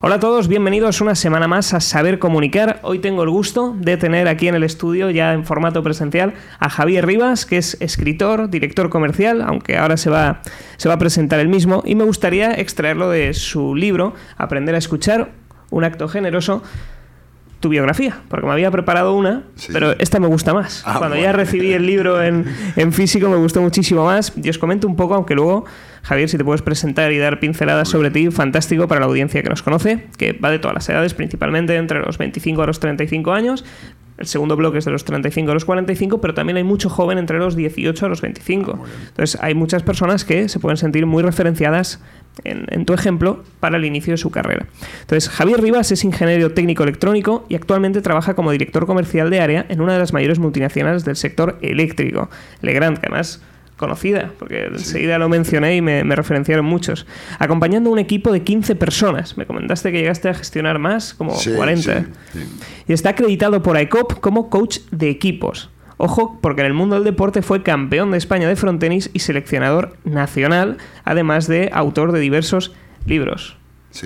[0.00, 2.78] Hola a todos, bienvenidos una semana más a Saber Comunicar.
[2.84, 6.70] Hoy tengo el gusto de tener aquí en el estudio, ya en formato presencial, a
[6.70, 10.42] Javier Rivas, que es escritor, director comercial, aunque ahora se va,
[10.76, 14.78] se va a presentar el mismo, y me gustaría extraerlo de su libro, Aprender a
[14.78, 15.32] escuchar,
[15.70, 16.62] un acto generoso,
[17.60, 20.82] tu biografía, porque me había preparado una, pero esta me gusta más.
[20.86, 21.22] Ah, Cuando bueno.
[21.22, 22.44] ya recibí el libro en,
[22.76, 24.32] en físico me gustó muchísimo más.
[24.36, 25.64] Y os comento un poco, aunque luego,
[26.02, 29.48] Javier, si te puedes presentar y dar pinceladas sobre ti, fantástico para la audiencia que
[29.48, 33.32] nos conoce, que va de todas las edades, principalmente entre los 25 a los 35
[33.32, 33.64] años.
[34.18, 37.18] El segundo bloque es de los 35 a los 45, pero también hay mucho joven
[37.18, 38.72] entre los 18 a los 25.
[38.78, 38.86] Ah.
[39.08, 42.00] Entonces, hay muchas personas que se pueden sentir muy referenciadas
[42.44, 44.66] en, en tu ejemplo para el inicio de su carrera.
[45.00, 49.66] Entonces, Javier Rivas es ingeniero técnico electrónico y actualmente trabaja como director comercial de área
[49.68, 52.28] en una de las mayores multinacionales del sector eléctrico,
[52.60, 53.40] Legrand, que además
[53.78, 57.06] conocida, porque enseguida lo mencioné y me, me referenciaron muchos,
[57.38, 59.38] acompañando un equipo de 15 personas.
[59.38, 62.00] Me comentaste que llegaste a gestionar más, como Sí, 40.
[62.00, 62.40] sí, sí.
[62.88, 65.70] Y está acreditado por ICOP como coach de equipos.
[65.96, 69.96] Ojo, porque en el mundo del deporte fue campeón de España de frontenis y seleccionador
[70.04, 72.72] nacional, además de autor de diversos
[73.06, 73.56] libros.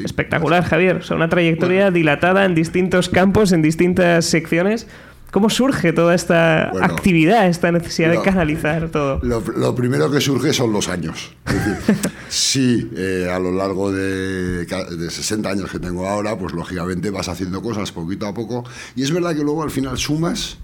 [0.02, 0.96] Espectacular, Javier.
[0.96, 4.86] O sea, una trayectoria dilatada en distintos campos, en distintas secciones.
[5.32, 9.18] ¿Cómo surge toda esta Bueno, actividad, esta necesidad de lo- canalizar todo?
[9.22, 11.32] Lo, lo primero que surge son los años.
[11.46, 11.96] Es decir,
[12.28, 17.28] sí, eh, a lo largo de, de 60 años que tengo ahora, pues lógicamente vas
[17.28, 18.62] haciendo cosas poquito a poco.
[18.94, 20.58] Y es verdad que luego al final sumas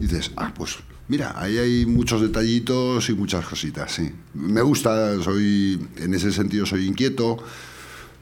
[0.00, 4.10] y dices, ah, pues mira, ahí hay muchos detallitos y muchas cositas, sí.
[4.34, 7.38] Me gusta, soy, en ese sentido soy inquieto.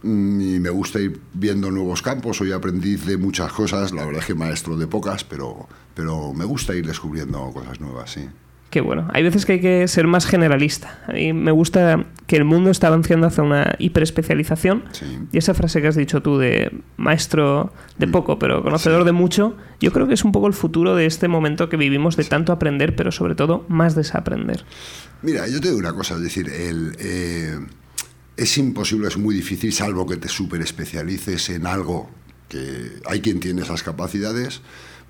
[0.07, 4.21] Mm, Y me gusta ir viendo nuevos campos, soy aprendiz de muchas cosas, la verdad
[4.21, 8.29] es que maestro de pocas, pero, pero me gusta ir descubriendo cosas nuevas, sí.
[8.71, 9.09] Qué bueno.
[9.15, 10.99] Hay veces que hay que ser más generalista.
[11.07, 14.83] A mí me gusta que el mundo está avanzando hacia una hiperespecialización.
[14.91, 15.07] Sí.
[15.33, 18.01] Y esa frase que has dicho tú de maestro Mm.
[18.01, 21.07] de poco, pero conocedor de mucho, yo creo que es un poco el futuro de
[21.07, 24.65] este momento que vivimos de tanto aprender, pero sobre todo más desaprender.
[25.23, 27.59] Mira, yo te digo una cosa, es decir, el, eh,
[28.37, 32.11] es imposible, es muy difícil, salvo que te super especialices en algo
[32.49, 34.61] que hay quien tiene esas capacidades,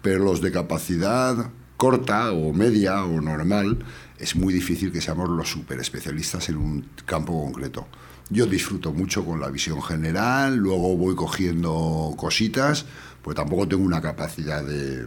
[0.03, 3.85] pero los de capacidad corta o media o normal,
[4.19, 7.87] es muy difícil que seamos los super especialistas en un campo concreto.
[8.31, 12.87] Yo disfruto mucho con la visión general, luego voy cogiendo cositas,
[13.23, 15.07] pues tampoco tengo una capacidad de,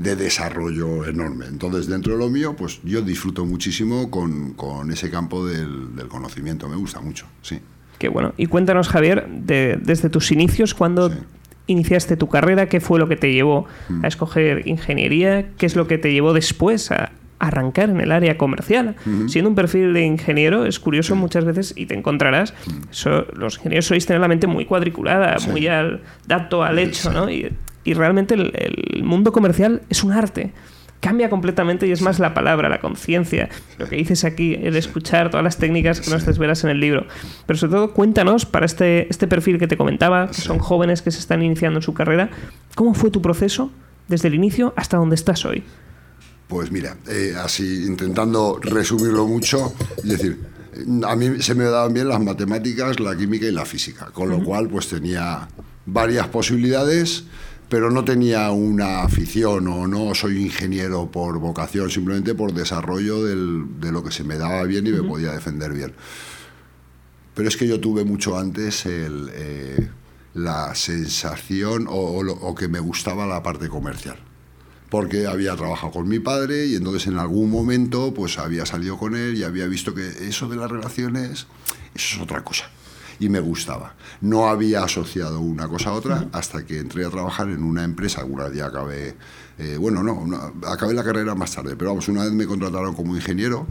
[0.00, 1.46] de desarrollo enorme.
[1.46, 6.08] Entonces, dentro de lo mío, pues yo disfruto muchísimo con, con ese campo del, del
[6.08, 7.60] conocimiento, me gusta mucho, sí.
[7.98, 8.32] Qué bueno.
[8.38, 11.16] Y cuéntanos, Javier, de- desde tus inicios, ¿cuándo Sí.
[11.66, 12.66] iniciaste tu carrera?
[12.66, 14.04] ¿Qué fue lo que te llevó Mm.
[14.04, 15.50] a escoger ingeniería?
[15.58, 18.96] ¿Qué es lo que te llevó después a arrancar en el área comercial?
[19.28, 22.54] Siendo un perfil de ingeniero, es curioso muchas veces y te encontrarás,
[22.90, 25.40] so- los ingenieros sois tener la mente muy cuadriculada, Mm.
[25.40, 25.50] Sí.
[25.50, 27.14] muy al dato, al hecho, Sí.
[27.14, 27.30] ¿no?
[27.30, 27.50] Y,
[27.84, 30.52] y realmente el, el mundo comercial es un arte.
[31.00, 33.48] Cambia completamente y es más la palabra, la conciencia,
[33.78, 37.06] lo que dices aquí, el escuchar todas las técnicas que nos desvelas en el libro.
[37.46, 41.10] Pero sobre todo, cuéntanos para este, este perfil que te comentaba, que son jóvenes que
[41.10, 42.28] se están iniciando en su carrera,
[42.74, 43.72] ¿cómo fue tu proceso
[44.08, 45.64] desde el inicio hasta donde estás hoy?
[46.48, 50.38] Pues mira, eh, así intentando resumirlo mucho, es decir,
[51.06, 54.42] a mí se me daban bien las matemáticas, la química y la física, con lo
[54.42, 55.48] cual pues tenía
[55.86, 57.24] varias posibilidades,
[57.70, 63.80] pero no tenía una afición o no soy ingeniero por vocación, simplemente por desarrollo del-
[63.80, 65.94] de lo que se me daba bien y me podía defender bien.
[67.34, 69.88] Pero es que yo tuve mucho antes el, eh,
[70.34, 74.18] la sensación o, o que me gustaba la parte comercial.
[74.90, 79.14] Porque había trabajado con mi padre y entonces en algún momento pues había salido con
[79.14, 81.46] él y había visto que eso de las relaciones,
[81.94, 82.68] eso es otra cosa.
[83.20, 83.94] Y me gustaba.
[84.20, 88.22] No había asociado una cosa a otra hasta que entré a trabajar en una empresa,
[88.22, 89.14] alguna ya acabé,
[89.58, 92.94] eh, bueno, no, no, acabé la carrera más tarde, pero vamos, una vez me contrataron
[92.94, 93.66] como ingeniero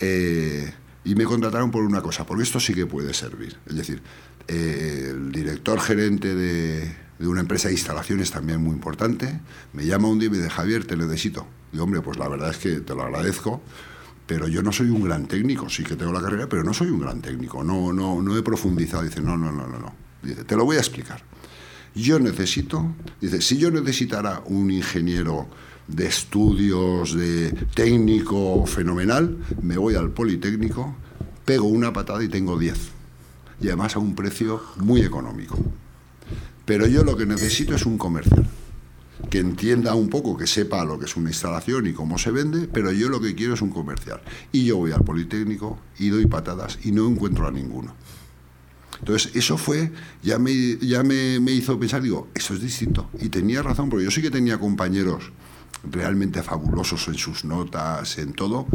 [0.00, 0.72] eh,
[1.04, 3.58] y me contrataron por una cosa, porque esto sí que puede servir.
[3.66, 4.00] Es decir,
[4.46, 9.40] eh, el director gerente de, de una empresa de instalaciones también muy importante
[9.72, 11.46] me llama un día y me dice, Javier, te necesito.
[11.72, 13.60] Y hombre, pues la verdad es que te lo agradezco,
[14.28, 16.90] pero yo no soy un gran técnico, sí que tengo la carrera, pero no soy
[16.90, 19.02] un gran técnico, no, no, no he profundizado.
[19.02, 19.94] Dice, no, no, no, no, no.
[20.22, 21.22] Dice, te lo voy a explicar.
[21.94, 25.48] Yo necesito, dice, si yo necesitara un ingeniero
[25.86, 30.94] de estudios, de técnico fenomenal, me voy al Politécnico,
[31.46, 32.76] pego una patada y tengo 10.
[33.62, 35.56] Y además a un precio muy económico.
[36.66, 38.46] Pero yo lo que necesito es un comercial
[39.30, 42.68] que entienda un poco, que sepa lo que es una instalación y cómo se vende,
[42.68, 44.20] pero yo lo que quiero es un comercial.
[44.52, 47.94] Y yo voy al Politécnico y doy patadas y no encuentro a ninguno.
[48.98, 49.92] Entonces, eso fue,
[50.22, 53.10] ya me, ya me, me hizo pensar, digo, eso es distinto.
[53.20, 55.30] Y tenía razón, porque yo sí que tenía compañeros
[55.88, 58.66] realmente fabulosos en sus notas, en todo,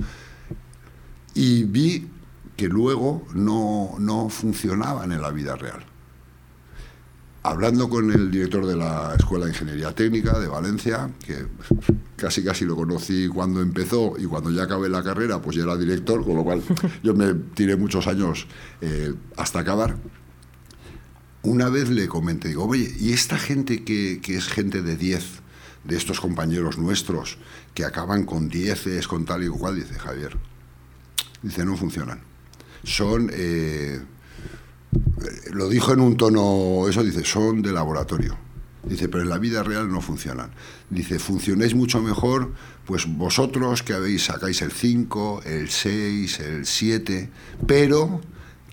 [1.34, 2.08] y vi
[2.56, 5.86] que luego no, no funcionaban en la vida real.
[7.46, 11.46] Hablando con el director de la Escuela de Ingeniería Técnica de Valencia, que
[12.16, 15.76] casi casi lo conocí cuando empezó y cuando ya acabé la carrera, pues ya era
[15.76, 16.64] director, con lo cual
[17.04, 18.48] yo me tiré muchos años
[18.80, 19.98] eh, hasta acabar.
[21.42, 25.26] Una vez le comenté, digo, oye, ¿y esta gente que, que es gente de 10,
[25.84, 27.38] de estos compañeros nuestros,
[27.74, 29.76] que acaban con 10, con tal y cual?
[29.76, 30.38] Dice Javier,
[31.42, 32.22] dice, no funcionan.
[32.86, 33.30] Son...
[33.34, 34.02] Eh,
[35.52, 38.38] lo dijo en un tono, eso dice, son de laboratorio.
[38.84, 40.52] Dice, pero en la vida real no funcionan.
[40.90, 42.54] Dice, funcionáis mucho mejor,
[42.86, 47.30] pues vosotros que habéis, sacáis el 5, el 6, el 7,
[47.66, 48.22] pero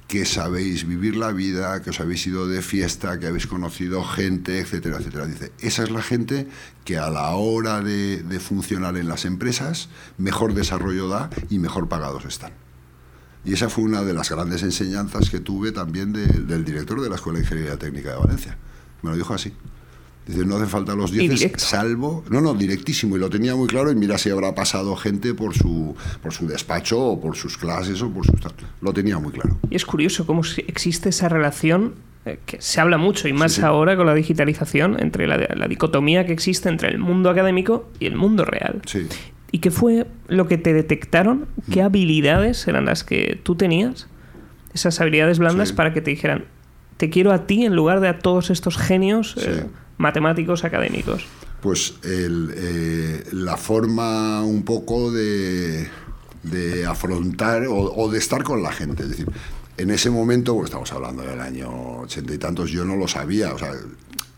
[0.09, 4.59] que sabéis vivir la vida, que os habéis ido de fiesta, que habéis conocido gente,
[4.59, 5.27] etcétera, etcétera.
[5.27, 6.49] Dice, esa es la gente
[6.85, 9.89] que a la hora de, de funcionar en las empresas
[10.19, 12.53] mejor desarrollo da y mejor pagados están.
[13.45, 17.15] Y esa fue una de las grandes enseñanzas que tuve también del director de la
[17.15, 18.57] Escuela de Ingeniería Técnica de Valencia.
[19.03, 19.53] Me lo dijo así.
[20.27, 22.23] Dice, no hace falta los 10, salvo...
[22.29, 25.55] No, no, directísimo, y lo tenía muy claro, y mira si habrá pasado gente por
[25.55, 28.35] su, por su despacho, o por sus clases, o por sus...
[28.83, 29.59] Lo tenía muy claro.
[29.71, 31.95] Y es curioso cómo existe esa relación,
[32.27, 36.27] eh, que se habla mucho, y más ahora con la digitalización, entre la, la, dicotomía
[36.27, 38.83] que existe entre el mundo académico y el mundo real.
[38.87, 39.09] Sí.
[39.53, 41.47] ¿Y qué fue lo que te detectaron?
[41.71, 41.87] ¿Qué mm.
[41.87, 44.07] habilidades eran las que tú tenías?
[44.75, 46.45] Esas habilidades blandas para que te dijeran,
[46.97, 49.65] te quiero a ti en lugar de a todos estos genios eh,
[49.99, 51.27] matemáticos académicos.
[51.61, 55.89] Pues eh, la forma un poco de,
[56.87, 59.03] afrontar o, de estar con la gente.
[59.03, 59.27] Es decir,
[59.77, 63.53] en ese momento, pues estamos hablando del año ochenta y tantos, yo no lo sabía.
[63.55, 63.73] O sea,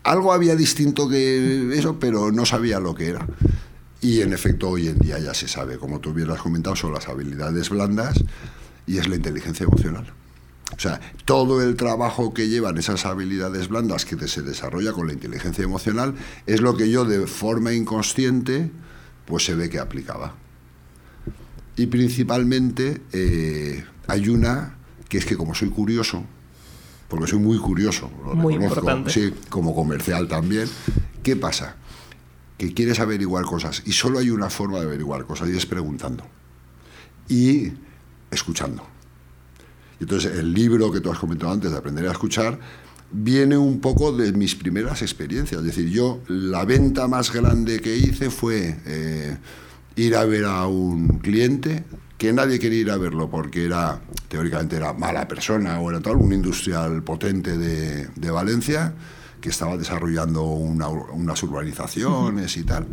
[0.03, 3.27] algo había distinto que eso, pero no sabía lo que era.
[4.03, 7.07] Y en efecto hoy en día ya se sabe, como tú hubieras comentado, son las
[7.07, 8.21] habilidades blandas
[8.85, 10.11] y es la inteligencia emocional.
[10.75, 15.13] O sea, todo el trabajo que llevan esas habilidades blandas que se desarrolla con la
[15.13, 16.15] inteligencia emocional
[16.45, 18.69] es lo que yo de forma inconsciente
[19.25, 20.35] pues se ve que aplicaba.
[21.77, 24.75] Y principalmente eh, hay una
[25.07, 26.25] que es que como soy curioso,
[27.07, 29.11] porque soy muy curioso, lo muy importante.
[29.11, 30.67] sí, como comercial también,
[31.23, 31.77] ¿qué pasa?
[32.57, 36.23] Que quieres averiguar cosas y solo hay una forma de averiguar cosas y es preguntando
[37.27, 37.71] y
[38.31, 38.85] escuchando.
[39.99, 42.59] Entonces el libro que tú has comentado antes de aprender a escuchar
[43.11, 45.61] viene un poco de mis primeras experiencias.
[45.61, 49.37] Es decir, yo la venta más grande que hice fue eh,
[49.95, 51.83] ir a ver a un cliente
[52.17, 56.15] que nadie quería ir a verlo porque era teóricamente era mala persona o era tal,
[56.15, 58.93] un industrial potente de, de Valencia
[59.43, 62.87] que estaba desarrollando unas urbanizaciones y tal.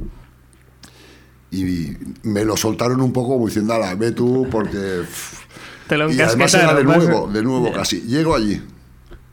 [1.52, 5.04] Y me lo soltaron un poco como diciendo, ala, ve tú, porque...
[5.86, 8.00] Te lo y además era de nuevo, de nuevo casi.
[8.00, 8.60] Llego allí,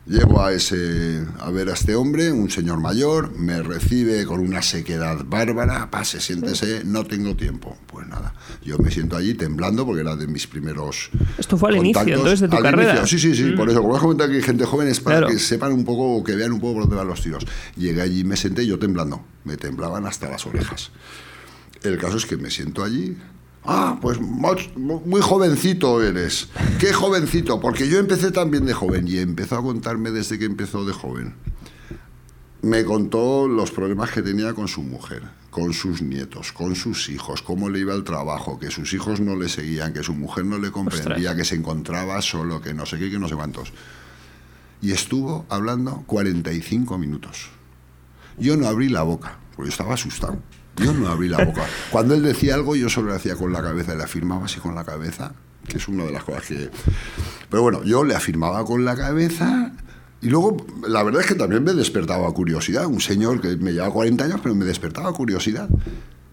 [0.08, 4.62] Llego a, ese, a ver a este hombre, un señor mayor, me recibe con una
[4.62, 7.78] sequedad bárbara, pase, siéntese, no tengo tiempo.
[7.88, 8.34] Pues nada,
[8.64, 11.10] yo me siento allí temblando porque era de mis primeros.
[11.38, 13.06] Esto fue al inicio, entonces, de tu carrera.
[13.06, 13.72] Sí, sí, sí, por mm.
[13.72, 16.36] eso, como has comentado que hay gente joven es para que sepan un poco, que
[16.36, 17.46] vean un poco por dónde van los tiros.
[17.76, 20.92] Llegué allí, me senté yo temblando, me temblaban hasta las orejas.
[21.84, 23.18] El caso es que me siento allí,
[23.64, 26.48] Ah, pues muy jovencito eres.
[26.80, 30.86] Qué jovencito, porque yo empecé también de joven y empezó a contarme desde que empezó
[30.86, 31.36] de joven.
[32.62, 37.42] Me contó los problemas que tenía con su mujer, con sus nietos, con sus hijos,
[37.42, 40.58] cómo le iba el trabajo, que sus hijos no le seguían, que su mujer no
[40.58, 43.74] le comprendía, que se encontraba solo, que no sé qué, que no sé cuántos.
[44.82, 47.50] Y estuvo hablando 45 minutos.
[48.38, 50.40] Yo no abrí la boca, porque estaba asustado.
[50.78, 51.66] Yo no abrí la boca.
[51.90, 54.76] Cuando él decía algo, yo solo le hacía con la cabeza le afirmaba así con
[54.76, 55.34] la cabeza,
[55.68, 56.70] que es una de las cosas que...
[57.50, 59.72] Pero bueno, yo le afirmaba con la cabeza
[60.22, 60.58] y luego,
[60.88, 62.88] la verdad es que también me despertaba curiosidad.
[62.88, 65.70] Un señor que me llevaba 40 años, pero me despertaba curiosidad.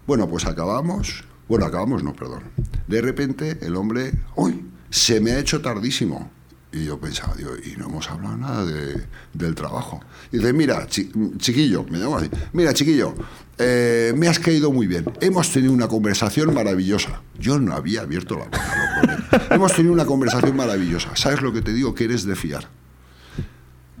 [0.07, 1.23] Bueno, pues acabamos.
[1.47, 2.43] Bueno, acabamos, no, perdón.
[2.87, 6.31] De repente, el hombre, uy, se me ha hecho tardísimo.
[6.75, 9.01] Y yo pensaba, digo, y no hemos hablado nada de,
[9.33, 10.01] del trabajo.
[10.33, 13.15] Y dice, mira, chiquillo, me llamo así, mira, chiquillo,
[13.57, 15.05] eh, me has caído muy bien.
[15.21, 17.21] Hemos tenido una conversación maravillosa.
[17.39, 21.15] Yo no había abierto la boca, Hemos tenido una conversación maravillosa.
[21.15, 21.95] ¿Sabes lo que te digo?
[21.95, 22.67] Que eres de fiar.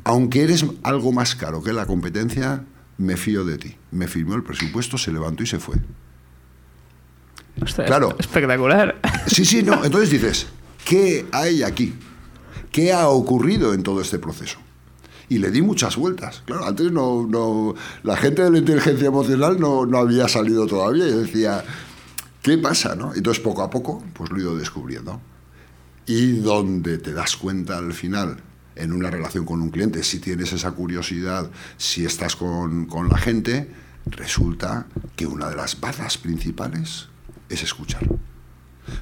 [0.03, 2.65] Aunque eres algo más caro que la competencia,
[2.97, 3.77] me fío de ti.
[3.91, 5.77] Me firmó el presupuesto, se levantó y se fue.
[7.85, 8.17] claro.
[8.19, 8.99] Espectacular.
[9.27, 9.85] Sí, sí, no.
[9.85, 10.47] Entonces dices,
[10.83, 11.95] ¿qué hay aquí?
[12.75, 14.57] ¿Qué ha ocurrido en todo este proceso?
[15.29, 16.43] Y le di muchas vueltas.
[16.45, 21.07] Claro, antes no, la gente de la inteligencia emocional no, había salido todavía.
[21.07, 21.63] Y decía,
[22.41, 22.93] ¿qué pasa?
[22.97, 23.13] No?
[23.13, 25.21] Entonces, poco a poco, pues lo he ido descubriendo.
[26.05, 28.43] Y donde te das cuenta al final,
[28.75, 33.17] en una relación con un cliente, si tienes esa curiosidad, si estás con, con la
[33.17, 33.71] gente,
[34.05, 37.07] resulta que una de las bazas principales
[37.47, 38.05] es escuchar.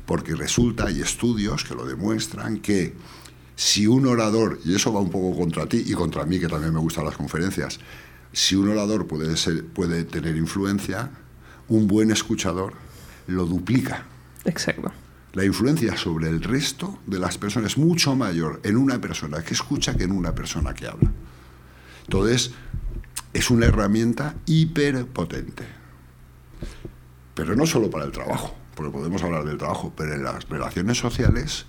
[0.05, 2.93] Porque resulta, hay estudios que lo demuestran, que
[3.55, 6.73] si un orador, y eso va un poco contra ti y contra mí, que también
[6.73, 7.79] me gustan las conferencias,
[8.31, 11.11] si un orador puede, ser, puede tener influencia,
[11.67, 12.73] un buen escuchador
[13.27, 14.05] lo duplica.
[14.45, 14.91] Exacto.
[15.33, 19.53] La influencia sobre el resto de las personas es mucho mayor en una persona que
[19.53, 21.11] escucha que en una persona que habla.
[22.03, 22.51] Entonces,
[23.33, 25.63] es una herramienta hiperpotente.
[27.33, 30.99] Pero no solo para el trabajo, porque podemos hablar del trabajo, pero en las relaciones
[30.99, 31.65] sociales,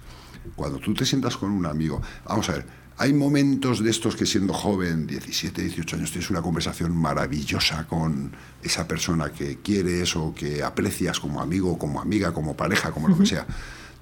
[0.54, 4.24] cuando tú te sientas con un amigo, vamos a ver, hay momentos de estos que
[4.24, 8.30] siendo joven, 17, 18 años, tienes una conversación maravillosa con
[8.62, 13.18] esa persona que quieres o que aprecias como amigo, como amiga, como pareja, como lo
[13.18, 13.46] que sea,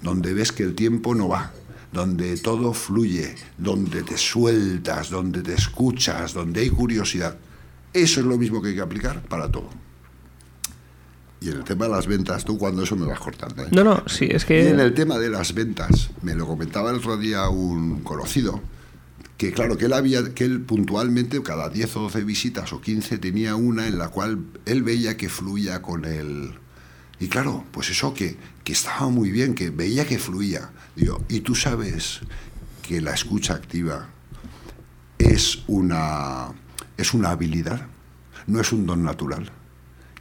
[0.01, 1.51] donde ves que el tiempo no va,
[1.91, 7.37] donde todo fluye, donde te sueltas, donde te escuchas, donde hay curiosidad.
[7.93, 9.69] Eso es lo mismo que hay que aplicar para todo.
[11.43, 13.63] Y en el tema de las ventas, tú cuando eso me vas cortando.
[13.63, 13.67] ¿eh?
[13.71, 14.63] No, no, sí, es que...
[14.63, 18.61] Y en el tema de las ventas, me lo comentaba el otro día un conocido,
[19.37, 23.17] que claro, que él, había, que él puntualmente cada 10 o 12 visitas o 15
[23.17, 26.53] tenía una en la cual él veía que fluía con él.
[27.19, 30.71] Y claro, pues eso que, que estaba muy bien, que veía que fluía.
[30.95, 32.21] Digo, y tú sabes
[32.83, 34.07] que la escucha activa
[35.17, 36.53] es una,
[36.95, 37.87] es una habilidad,
[38.47, 39.51] no es un don natural.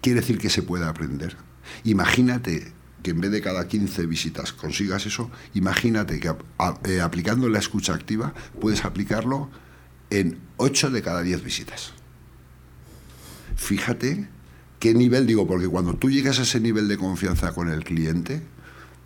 [0.03, 1.37] Quiere decir que se puede aprender.
[1.85, 2.73] Imagínate
[3.05, 6.35] que en vez de cada 15 visitas consigas eso, imagínate que
[6.85, 9.49] eh, aplicando la escucha activa puedes aplicarlo
[10.11, 11.93] en 8 de cada 10 visitas.
[13.55, 14.29] Fíjate
[14.81, 18.43] qué nivel, digo, porque cuando tú llegas a ese nivel de confianza con el cliente,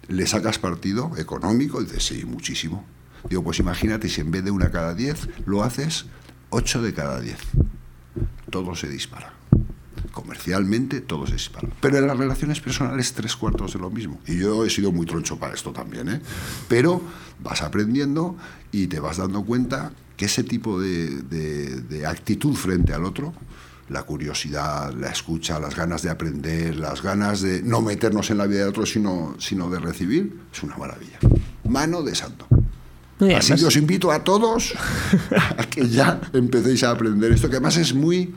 [0.09, 2.87] le sacas partido económico y dices, sí, muchísimo.
[3.29, 6.07] Digo, pues imagínate si en vez de una cada 10 lo haces
[6.49, 7.37] 8 de cada 10.
[8.51, 9.36] Todo se dispara
[10.13, 11.69] comercialmente todo se dispara.
[11.81, 14.21] Pero en las relaciones personales tres cuartos de lo mismo.
[14.27, 16.09] Y yo he sido muy troncho para esto también.
[16.09, 16.21] ¿eh?
[16.69, 17.03] Pero
[17.43, 18.37] vas aprendiendo
[18.73, 23.35] y te vas dando cuenta que ese tipo de, de, actitud frente al otro,
[23.91, 28.47] la curiosidad, la escucha, las ganas de aprender, las ganas de no meternos en la
[28.47, 31.19] vida de otro, sino, sino de recibir, es una maravilla.
[31.69, 32.47] Mano de santo.
[33.37, 34.75] Así que os invito a todos
[35.59, 38.35] a que ya empecéis a aprender esto, que además es muy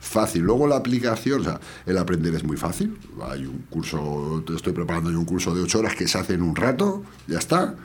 [0.00, 0.42] fácil.
[0.42, 2.98] Luego la aplicación, o sea, el aprender es muy fácil.
[3.22, 6.42] Hay un curso, te estoy preparando un curso de ocho horas que se hace en
[6.42, 7.76] un rato, ya está.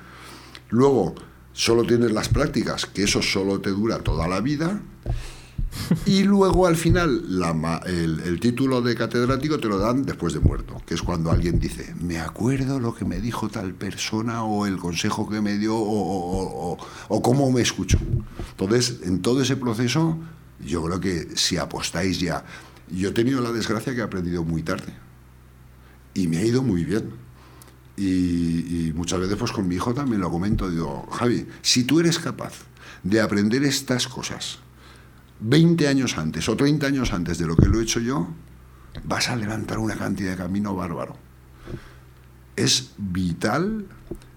[0.70, 1.14] Luego
[1.54, 4.82] solo tienes las prácticas, que eso solo te dura toda la vida.
[6.06, 10.82] Y luego al final la, el, título de catedrático te lo dan después de muerto,
[10.86, 14.78] que es cuando alguien dice, me acuerdo lo que me dijo tal persona o el
[14.78, 16.78] consejo que me dio o, o,
[17.10, 17.98] o cómo me escuchó.
[18.52, 20.18] Entonces, en todo ese proceso
[20.64, 22.46] yo creo que si apostáis ya...
[22.90, 24.94] Yo he tenido la desgracia que he aprendido muy tarde.
[26.14, 27.10] Y me ha ido muy bien.
[27.98, 30.70] Y, muchas veces pues con mi hijo también lo comento.
[30.70, 32.54] Digo, Javi, si tú eres capaz
[33.04, 34.60] de aprender estas cosas
[35.40, 38.28] 20 años antes o 30 años antes de lo que lo he hecho yo,
[39.04, 41.18] vas a levantar una cantidad de camino bárbaro.
[42.56, 43.86] Es vital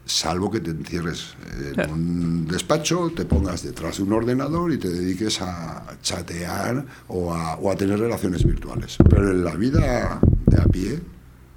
[0.09, 1.35] salvo que te encierres
[1.77, 7.33] en un despacho, te pongas detrás de un ordenador y te dediques a chatear o
[7.35, 8.97] a, tener relaciones virtuales.
[9.09, 11.01] Pero en la vida de a pie,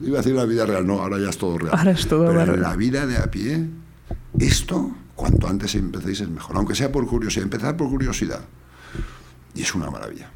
[0.02, 1.76] iba a decir la vida real, no, ahora ya es todo real.
[1.78, 3.66] Ahora es todo Pero en la vida de a pie,
[4.38, 8.42] esto, cuanto antes empecéis es mejor, aunque sea por curiosidad, empezar por curiosidad.
[9.56, 10.30] Y es una maravilla.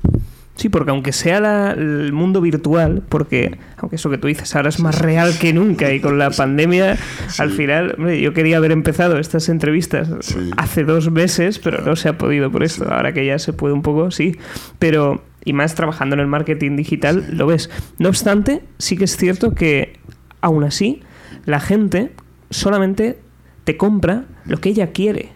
[0.56, 4.80] Sí, porque aunque sea el mundo virtual, porque aunque eso que tú dices ahora es
[4.80, 6.98] más real que nunca y con la pandemia,
[7.40, 10.10] al final, yo quería haber empezado estas entrevistas
[10.56, 12.90] hace dos meses, pero no se ha podido por esto.
[12.90, 14.38] Ahora que ya se puede un poco, sí.
[14.80, 17.70] Pero, y más trabajando en el marketing digital, lo ves.
[18.00, 20.00] No obstante, sí que es cierto que
[20.40, 21.02] aún así,
[21.46, 22.12] la gente
[22.50, 23.20] solamente
[23.66, 25.35] te compra lo que ella quiere.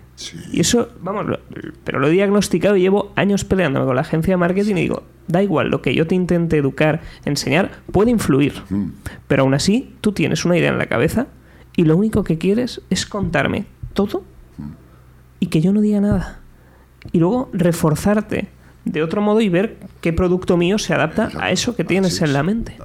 [0.51, 1.39] Y eso, vamos,
[1.83, 5.03] pero lo he diagnosticado y llevo años peleándome con la agencia de marketing y digo,
[5.27, 8.53] da igual, lo que yo te intente educar, enseñar, puede influir.
[8.69, 8.89] Mm.
[9.27, 11.27] Pero aún así, tú tienes una idea en la cabeza
[11.75, 14.23] y lo único que quieres es contarme todo
[15.39, 16.41] y que yo no diga nada.
[17.11, 18.49] Y luego reforzarte
[18.85, 22.33] de otro modo y ver qué producto mío se adapta a eso que tienes en
[22.33, 22.77] la mente.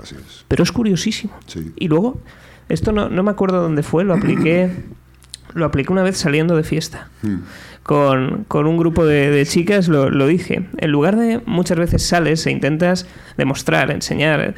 [0.48, 1.34] Pero es curiosísimo.
[1.76, 2.20] Y luego,
[2.68, 4.70] esto no, no me acuerdo dónde fue, lo apliqué
[5.52, 7.08] lo apliqué una vez saliendo de fiesta.
[7.22, 7.36] Mm.
[7.82, 10.66] Con, con un grupo de, de chicas lo, lo dije.
[10.78, 14.54] En lugar de muchas veces sales e intentas demostrar, enseñar,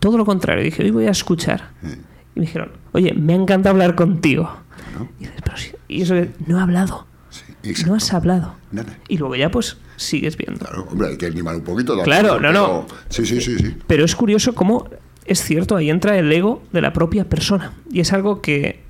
[0.00, 0.62] todo lo contrario.
[0.62, 1.70] Dije, hoy voy a escuchar.
[1.82, 1.96] Eh,
[2.34, 4.54] Y me dijeron, oye, me encanta hablar contigo.
[4.98, 5.08] ¿no?
[5.18, 6.14] Y dices, pero si- y eso
[6.46, 7.06] no he hablado.
[7.30, 8.54] Sí, No has hablado.
[8.70, 8.96] Nada.
[9.08, 10.60] Y luego ya pues sigues viendo.
[10.60, 11.96] Claro, hombre, hay que animar un poquito.
[11.96, 12.86] también, Claro, no, no.
[13.08, 13.76] Sí, sí, sí, sí.
[13.86, 14.88] Pero es curioso cómo
[15.24, 17.72] es cierto, ahí entra el ego de la propia persona.
[17.90, 18.84] Y es algo que,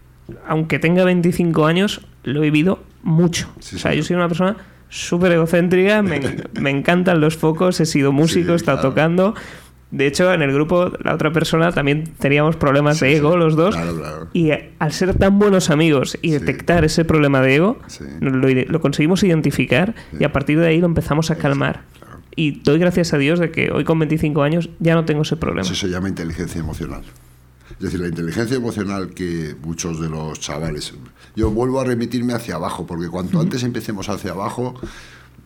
[0.47, 3.49] aunque tenga 25 años, lo he vivido mucho.
[3.61, 3.99] Sí, o sea, sí.
[3.99, 4.56] yo soy una persona
[4.88, 6.21] súper egocéntrica, me,
[6.61, 8.90] me encantan los focos, he sido músico, he estado claro.
[8.90, 9.35] tocando.
[9.92, 13.38] De hecho, en el grupo, la otra persona también teníamos problemas de Sí, ego, sí.
[13.38, 13.75] los dos.
[13.76, 14.28] Claro, claro.
[14.33, 16.38] Y eh, al ser tan buenos amigos y Sí.
[16.38, 17.78] detectar ese problema de ego,
[18.21, 21.83] lo, lo conseguimos identificar y a partir de ahí lo empezamos a calmar.
[22.00, 22.18] Claro.
[22.35, 25.37] Y doy gracias a Dios de que hoy con 25 años ya no tengo ese
[25.37, 25.62] problema.
[25.62, 27.02] Eso se llama inteligencia emocional.
[27.73, 30.92] Es decir, la inteligencia emocional que muchos de los chavales...
[31.35, 34.75] Yo vuelvo a remitirme hacia abajo, porque cuanto antes empecemos hacia abajo,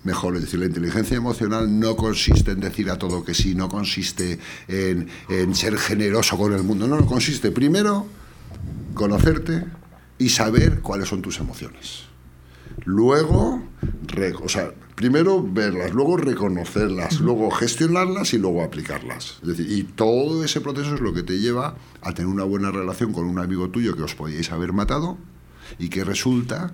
[0.04, 0.36] mejor.
[0.36, 4.38] Es decir, la inteligencia emocional no consiste en decir a todo que sí, no consiste
[4.68, 6.86] en, en ser generoso con el mundo.
[6.86, 8.06] No, no, consiste primero
[8.94, 9.64] conocerte
[10.18, 12.04] y saber cuáles son tus emociones.
[12.84, 13.62] Luego,
[14.42, 19.38] o sea, primero verlas, luego reconocerlas, luego gestionarlas y luego aplicarlas.
[19.42, 22.70] Es decir, y todo ese proceso es lo que te lleva a tener una buena
[22.70, 25.16] relación con un amigo tuyo que os podíais haber matado
[25.78, 26.72] y que resulta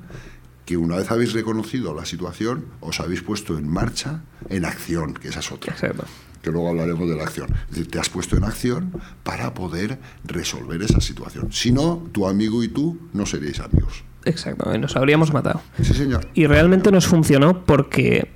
[0.64, 5.28] que una vez habéis reconocido la situación, os habéis puesto en marcha, en acción, que
[5.28, 6.04] esa es otra Exacto.
[6.42, 7.54] que luego hablaremos de la acción.
[7.68, 11.52] Es decir, te has puesto en acción para poder resolver esa situación.
[11.52, 14.02] Si no, tu amigo y tú no seríais amigos.
[14.26, 15.62] Exacto, y nos habríamos matado.
[15.80, 16.28] Sí, señor.
[16.34, 18.28] Y realmente nos funcionó porque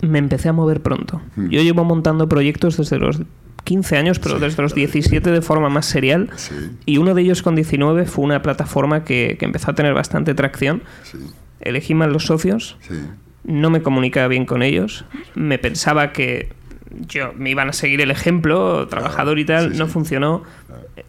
[0.00, 1.20] me empecé a mover pronto.
[1.36, 1.48] Hmm.
[1.50, 3.20] Yo llevo montando proyectos desde los
[3.64, 4.88] 15 años, pero Sí, desde los claro.
[4.88, 6.30] 17 de forma más serial.
[6.36, 6.54] Sí,
[6.86, 10.34] Y uno de ellos con 19 fue una plataforma que, que empezó a tener bastante
[10.34, 10.82] tracción.
[11.04, 11.18] sí,
[11.60, 12.94] Elegí mal los socios, sí.
[13.44, 15.04] no me comunicaba bien con ellos,
[15.36, 16.52] me pensaba que
[17.08, 19.92] yo me iban a seguir el ejemplo, trabajador y tal, sí, no sí.
[19.92, 20.42] funcionó.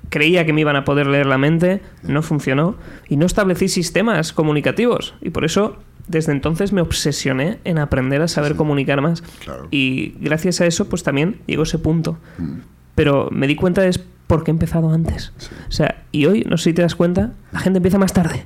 [0.09, 2.75] Creía que me iban a poder leer la mente, no funcionó.
[3.09, 5.15] Y no establecí sistemas comunicativos.
[5.21, 9.21] Y por eso, desde entonces me obsesioné en aprender a saber comunicar más.
[9.43, 9.67] Claro.
[9.71, 12.17] Y gracias a eso, pues también llegó ese punto.
[12.37, 12.59] Mm,
[12.95, 15.33] Pero me di cuenta es por qué he empezado antes.
[15.67, 18.45] O sea, y hoy, no sé si te das cuenta, la gente empieza más tarde.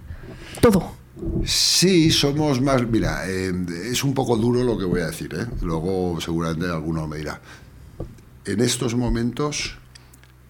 [0.61, 0.91] Todo.
[1.45, 2.87] Sí, somos más.
[2.87, 3.53] Mira, eh,
[3.91, 5.45] es un poco duro lo que voy a decir, ¿eh?
[5.61, 7.41] Luego seguramente alguno me dirá.
[8.45, 9.77] En estos momentos,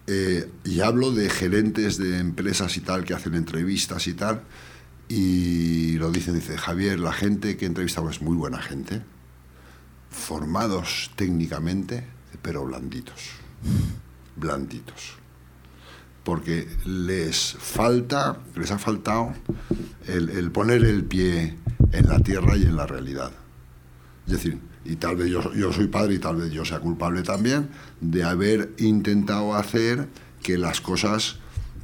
[0.06, 4.42] eh, y hablo de gerentes de empresas y tal que hacen entrevistas y tal,
[5.08, 9.02] y lo dicen, dice Javier, la gente que entrevistamos es muy buena gente,
[10.10, 12.04] formados técnicamente,
[12.42, 13.30] pero blanditos.
[14.36, 15.18] Blanditos
[16.28, 19.32] porque les falta, les ha faltado
[20.06, 21.56] el, poner el pie
[21.90, 23.32] en la tierra y en la realidad.
[24.26, 27.70] Es decir, y tal vez yo, soy padre y tal vez yo sea culpable también
[28.02, 30.06] de haber intentado hacer
[30.42, 31.36] que las cosas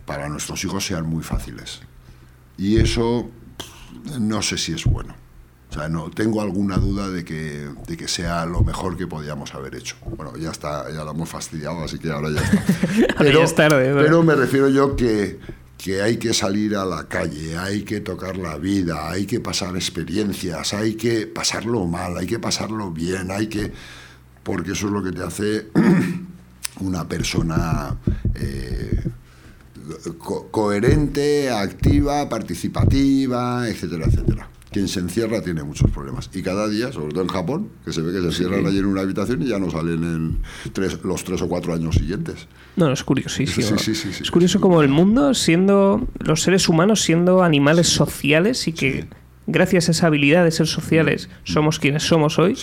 [0.04, 1.80] para nuestros hijos sean muy fáciles.
[2.58, 3.30] Y eso
[4.20, 5.14] no sé si es bueno.
[5.74, 9.52] O sea, no tengo alguna duda de que, de que sea lo mejor que podíamos
[9.56, 9.96] haber hecho.
[10.16, 12.64] Bueno, ya está, ya lo hemos fastidiado, así que ahora ya está.
[13.16, 14.02] Ahora ya es tarde, ¿verdad?
[14.04, 15.40] pero me refiero yo que,
[15.76, 19.74] que hay que salir a la calle, hay que tocar la vida, hay que pasar
[19.74, 23.72] experiencias, hay que pasarlo mal, hay que pasarlo bien, hay que...
[24.44, 25.70] Porque eso es lo que te hace
[26.80, 27.96] una persona
[28.36, 29.02] eh,
[30.18, 34.48] co- coherente, activa, participativa, etcétera, etcétera.
[34.74, 36.28] Quien se encierra tiene muchos problemas.
[36.34, 38.86] Y cada día, sobre todo en Japón, que se ve que se encierran allí en
[38.86, 40.38] una habitación y ya no salen en
[40.72, 42.48] tres, los tres o cuatro años siguientes.
[42.74, 43.78] No, es curiosísimo.
[43.78, 47.86] Sí, sí, sí, sí, es curioso como el mundo, siendo los seres humanos, siendo animales
[47.86, 49.06] sociales y que
[49.46, 52.58] gracias a esa habilidad de ser sociales somos quienes somos hoy,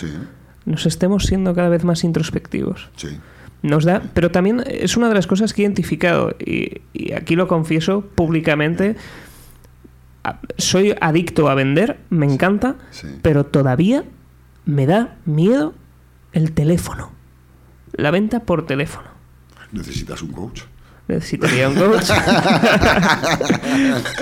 [0.66, 2.90] nos estemos siendo cada vez más introspectivos.
[2.96, 3.08] sí.
[3.62, 7.36] Nos da, pero también es una de las cosas que he identificado y, y aquí
[7.36, 8.96] lo confieso públicamente.
[10.58, 13.08] Soy adicto a vender, me encanta, Sí.
[13.22, 14.04] pero todavía
[14.64, 15.74] me da miedo
[16.32, 17.10] el teléfono.
[17.92, 19.08] La venta por teléfono.
[19.72, 20.62] Necesitas un coach.
[21.14, 22.10] Necesitaría un coach.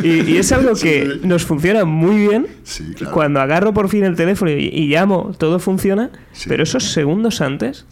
[0.02, 1.26] y, y es algo que Sí.
[1.26, 2.46] nos funciona muy bien.
[2.64, 3.14] Sí, claro.
[3.14, 6.10] Cuando agarro por fin el teléfono y, y llamo, todo funciona.
[6.32, 6.48] Sí.
[6.48, 7.86] Pero esos segundos antes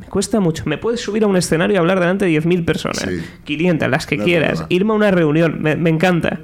[0.00, 0.64] me cuesta mucho.
[0.66, 2.98] Me puedes subir a un escenario y hablar delante de 10.000 personas.
[2.98, 3.20] Sí.
[3.44, 4.64] 500, las que quieras.
[4.68, 5.60] Irme a una reunión.
[5.62, 6.40] Me, me encanta.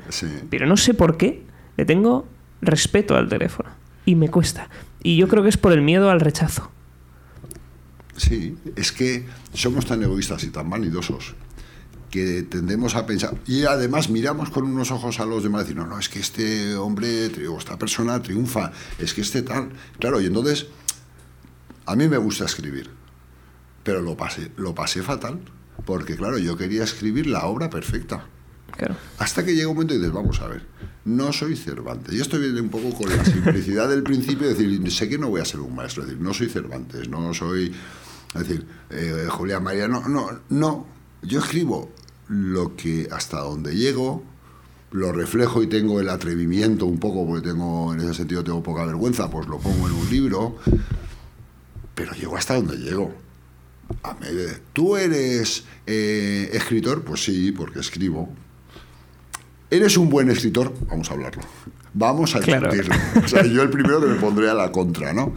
[0.51, 1.43] Pero no sé por qué
[1.77, 2.27] le tengo
[2.63, 3.71] respeto al teléfono.
[4.05, 4.69] Y me cuesta.
[5.03, 6.71] Y yo creo que es por el miedo al rechazo.
[8.17, 11.35] Sí, es que somos tan egoístas y tan vanidosos
[12.11, 15.77] que tendemos a pensar, y además miramos con unos ojos a los demás y decir,
[15.77, 19.71] no, no, es que este hombre o esta persona triunfa, es que este tal.
[19.99, 20.67] Claro, y entonces,
[21.87, 22.91] a mí me gusta escribir,
[23.85, 25.41] pero lo pasé, lo pasé fatal,
[25.87, 28.27] porque claro, yo quería escribir la obra perfecta.
[29.19, 30.67] Hasta que llega un momento y dices, vamos a ver,
[31.05, 32.15] no soy Cervantes.
[32.15, 35.29] Y esto viene un poco con la simplicidad del principio, de decir, sé que no
[35.29, 37.73] voy a ser un maestro, es decir, no soy Cervantes, no soy,
[38.35, 40.87] es decir, eh, Julián María, no, no, no,
[41.23, 41.93] yo escribo
[42.31, 44.23] lo que hasta donde llego,
[44.93, 48.85] lo reflejo y tengo el atrevimiento un poco, porque tengo, en ese sentido tengo poca
[48.85, 50.57] vergüenza, pues lo pongo en un libro,
[51.95, 53.13] pero llego hasta donde llego.
[54.73, 57.03] ¿Tú eres eh, escritor?
[57.03, 58.33] Pues sí, porque escribo.
[59.69, 60.73] ¿Eres un buen escritor?
[60.89, 61.43] Vamos a hablarlo.
[61.95, 62.95] Vamos a discutirlo.
[63.25, 65.35] O sea, yo el primero que me pondré a la contra, ¿no?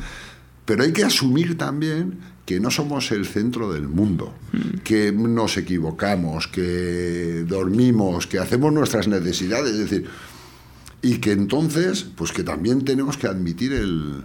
[0.66, 4.80] Pero hay que asumir también que no somos el centro del mundo, mm.
[4.80, 10.10] que nos equivocamos, que dormimos, que hacemos nuestras necesidades, es decir,
[11.02, 14.24] y que entonces, pues que también tenemos que admitir el,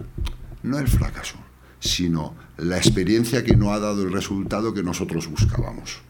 [0.63, 1.37] no el fracaso,
[1.79, 6.01] sino la experiencia que no ha dado el resultado que nosotros buscábamos.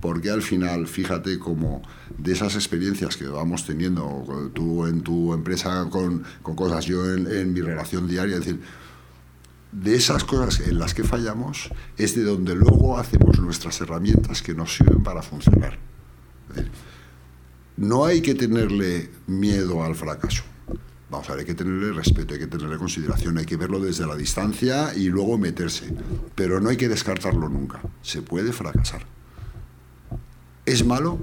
[0.00, 1.82] Porque al final, fíjate cómo
[2.18, 7.52] de esas experiencias que vamos teniendo, tú en tu empresa con, cosas, yo en, en
[7.52, 8.60] mi relación diaria, es decir,
[9.72, 14.54] de esas cosas en las que fallamos es de donde luego hacemos nuestras herramientas que
[14.54, 15.78] nos sirven para funcionar.
[17.76, 20.42] no hay que tenerle miedo al fracaso.
[21.10, 24.06] Vamos a ver, hay que tenerle respeto, hay que tenerle consideración, hay que verlo desde
[24.06, 25.94] la distancia y luego meterse.
[26.34, 27.80] Pero no hay que descartarlo nunca.
[28.02, 29.06] Se puede fracasar.
[30.66, 31.18] ¿Es malo?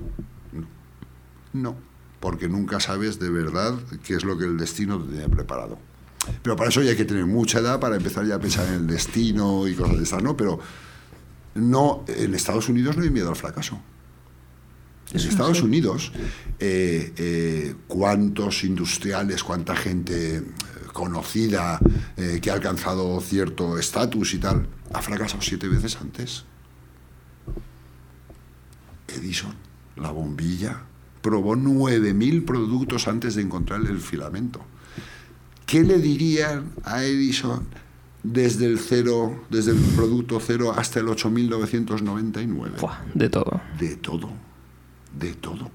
[1.54, 1.76] No,
[2.20, 5.78] porque nunca sabes de verdad qué es lo que el destino te tiene preparado.
[6.42, 8.74] Pero para eso ya hay que tener mucha edad para empezar ya a pensar en
[8.76, 10.36] el destino y cosas de estas, ¿no?
[10.36, 10.60] Pero
[11.56, 13.80] no, en Estados Unidos no hay miedo al fracaso.
[15.12, 16.12] En Estados Unidos,
[16.60, 20.44] eh, eh, ¿cuántos industriales, cuánta gente eh,
[20.92, 21.80] conocida
[22.42, 26.46] que ha alcanzado cierto estatus y tal, ha fracasado siete veces antes?
[29.08, 29.54] Edison,
[29.96, 30.82] la bombilla,
[31.22, 34.62] probó 9.000 productos antes de encontrar el filamento.
[35.66, 37.68] ¿Qué le dirían a Edison
[38.24, 42.78] desde el cero, desde el producto cero hasta el 8999?
[43.14, 43.62] de todo.
[43.80, 44.30] De todo.
[45.18, 45.72] De todo.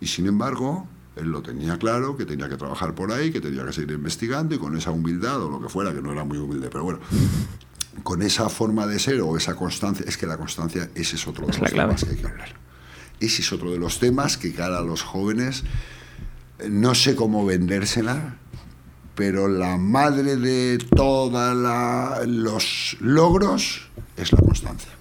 [0.00, 3.64] Y sin embargo, él lo tenía claro, que tenía que trabajar por ahí, que tenía
[3.64, 6.38] que seguir investigando y con esa humildad o lo que fuera, que no era muy
[6.38, 7.00] humilde, pero bueno,
[8.02, 11.46] con esa forma de ser o esa constancia, es que la constancia, ese es otro
[11.46, 12.54] de los temas que hay que hablar.
[13.18, 15.64] Ese es otro de los temas que cara a los jóvenes,
[16.68, 18.36] no sé cómo vendérsela,
[19.16, 21.56] pero la madre de todos
[22.28, 24.92] los logros es la constancia.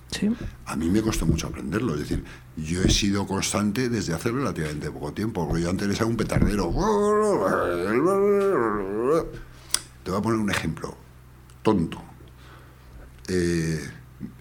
[0.65, 2.23] A mí me costó mucho aprenderlo, es decir,
[2.55, 6.69] yo he sido constante desde hace relativamente poco tiempo, porque yo antes era un petardero.
[10.03, 10.95] Te voy a poner un ejemplo
[11.61, 12.01] tonto.
[13.27, 13.85] Eh,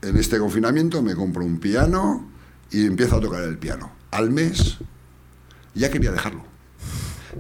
[0.03, 2.31] en este confinamiento me compro un piano
[2.71, 3.91] y empiezo a tocar el piano.
[4.13, 4.79] Al mes
[5.75, 6.54] ya quería dejarlo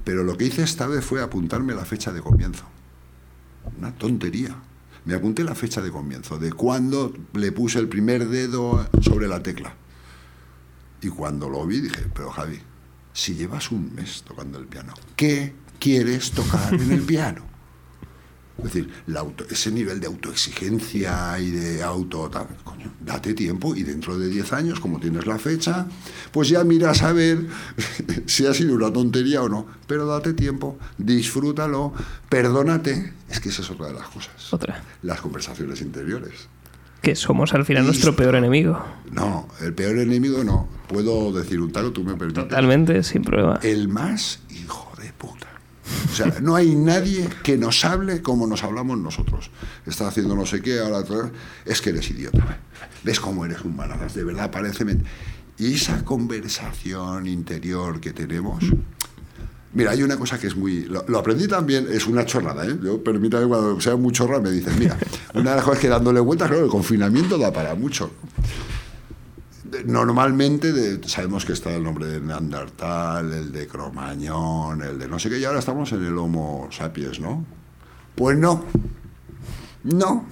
[0.03, 2.65] pero lo que hice esta vez fue apuntarme la fecha de comienzo.
[3.79, 4.55] Una tontería.
[5.05, 9.43] Me apunté la fecha de comienzo, de cuando le puse el primer dedo sobre la
[9.43, 9.75] tecla.
[11.03, 12.59] Y cuando lo vi dije, pero Javi,
[13.13, 17.54] si llevas un mes tocando el piano, ¿qué quieres tocar en el piano?
[18.59, 18.88] Es decir,
[19.51, 22.31] ese nivel de autoexigencia y de auto...
[22.62, 25.87] coño, date tiempo y dentro de 10 años, como tienes la fecha,
[26.31, 27.47] pues ya miras a ver
[28.27, 29.67] si ha sido una tontería o no.
[29.87, 31.93] Pero date tiempo, disfrútalo,
[32.29, 33.12] perdónate.
[33.29, 34.53] Es que esa es otra de las cosas.
[34.53, 34.83] Otra.
[35.03, 36.49] Las conversaciones interiores.
[37.03, 38.83] Que somos al final nuestro peor enemigo.
[39.12, 40.69] No, el peor enemigo no.
[40.88, 42.45] Puedo decir un tal, tú me permites.
[42.45, 43.61] Totalmente, sin prueba.
[43.62, 44.40] El más.
[46.11, 49.51] O sea, no hay nadie que nos hable como nos hablamos nosotros.
[49.87, 51.05] Está haciendo no sé qué, ahora
[51.64, 52.59] es que eres idiota.
[53.03, 54.14] ¿Ves cómo eres un manadas?
[54.14, 54.85] De verdad, parece...
[55.57, 58.64] Y esa conversación interior que tenemos...
[59.73, 60.85] Mira, hay una cosa que es muy...
[60.85, 62.79] Lo, aprendí también, es una chorrada, ¿eh?
[62.83, 64.97] Yo, permítame, cuando sea muy chorra, me dicen, mira,
[65.35, 68.11] una de las cosas que dándole vueltas, claro, el confinamiento da para mucho
[69.85, 75.31] normalmente sabemos que está el nombre de Neandertal, el de Cromañón, el de no sé
[75.31, 77.45] qué, y ahora estamos en el Homo sapiens, ¿no?
[78.15, 78.65] Pues no,
[79.83, 80.27] no.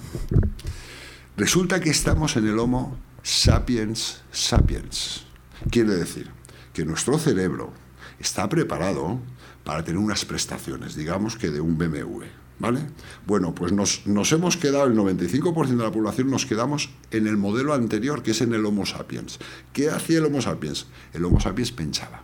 [1.37, 5.25] Resulta que estamos en el Homo sapiens sapiens.
[5.69, 6.29] Quiere decir
[6.73, 7.71] que nuestro cerebro
[8.19, 9.19] está preparado
[9.63, 12.23] para tener unas prestaciones, digamos que de un BMW.
[12.59, 12.81] ¿Vale?
[13.25, 17.35] Bueno, pues nos, nos hemos quedado, el 95% de la población nos quedamos en el
[17.35, 19.39] modelo anterior, que es en el Homo sapiens.
[19.73, 20.87] ¿Qué hacía el Homo sapiens?
[21.13, 22.23] El Homo sapiens pensaba.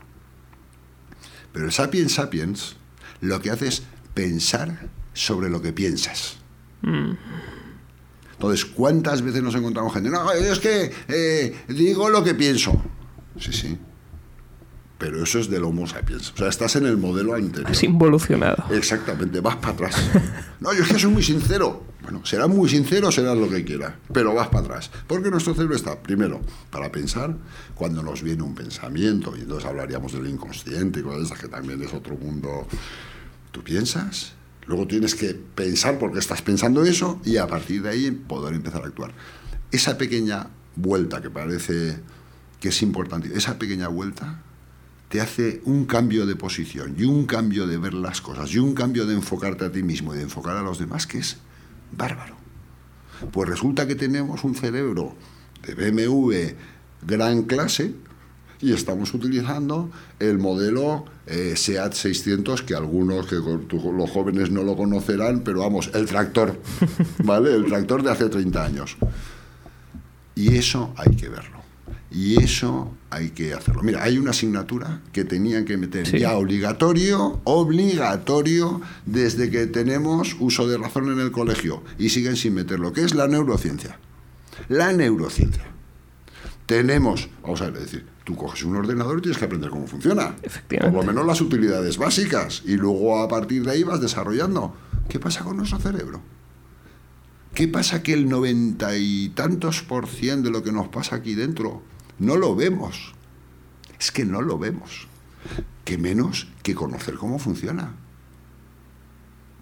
[1.52, 2.76] Pero el sapiens sapiens
[3.22, 6.38] lo que hace es pensar sobre lo que piensas.
[8.32, 10.10] Entonces, ¿cuántas veces nos encontramos gente?
[10.10, 12.82] No, es que eh, digo lo que pienso.
[13.38, 13.78] Sí, sí.
[15.00, 16.34] Pero eso es del Homo sapiens.
[16.34, 17.72] O sea, estás en el modelo anterior.
[17.72, 18.66] Has involucionado.
[18.70, 19.96] Exactamente, vas para atrás.
[20.60, 21.86] No, yo es que soy muy sincero.
[22.04, 24.92] Bueno, serás muy sincero, serás lo que quieras, pero vas para atrás.
[25.08, 27.34] Porque nuestro cerebro está, primero, para pensar,
[27.76, 31.82] cuando nos viene un pensamiento, y entonces hablaríamos del inconsciente y cosas esas, que también
[31.82, 32.68] es otro mundo.
[33.52, 34.34] Tú piensas,
[34.66, 38.84] luego tienes que pensar porque estás pensando eso, y a partir de ahí poder empezar
[38.84, 39.14] a actuar.
[39.72, 42.00] Esa pequeña vuelta que parece
[42.60, 44.44] que es importante, esa pequeña vuelta
[45.10, 48.74] te hace un cambio de posición y un cambio de ver las cosas y un
[48.74, 51.38] cambio de enfocarte a ti mismo y de enfocar a los demás que es
[51.92, 52.36] bárbaro.
[53.32, 55.16] Pues resulta que tenemos un cerebro
[55.66, 56.56] de BMW
[57.06, 57.94] gran clase
[58.62, 64.76] y estamos utilizando el modelo eh, SEAT 600 que algunos que los jóvenes no lo
[64.76, 66.60] conocerán, pero vamos, el tractor,
[67.24, 67.56] ¿vale?
[67.56, 68.98] El tractor de hace 30 años.
[70.36, 71.59] Y eso hay que verlo.
[72.12, 73.84] Y eso hay que hacerlo.
[73.84, 76.20] Mira, hay una asignatura que tenían que meter Sí.
[76.20, 82.56] ya obligatorio, obligatorio, desde que tenemos uso de razón en el colegio y siguen sin
[82.56, 84.00] meterlo, que es la neurociencia.
[84.70, 85.66] La neurociencia.
[86.66, 89.88] Tenemos, vamos a ver, es decir, tú coges un ordenador y tienes que aprender cómo
[89.88, 90.36] funciona.
[90.44, 90.96] Efectivamente.
[90.96, 92.62] Por lo menos las utilidades básicas.
[92.66, 94.76] Y luego a partir de ahí vas desarrollando.
[95.08, 96.22] ¿Qué pasa con nuestro cerebro?
[97.56, 101.34] ¿Qué pasa que el noventa y tantos por cien de lo que nos pasa aquí
[101.34, 101.82] dentro
[102.20, 103.14] no lo vemos?
[104.00, 105.08] Es que no lo vemos.
[105.84, 107.94] Que menos que conocer cómo funciona.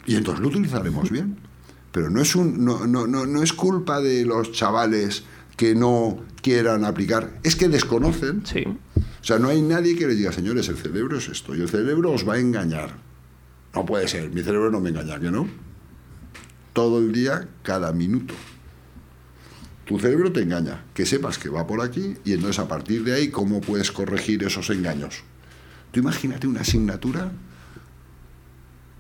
[0.06, 1.38] Y entonces lo utilizaremos bien.
[1.92, 5.24] Pero no es, un, no, no, no, no es culpa de los chavales
[5.56, 7.40] que no quieran aplicar.
[7.44, 8.46] Es que desconocen.
[8.46, 8.64] Sí.
[8.66, 11.70] O sea, no hay nadie que les diga, señores, el cerebro es esto y el
[11.70, 12.96] cerebro os va a engañar.
[13.74, 15.48] No puede ser, mi cerebro no me engaña, ¿que no?
[16.74, 18.34] Todo el día, cada minuto.
[19.88, 23.14] Tu cerebro te engaña, que sepas que va por aquí y entonces a partir de
[23.14, 25.24] ahí, ¿cómo puedes corregir esos engaños?
[25.92, 27.32] Tú imagínate una asignatura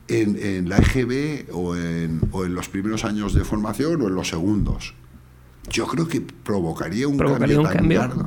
[0.07, 4.15] en, en la EGB o en, o en los primeros años de formación o en
[4.15, 4.93] los segundos.
[5.69, 7.99] Yo creo que provocaría un Provocaría cambio un tan cambio.
[7.99, 8.23] grande.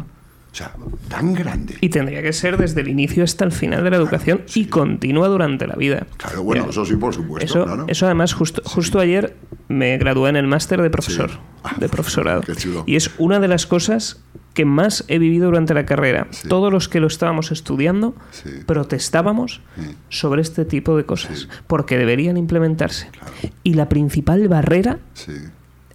[0.53, 0.75] O sea,
[1.09, 1.77] tan grande.
[1.81, 5.29] Y tendría que ser desde el inicio hasta el final de la educación y continúa
[5.29, 6.07] durante la vida.
[6.17, 7.45] Claro, bueno, Mira, eso sí, por supuesto.
[7.45, 7.85] Eso, claro.
[7.87, 9.37] eso además, justo, justo ayer
[9.69, 11.37] me gradué en el máster de profesor, Sí.
[11.63, 12.41] Ah, de profesorado.
[12.41, 12.83] qué chulo.
[12.87, 14.21] Y es una de las cosas
[14.55, 16.27] que más he vivido durante la carrera.
[16.49, 18.17] Todos los que lo estábamos estudiando
[18.67, 19.61] protestábamos
[20.09, 23.09] sobre este tipo de cosas, porque deberían implementarse.
[23.11, 23.33] Claro.
[23.63, 24.99] Y la principal barrera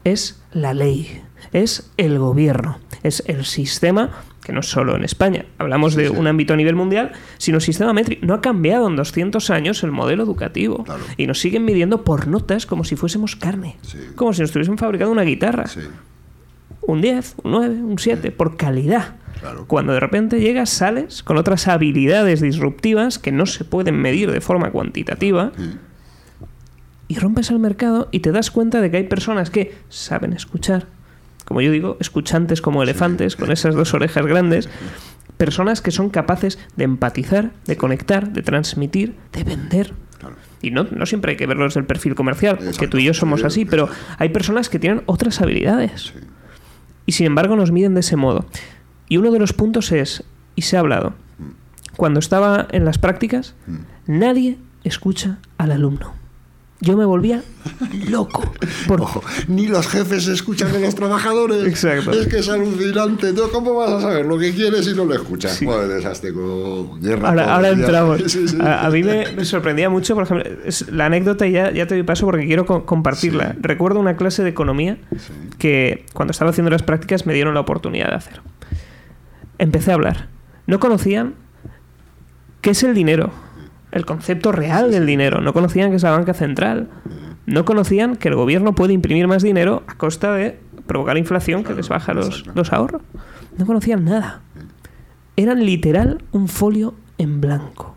[0.03, 4.11] es la ley, es el gobierno, es el sistema,
[4.45, 6.13] que no es solo en España, hablamos de sí.
[6.15, 8.25] un ámbito a nivel mundial, sino el sistema métrico.
[8.25, 10.83] No ha cambiado en 200 años el modelo educativo.
[10.83, 11.01] Claro.
[11.17, 13.97] Y nos siguen midiendo por notas como si fuésemos carne, Sí.
[14.15, 15.65] como si nos estuviesen fabricando una guitarra.
[16.81, 19.15] Un 10, un 9, un 7, por calidad.
[19.39, 19.65] Claro.
[19.67, 24.39] Cuando de repente llegas, sales con otras habilidades disruptivas que no se pueden medir de
[24.41, 25.51] forma cuantitativa
[27.07, 30.87] y rompes el mercado y te das cuenta de que hay personas que saben escuchar,
[31.45, 34.67] como yo digo, escuchantes como elefantes, con esas dos orejas grandes,
[35.37, 39.93] personas que son capaces de empatizar, de conectar, de transmitir, de vender.
[40.19, 40.35] claro.
[40.61, 42.89] Y no, no siempre hay que verlos del perfil comercial, que Exacto.
[42.89, 46.13] tú y yo somos Sí, así, pero hay personas que tienen otras habilidades.
[46.13, 46.19] Sí.
[47.05, 48.45] Y sin embargo nos miden de ese modo.
[49.07, 50.23] Y uno de los puntos es,
[50.55, 51.13] y se ha hablado,
[51.95, 53.53] cuando estaba en las prácticas,
[54.07, 56.13] nadie escucha al alumno.
[56.81, 57.41] Yo me volvía
[58.09, 58.43] loco.
[58.85, 61.65] Por, Ojo, ni los jefes escuchan a los trabajadores.
[61.65, 62.11] Exacto.
[62.11, 63.31] Es que es alucinante.
[63.31, 65.53] ¿Tú ¿Cómo vas a saber lo que quieres si no lo escuchas?
[65.53, 65.65] Sí.
[65.65, 67.29] Bueno, desastre con guerra.
[67.29, 68.21] Ahora, ahora entramos.
[68.27, 68.57] Sí, sí.
[68.59, 71.87] A, a mí me, me sorprendía mucho, por ejemplo, es la anécdota, y ya, ya
[71.87, 73.55] te doy paso porque quiero co- compartirla.
[73.61, 74.97] Recuerdo una clase de economía
[75.57, 78.41] que cuando estaba haciendo las prácticas me dieron la oportunidad de hacer.
[79.59, 80.27] Empecé a hablar.
[80.67, 81.35] No conocían
[82.59, 83.31] qué es el dinero,
[83.95, 85.41] el concepto real del dinero.
[85.41, 86.89] No conocían qué es la banca central.
[87.45, 91.73] No conocían que el gobierno puede imprimir más dinero a costa de provocar inflación que
[91.73, 93.01] les baja los, los ahorros.
[93.57, 94.41] No conocían nada.
[95.37, 97.95] Eran literal un folio en blanco.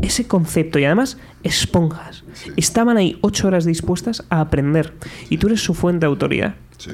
[0.00, 2.24] Ese concepto y además esponjas.
[2.56, 4.94] Estaban ahí ocho horas dispuestas a aprender
[5.28, 6.54] y tú eres su fuente de autoridad.
[6.78, 6.92] Sí.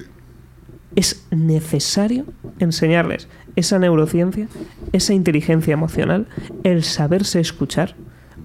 [0.95, 2.25] Es necesario
[2.59, 4.49] enseñarles esa neurociencia,
[4.93, 6.29] esa inteligencia emocional,
[6.63, 7.95] el saberse escuchar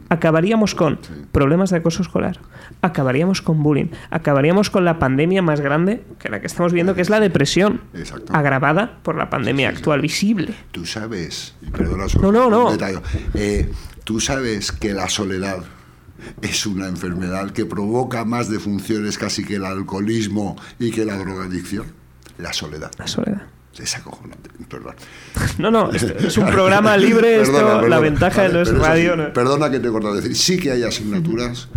[0.10, 1.00] acabaríamos con
[1.32, 2.38] problemas de acoso escolar,
[2.82, 7.02] acabaríamos con bullying, acabaríamos con la pandemia más grande que la que estamos viendo, que
[7.02, 8.34] es la depresión, Exacto.
[8.34, 9.78] agravada por la pandemia Sí, sí.
[9.80, 10.54] actual visible.
[10.74, 12.78] Tú sabes, perdona No, no, no.
[13.36, 13.72] eh,
[14.04, 15.64] tú sabes que la soledad
[16.42, 21.86] es una enfermedad que provoca más defunciones casi que el alcoholismo y que la drogadicción.
[22.42, 22.92] La soledad.
[22.98, 23.44] La soledad.
[23.78, 24.96] Es acojonante, perdón.
[25.58, 28.78] No, no, es, es un programa libre, esto, Perdona, la ventaja de Vale, no es
[28.82, 29.12] radio.
[29.14, 30.16] sí, no- Perdona que te he cortado.
[30.16, 31.70] Decir, sí que hay asignaturas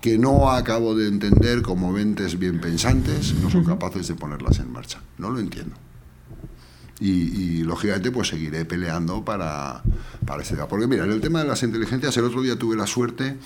[0.00, 4.72] que no acabo de entender como mentes bien pensantes, no son capaces de ponerlas en
[4.72, 5.00] marcha.
[5.18, 5.74] No lo entiendo.
[7.00, 9.82] Y, y, lógicamente pues seguiré peleando para,
[10.26, 10.66] para este tema.
[10.66, 13.36] Porque mira, en el tema de las inteligencias, el otro día tuve la suerte,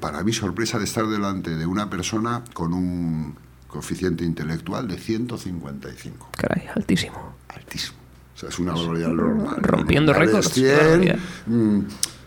[0.00, 3.34] para mi sorpresa, de estar delante de una persona con un
[3.70, 7.34] coeficiente intelectual de 155 Caray, altísimo.
[7.48, 7.98] altísimo.
[8.34, 9.56] O sea, es una barbaridad normal.
[9.60, 11.18] Rompiendo récords, 100, barbaridad.
[11.46, 11.80] mm,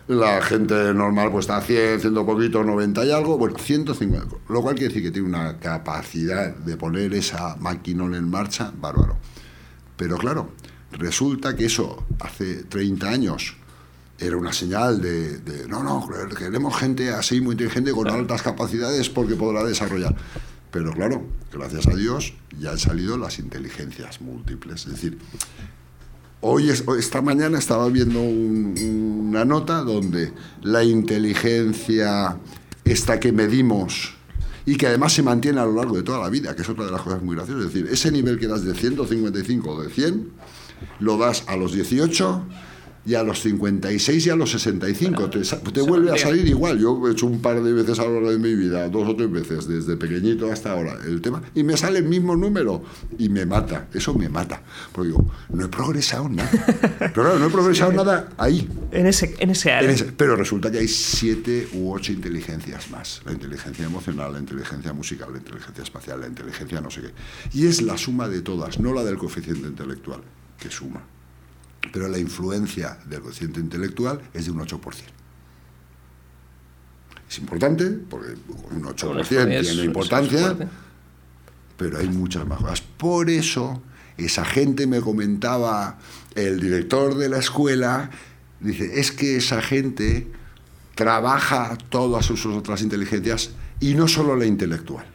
[0.07, 3.37] la gente normal pues está a 100, 100 poquito, 90 y algo.
[3.37, 4.35] Bueno, 150.
[4.49, 9.17] Lo cual quiere decir que tiene una capacidad de poner esa maquinón en marcha bárbaro.
[9.97, 10.51] Pero claro,
[10.91, 13.55] resulta que eso hace 30 años
[14.19, 19.09] era una señal de, de, no, no, queremos gente así muy inteligente con altas capacidades
[19.09, 20.15] porque podrá desarrollar.
[20.73, 24.85] Pero claro, gracias a Dios ya han salido las inteligencias múltiples.
[24.87, 25.17] Es decir,
[26.41, 28.75] hoy, es- esta mañana estaba viendo un-
[29.29, 30.33] una nota donde
[30.63, 32.37] la inteligencia
[32.83, 34.15] esta que medimos
[34.65, 36.85] y que además se mantiene a lo largo de toda la vida, que es otra
[36.85, 37.67] de las cosas muy graciosas.
[37.67, 40.29] Es decir, ese nivel que das de 155 o de 100,
[40.99, 42.43] lo das a los 18
[43.05, 45.29] y a los 56 y a los 65.
[45.29, 46.79] Te, te vuelve a salir igual.
[46.79, 49.15] Yo he hecho un par de veces a lo largo de mi vida, dos o
[49.15, 52.83] tres veces, desde pequeñito hasta ahora, el tema, y me sale el mismo número
[53.17, 53.87] y me mata.
[53.93, 54.61] Eso me mata.
[54.93, 56.49] Porque digo, no he progresado nada.
[56.99, 58.69] Pero claro, no he progresado nada ahí.
[58.91, 59.89] En ese, en ese área.
[59.89, 63.21] En ese- pero resulta que hay siete u ocho inteligencias más.
[63.25, 67.11] La inteligencia emocional, la inteligencia musical, la inteligencia espacial, la inteligencia no sé qué.
[67.53, 70.21] Y es la suma de todas, no la del coeficiente intelectual,
[70.59, 71.03] que suma.
[71.91, 74.79] Pero la influencia del coeficiente intelectual es de un 8%.
[77.29, 78.33] Es importante, porque
[78.71, 80.55] un 8% Es- tiene es importancia,
[81.77, 82.81] pero hay muchas más cosas.
[82.81, 83.81] Por eso,
[84.17, 85.97] esa gente me comentaba,
[86.35, 88.09] el director de la escuela,
[88.59, 90.31] dice, es que esa gente
[90.95, 95.05] trabaja todas sus otras inteligencias y no solo la intelectual.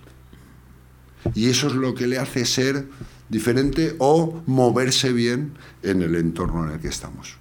[1.34, 2.86] Y eso es lo que le hace ser
[3.28, 5.52] diferente o moverse bien
[5.82, 7.36] en el entorno en el que estamos.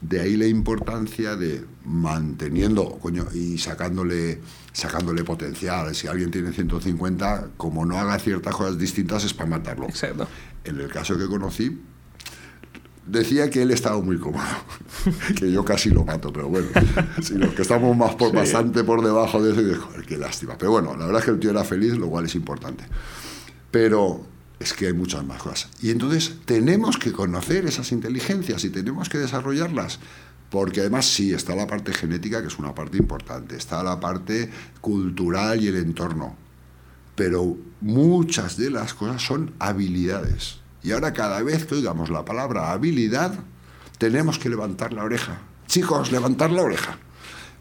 [0.00, 4.40] De ahí la importancia de manteniendo coño, y sacándole,
[4.72, 5.92] sacándole potencial.
[5.94, 9.86] Si alguien tiene 150, como no haga ciertas cosas distintas, es para matarlo.
[9.86, 10.28] Exacto.
[10.64, 11.80] En el caso que conocí,
[13.08, 14.44] decía que él estaba muy cómodo,
[15.36, 16.68] que yo casi lo mato, pero bueno,
[17.22, 20.56] si los que estamos más por, bastante por debajo de eso, digo, joder, qué lástima.
[20.58, 22.84] Pero bueno, la verdad es que el tío era feliz, lo cual es importante.
[23.70, 24.26] Pero
[24.58, 25.70] es que hay muchas más cosas.
[25.80, 29.98] Y entonces tenemos que conocer esas inteligencias y tenemos que desarrollarlas.
[30.50, 34.50] Porque además sí, está la parte genética, que es una parte importante, está la parte
[34.80, 36.36] cultural y el entorno.
[37.14, 40.60] Pero muchas de las cosas son habilidades.
[40.82, 43.34] Y ahora cada vez que oigamos la palabra habilidad,
[43.98, 45.40] tenemos que levantar la oreja.
[45.66, 46.98] Chicos, levantar la oreja.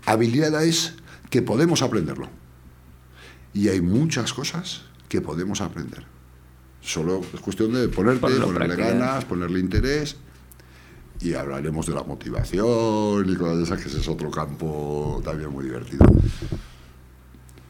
[0.06, 0.94] Habilidad es
[1.30, 2.30] que podemos aprenderlo.
[3.54, 6.06] Y hay muchas cosas que podemos aprender.
[6.82, 8.90] Solo es cuestión de ponerte, ponerle práctica.
[8.90, 10.16] ganas, ponerle interés.
[11.20, 15.50] Y hablaremos de la motivación y cosas de esas, que ese es otro campo también
[15.50, 16.06] muy divertido.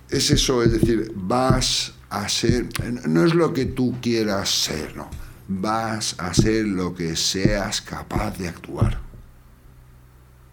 [0.10, 2.68] Es eso, es decir, vas a ser,
[3.08, 5.10] no es lo que tú quieras ser, no.
[5.48, 9.00] Vas a ser lo que seas capaz de actuar.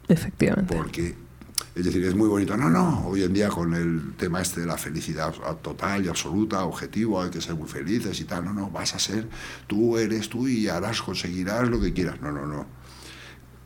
[0.09, 0.77] Efectivamente.
[0.77, 1.17] Porque,
[1.75, 2.57] es decir, es muy bonito.
[2.57, 6.65] No, no, hoy en día con el tema este de la felicidad total y absoluta,
[6.65, 8.45] objetivo, hay que ser muy felices y tal.
[8.45, 9.29] No, no, vas a ser,
[9.67, 12.21] tú eres tú y harás, conseguirás lo que quieras.
[12.21, 12.67] No, no, no.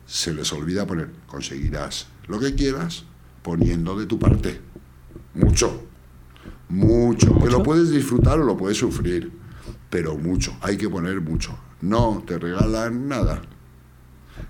[0.05, 3.05] Se les olvida poner, conseguirás lo que quieras
[3.43, 4.59] poniendo de tu parte.
[5.35, 5.83] Mucho.
[6.69, 7.37] Mucho.
[7.39, 9.31] Que lo puedes disfrutar o lo puedes sufrir.
[9.89, 10.55] Pero mucho.
[10.61, 11.57] Hay que poner mucho.
[11.81, 13.41] No te regalan nada.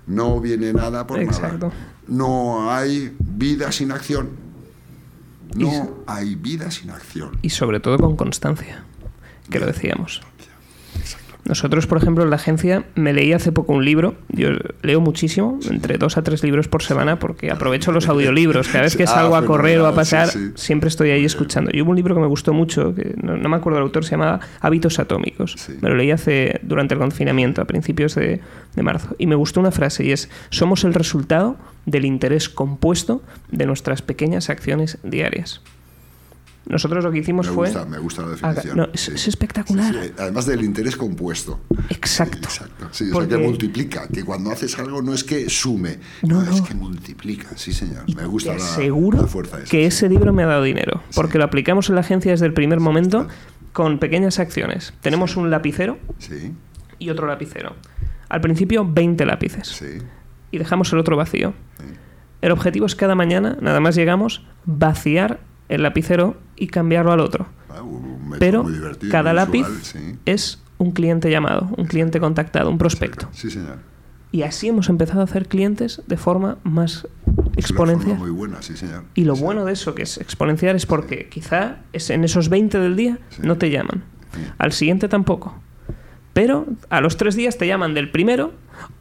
[0.06, 1.68] No viene nada por Exacto.
[1.68, 1.80] nada.
[2.06, 4.30] No hay vida sin acción.
[5.54, 7.38] No hay vida sin acción.
[7.42, 8.84] Y sobre todo con constancia,
[9.50, 10.20] que lo decíamos.
[11.44, 14.14] Nosotros, por ejemplo, en la agencia me leí hace poco un libro.
[14.28, 14.50] Yo
[14.82, 18.68] leo muchísimo, entre dos a tres libros por semana, porque aprovecho los audiolibros.
[18.68, 21.70] Cada vez que Ah, salgo a correr o a pasar, siempre estoy ahí escuchando.
[21.74, 24.04] Y hubo un libro que me gustó mucho, que no, no me acuerdo el autor,
[24.04, 25.56] se llamaba Hábitos Atómicos.
[25.80, 28.40] Me lo leí hace durante el confinamiento, a principios de,
[28.76, 29.16] de marzo.
[29.18, 34.02] Y me gustó una frase y es: Somos el resultado del interés compuesto de nuestras
[34.02, 35.60] pequeñas acciones diarias.
[36.66, 37.68] Nosotros lo que hicimos Me fue.
[37.68, 38.76] gusta, me gusta la definición.
[38.76, 39.12] no, es, Sí.
[39.14, 39.92] es espectacular.
[39.94, 41.60] Sí, sí, Además del interés compuesto.
[41.88, 42.38] Exacto.
[42.38, 42.88] Exacto.
[42.92, 44.06] Sí, o sea, Porque- que multiplica.
[44.08, 47.48] Que cuando haces algo no es que sume, No, no, es que multiplica.
[47.56, 48.04] Sí, señor.
[48.14, 49.66] Me gusta la, aseguro la fuerza esa.
[49.70, 52.52] que ese libro me ha dado dinero, porque lo aplicamos en la agencia desde el
[52.52, 53.26] primer momento
[53.72, 54.92] con pequeñas acciones.
[55.00, 56.52] Tenemos un lapicero Sí,
[56.98, 57.74] y otro lapicero.
[58.28, 59.98] Al principio 20 lápices sí.
[60.52, 61.54] y dejamos el otro vacío.
[62.42, 65.40] El objetivo es cada mañana, nada más llegamos, vaciar
[65.70, 67.46] el lapicero y cambiarlo al otro.
[67.70, 68.66] Ah, un Pero
[69.10, 70.18] cada lápiz visual, sí.
[70.26, 73.28] es un cliente llamado, un cliente contactado, un prospecto.
[73.32, 73.78] Sí, señor.
[74.32, 78.18] Y así hemos empezado a hacer clientes de forma más forma exponencial.
[78.18, 79.04] muy buena, sí, señor.
[79.14, 82.48] Y lo Sí, bueno de eso, que es exponencial, es porque quizá es en esos
[82.48, 84.04] 20 del día no te llaman.
[84.58, 85.54] Al siguiente tampoco.
[86.32, 88.52] Pero a los tres días te llaman del primero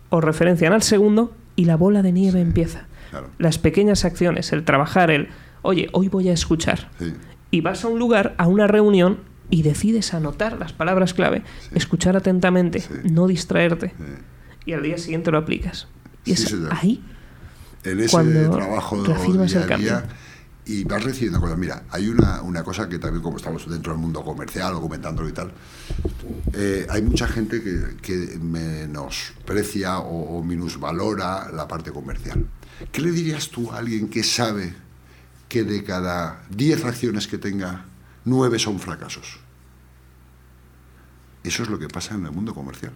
[0.09, 2.85] o referencian al segundo y la bola de nieve empieza.
[3.11, 3.27] Claro.
[3.37, 5.29] Las pequeñas acciones, el trabajar, el,
[5.61, 6.91] oye, hoy voy a escuchar.
[6.99, 7.13] Sí.
[7.51, 11.69] Y vas a un lugar, a una reunión, y decides anotar las palabras clave, Sí.
[11.75, 12.93] escuchar atentamente, Sí.
[13.11, 13.93] no distraerte.
[14.65, 15.87] Y al día siguiente lo aplicas.
[16.25, 16.69] Y es señor.
[16.71, 17.03] ahí
[17.83, 19.87] en ese Cuando trabajo reafirmas día el cambio.
[19.89, 20.05] día
[20.65, 21.57] y vas recibiendo cosas.
[21.57, 25.27] Mira, hay una, una cosa que también como estamos dentro del mundo comercial o comentándolo
[25.27, 25.51] y tal,
[26.53, 32.45] eh, hay mucha gente que, que menosprecia o, o minusvalora la parte comercial.
[32.91, 34.73] ¿Qué le dirías tú a alguien que sabe
[35.49, 37.85] que de cada 10 acciones que tenga,
[38.23, 39.39] 9 son fracasos?
[41.43, 42.93] Eso es lo que pasa en el mundo comercial.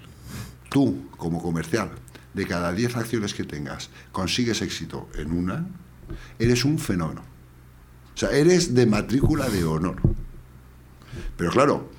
[0.69, 1.91] Tú, como comercial,
[2.33, 5.67] de cada 10 acciones que tengas, consigues éxito en una,
[6.39, 7.21] eres un fenómeno.
[8.13, 9.95] O sea, eres de matrícula de honor.
[11.37, 11.91] Pero claro,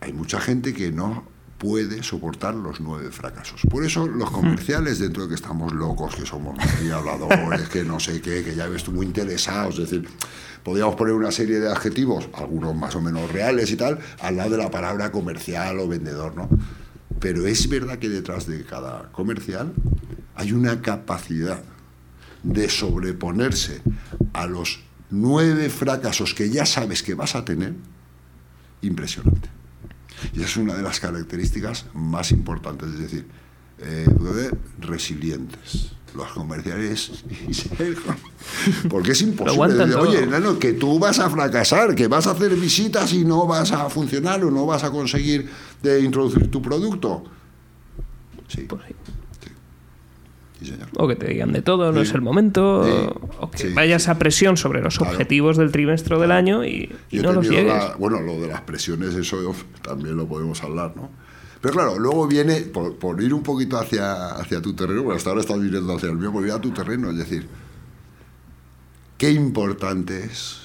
[0.00, 1.24] hay mucha gente que no
[1.60, 3.60] puede soportar los nueve fracasos.
[3.68, 8.00] Por eso los comerciales, dentro de que estamos locos, que somos muy habladores, que no
[8.00, 10.08] sé qué, que ya ves tú muy interesados, es decir,
[10.64, 14.50] podríamos poner una serie de adjetivos, algunos más o menos reales y tal, al lado
[14.52, 16.48] de la palabra comercial o vendedor, ¿no?
[17.20, 19.74] Pero es verdad que detrás de cada comercial
[20.36, 21.62] hay una capacidad
[22.42, 23.82] de sobreponerse
[24.32, 24.80] a los
[25.10, 27.74] nueve fracasos que ya sabes que vas a tener,
[28.80, 29.59] impresionante.
[30.34, 33.26] Y es una de las características más importantes, es decir,
[33.78, 34.06] eh,
[34.80, 35.92] resilientes.
[36.16, 37.22] Los comerciales,
[38.90, 39.74] porque es imposible.
[39.74, 39.94] decir.
[39.94, 43.70] Oye, nano, que tú vas a fracasar, que vas a hacer visitas y no vas
[43.70, 45.48] a funcionar o no vas a conseguir
[45.80, 47.22] de introducir tu producto.
[48.48, 48.94] Sí, Pues sí.
[50.60, 50.88] Sí, señor.
[50.96, 52.08] O que te digan de todo, no Sí.
[52.08, 52.84] es el momento.
[52.84, 53.28] Sí.
[53.40, 55.12] O que vayas a presión sobre los Claro.
[55.12, 57.72] objetivos del trimestre del año y, no los llegues.
[57.74, 61.10] la- bueno, lo de las presiones, eso también lo podemos hablar, ¿no?
[61.60, 65.28] Pero claro, luego viene, por, por ir un poquito hacia, hacia tu terreno, porque hasta
[65.30, 67.46] ahora estás viniendo hacia el mío, por ir a tu terreno, es decir,
[69.18, 70.60] qué importante es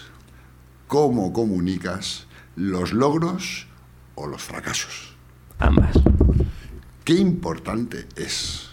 [0.87, 3.67] cómo comunicas los logros
[4.15, 5.13] o los fracasos.
[5.59, 5.97] Ambas.
[7.03, 8.69] Qué importante es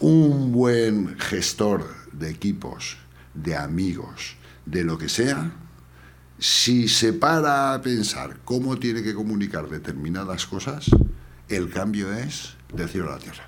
[0.00, 2.96] un buen gestor de equipos,
[3.34, 5.52] de amigos, de lo que sea,
[6.38, 10.90] si se para a pensar cómo tiene que comunicar determinadas cosas,
[11.48, 13.44] el cambio es del cielo a la tierra.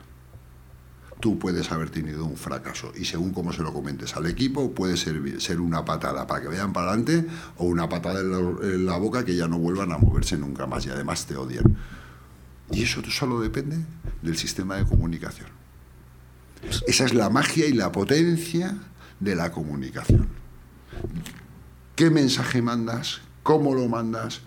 [1.20, 4.98] Tú puedes haber tenido un fracaso y según cómo se lo comentes al equipo, puede
[4.98, 7.26] ser, ser una patada para que vayan para adelante
[7.56, 10.66] o una patada en la, en la boca que ya no vuelvan a moverse nunca
[10.66, 11.76] más y además te odian.
[12.72, 13.78] Y eso solo depende
[14.20, 15.61] del sistema de comunicación.
[16.86, 18.76] Esa es la magia y la potencia
[19.20, 20.28] de la comunicación.
[21.96, 23.20] ¿Qué mensaje mandas?
[23.42, 24.40] ¿Cómo lo mandas?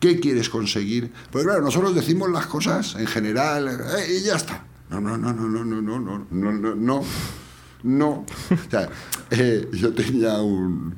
[0.00, 1.12] ¿Qué quieres conseguir?
[1.30, 4.64] Pues claro, nosotros decimos las cosas en general eh, y ya está.
[4.90, 7.04] No, no, no, no, no, no, no, no, no, no, no,
[7.82, 8.10] no.
[8.10, 8.88] O sea,
[9.30, 10.94] eh, yo tenía un,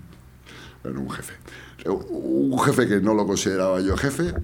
[0.83, 1.35] bueno, un jefe.
[1.87, 4.35] Un jefe que no lo consideraba yo jefe.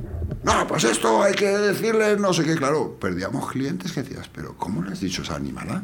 [0.46, 2.54] No, pues esto hay que decirle no sé qué.
[2.54, 5.82] Claro, perdíamos clientes que decías, pero ¿cómo le has dicho esa animada?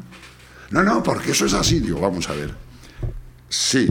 [0.71, 1.81] No, no, porque eso es así.
[1.81, 2.55] Digo, vamos a ver.
[3.49, 3.89] Sí,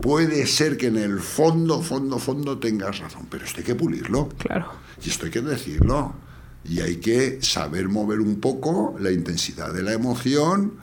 [0.00, 4.28] puede ser que en el fondo, fondo, fondo tengas razón, pero esto hay que pulirlo.
[4.38, 4.70] Claro.
[5.04, 6.14] Y esto hay que decirlo.
[6.64, 10.74] Y hay que saber mover un poco la intensidad de la emoción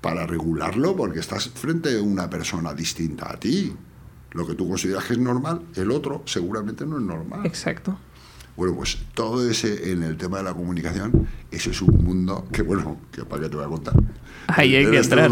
[0.00, 3.76] para regularlo, porque estás frente a una persona distinta a ti.
[4.30, 7.44] Lo que tú consideras que es normal, el otro seguramente no es normal.
[7.44, 7.98] Exacto.
[8.56, 12.62] Bueno, pues todo ese en el tema de la comunicación, eso es un mundo que,
[12.62, 13.94] bueno, que para qué te voy a contar.
[14.46, 15.30] Ahí hay que entrar.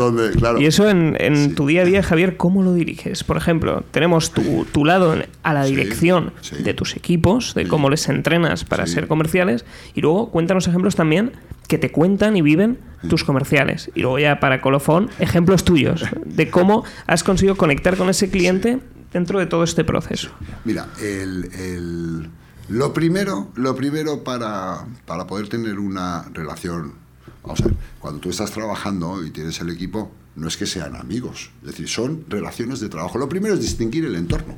[0.58, 3.24] Y eso en, tu día a día, Javier, ¿cómo lo diriges?
[3.24, 8.64] Por ejemplo, tenemos tu, lado a la dirección de tus equipos, de cómo les entrenas
[8.64, 9.64] para ser comerciales,
[9.94, 11.32] y luego cuéntanos ejemplos también
[11.66, 13.90] que te cuentan y viven tus comerciales.
[13.94, 18.80] Y luego ya para colofón, ejemplos tuyos de cómo has conseguido conectar con ese cliente
[19.14, 20.30] dentro de todo este proceso.
[20.64, 22.28] Mira, el
[22.68, 24.86] lo primero, lo primero para,
[25.28, 26.94] poder tener una relación,
[27.42, 30.96] vamos a ver, cuando tú estás trabajando y tienes el equipo, no es que sean
[30.96, 33.18] amigos, es decir, son relaciones de trabajo.
[33.18, 34.56] Lo primero es distinguir el entorno.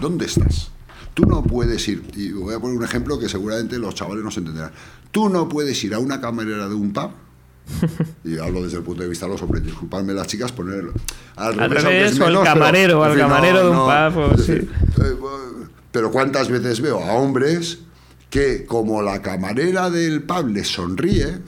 [0.00, 0.70] ¿Dónde estás?
[1.14, 4.30] Tú no puedes ir, y voy a poner un ejemplo que seguramente los chavales no
[4.30, 4.72] se entenderán.
[5.10, 7.10] Tú no puedes ir a una camarera de un pub
[8.24, 10.92] y hablo desde el punto de vista de los hombres, disculpadme las chicas, ponerlo
[11.36, 14.40] al revés, o el camarero, al camarero de un pub.
[14.40, 14.52] sí.
[14.52, 15.16] Eh,
[15.94, 17.78] pero ¿cuántas veces veo a hombres
[18.28, 21.38] que como la camarera del pub les sonríe,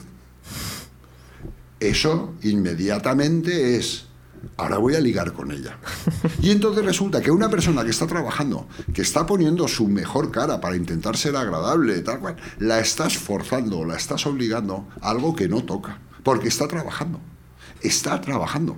[1.81, 4.05] eso inmediatamente es,
[4.55, 5.77] ahora voy a ligar con ella.
[6.41, 10.61] Y entonces resulta que una persona que está trabajando, que está poniendo su mejor cara
[10.61, 15.49] para intentar ser agradable, tal cual, la estás forzando, la estás obligando a algo que
[15.49, 17.19] no toca, porque está trabajando,
[17.81, 18.77] está trabajando.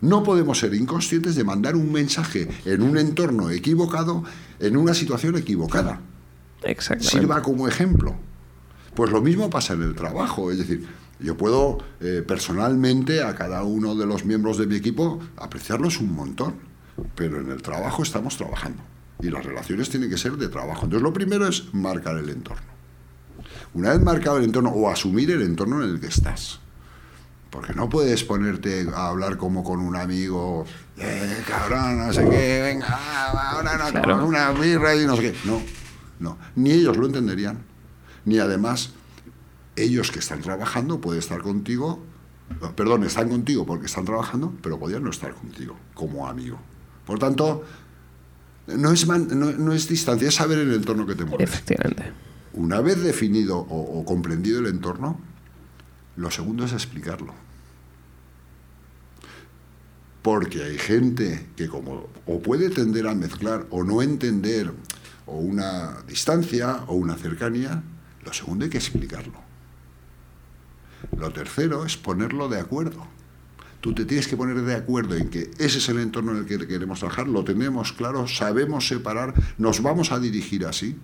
[0.00, 4.24] No podemos ser inconscientes de mandar un mensaje en un entorno equivocado,
[4.60, 6.00] en una situación equivocada.
[6.62, 7.10] Exactamente.
[7.10, 8.14] Sirva como ejemplo.
[8.94, 10.86] Pues lo mismo pasa en el trabajo, es decir,
[11.20, 16.14] yo puedo eh, personalmente a cada uno de los miembros de mi equipo apreciarlos un
[16.14, 16.54] montón,
[17.14, 18.82] pero en el trabajo estamos trabajando
[19.20, 20.84] y las relaciones tienen que ser de trabajo.
[20.84, 22.78] Entonces lo primero es marcar el entorno.
[23.74, 26.60] Una vez marcado el entorno o asumir el entorno en el que estás.
[27.50, 30.66] Porque no puedes ponerte a hablar como con un amigo,
[30.98, 35.34] eh, cabrón, no sé qué, venga, ahora no, una birra y no sé qué.
[35.44, 35.62] No,
[36.20, 36.38] no.
[36.56, 37.58] Ni ellos lo entenderían,
[38.26, 38.90] ni además
[39.76, 42.04] ellos que están trabajando pueden estar contigo,
[42.76, 46.58] perdón, están contigo porque están trabajando, pero podrían no estar contigo como amigo.
[47.06, 47.64] Por tanto,
[48.66, 51.48] no es, no, es distancia, es saber el entorno que te mueves.
[51.48, 52.12] Efectivamente.
[52.52, 55.18] Una vez definido o comprendido el entorno,
[56.18, 57.32] lo segundo es explicarlo.
[60.20, 64.72] Porque hay gente que como o puede tender a mezclar o no entender
[65.26, 67.82] o una distancia o una cercanía,
[68.24, 69.40] lo segundo hay que explicarlo.
[71.16, 73.06] Lo tercero es ponerlo de acuerdo.
[73.80, 76.46] Tú te tienes que poner de acuerdo en que ese es el entorno en el
[76.46, 80.96] que queremos trabajar, lo tenemos claro, sabemos separar, nos vamos a dirigir así.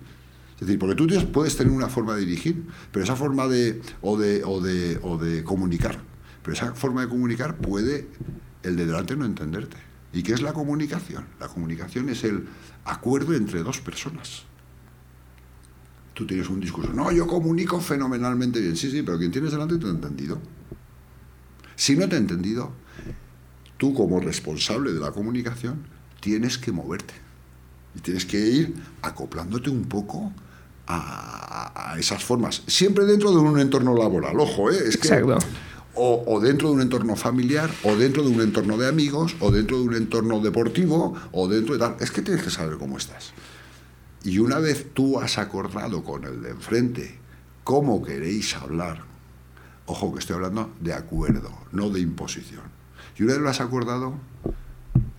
[0.55, 4.17] Es decir, porque tú puedes tener una forma de dirigir, pero esa forma de o,
[4.17, 5.99] de, o, de, o de comunicar,
[6.41, 8.07] pero esa forma de comunicar puede
[8.63, 9.77] el de delante no entenderte.
[10.13, 11.25] ¿Y qué es la comunicación?
[11.41, 12.47] La comunicación es el
[12.85, 14.43] acuerdo entre dos personas.
[16.13, 18.77] Tú tienes un discurso, no, yo comunico fenomenalmente bien.
[18.77, 20.39] Sí, sí, pero quien tienes delante te ha entendido.
[21.75, 22.71] Si no te ha entendido,
[23.77, 25.85] tú como responsable de la comunicación
[26.21, 27.13] tienes que moverte.
[27.95, 30.31] Y tienes que ir acoplándote un poco
[30.87, 32.63] a, esas formas.
[32.67, 34.77] Siempre dentro de un entorno laboral, ojo, ¿eh?
[34.87, 35.23] Es que,
[35.97, 39.77] O, dentro de un entorno familiar, o dentro de un entorno de amigos, o dentro
[39.79, 41.95] de un entorno deportivo, o dentro de tal.
[41.99, 43.31] Es que tienes que saber cómo estás.
[44.23, 47.19] Y una vez tú has acordado con el de enfrente
[47.63, 49.03] cómo queréis hablar,
[49.85, 52.63] ojo que estoy hablando de acuerdo, no de imposición.
[53.17, 54.15] Y una vez lo has acordado,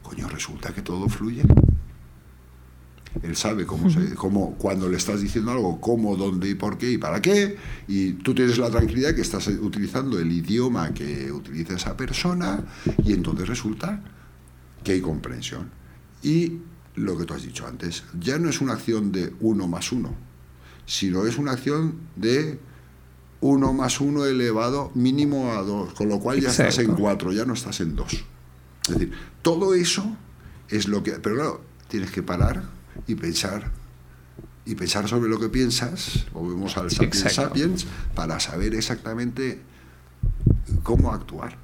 [0.03, 1.43] coño, resulta que todo fluye.
[3.23, 6.93] Él sabe cómo, se, cómo, cuando le estás diciendo algo, cómo, dónde y por qué
[6.93, 7.57] y para qué.
[7.89, 12.65] Y tú tienes la tranquilidad que estás utilizando el idioma que utiliza esa persona
[13.05, 14.03] y entonces resulta
[14.85, 15.71] que hay comprensión.
[16.23, 16.59] Y
[16.95, 20.15] lo que tú has dicho antes, ya no es una acción de uno más uno,
[20.87, 22.59] sino es una acción de
[23.41, 27.45] uno más uno elevado mínimo a dos, con lo cual ya estás en cuatro, ya
[27.45, 28.13] no estás en dos.
[28.89, 29.13] Es decir,
[29.43, 30.17] todo eso
[30.69, 31.13] es lo que...
[31.13, 32.76] Pero claro, tienes que parar
[33.07, 33.71] y pensar
[34.67, 39.61] y pensar sobre lo que piensas, volvemos al sapiens sapiens, para saber exactamente
[40.83, 41.57] cómo actuar.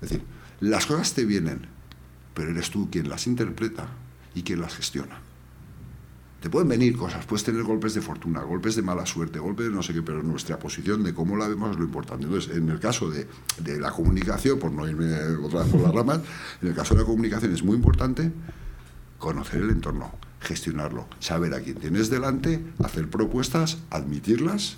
[0.00, 0.24] Es decir,
[0.60, 1.66] las cosas te vienen,
[2.34, 3.86] pero eres tú quien las interpreta
[4.34, 5.20] y quien las gestiona.
[6.40, 9.72] Te pueden venir cosas, puedes tener golpes de fortuna, golpes de mala suerte, golpes de
[9.72, 12.24] no sé qué, pero nuestra posición de cómo la vemos es lo importante.
[12.24, 13.28] Entonces, en el caso de,
[13.60, 15.14] de la comunicación, por no irme
[15.44, 16.20] otra vez por las ramas,
[16.60, 18.32] en el caso de la comunicación es muy importante
[19.18, 20.10] conocer el entorno,
[20.42, 24.76] gestionarlo, saber a quién tienes delante, hacer propuestas, admitirlas,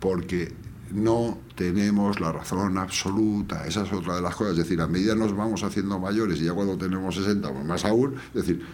[0.00, 0.52] porque
[0.92, 3.66] no tenemos la razón absoluta.
[3.66, 4.52] Esa es otra de las cosas.
[4.52, 7.84] Es decir, a medida nos vamos haciendo mayores y ya cuando tenemos 60, pues más
[7.84, 8.64] aún, es decir,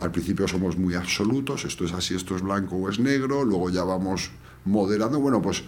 [0.00, 3.70] al principio somos muy absolutos, esto es así, esto es blanco o es negro, luego
[3.70, 4.30] ya vamos
[4.64, 5.20] moderando.
[5.20, 5.64] Bueno, pues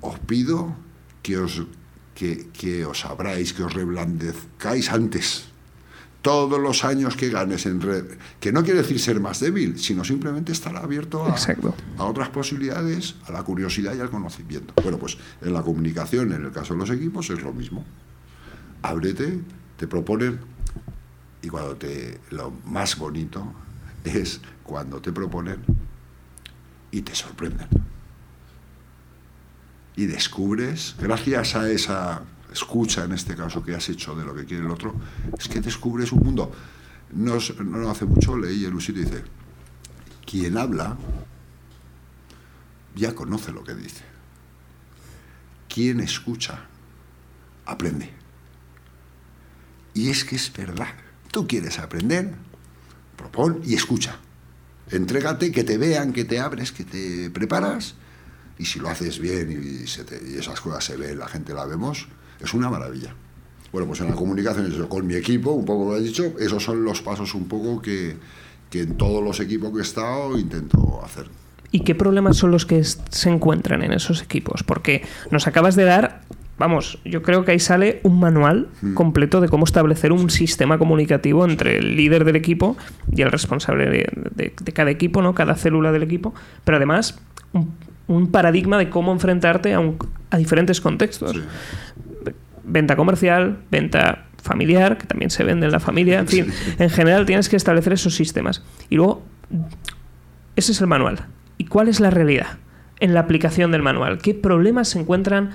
[0.00, 0.76] os pido
[1.22, 1.62] que os,
[2.14, 5.49] que, que os abráis, que os reblandezcáis antes.
[6.22, 8.04] Todos los años que ganes en red,
[8.40, 11.34] que no quiere decir ser más débil, sino simplemente estar abierto a,
[11.96, 14.74] a otras posibilidades, a la curiosidad y al conocimiento.
[14.82, 17.84] Bueno, pues en la comunicación, en el caso de los equipos, es lo mismo.
[18.82, 19.40] Ábrete,
[19.78, 20.40] te proponen,
[21.42, 22.20] y cuando te.
[22.30, 23.52] Lo más bonito
[24.04, 25.58] es cuando te proponen
[26.90, 27.68] y te sorprenden.
[29.96, 32.22] Y descubres, gracias a esa
[32.52, 34.94] escucha en este caso que has hecho de lo que quiere el otro,
[35.38, 36.52] es que descubres un mundo.
[37.12, 39.24] No, no hace mucho leí el Usito y dice,
[40.24, 40.96] quien habla
[42.94, 44.04] ya conoce lo que dice.
[45.68, 46.66] Quien escucha
[47.66, 48.10] aprende.
[49.94, 50.94] Y es que es verdad.
[51.30, 52.34] Tú quieres aprender,
[53.16, 54.16] propon y escucha.
[54.90, 57.94] Entrégate, que te vean, que te abres, que te preparas.
[58.58, 62.08] Y si lo haces bien y, y esas cosas se ven, la gente la vemos,
[62.42, 63.14] es una maravilla.
[63.72, 66.62] Bueno, pues en la comunicación, eso, con mi equipo, un poco lo he dicho, esos
[66.64, 68.16] son los pasos un poco que,
[68.68, 71.26] que en todos los equipos que he estado intento hacer.
[71.70, 74.64] ¿Y qué problemas son los que se encuentran en esos equipos?
[74.64, 76.22] Porque nos acabas de dar,
[76.58, 81.44] vamos, yo creo que ahí sale un manual completo de cómo establecer un sistema comunicativo
[81.44, 82.76] entre el líder del equipo
[83.12, 85.32] y el responsable de, de- de cada equipo, ¿no?
[85.32, 86.34] Cada célula del equipo,
[86.64, 87.20] pero además
[87.52, 87.72] un,
[88.08, 89.96] un paradigma de cómo enfrentarte a, un-
[90.30, 91.30] a diferentes contextos.
[91.36, 91.42] Sí.
[92.64, 97.26] Venta comercial, venta familiar, que también se vende en la familia, en fin, en general
[97.26, 98.62] tienes que establecer esos sistemas.
[98.88, 99.22] Y luego,
[100.56, 101.26] ese es el manual.
[101.58, 102.58] ¿Y cuál es la realidad
[103.00, 104.18] en la aplicación del manual?
[104.18, 105.50] ¿Qué problemas se encuentran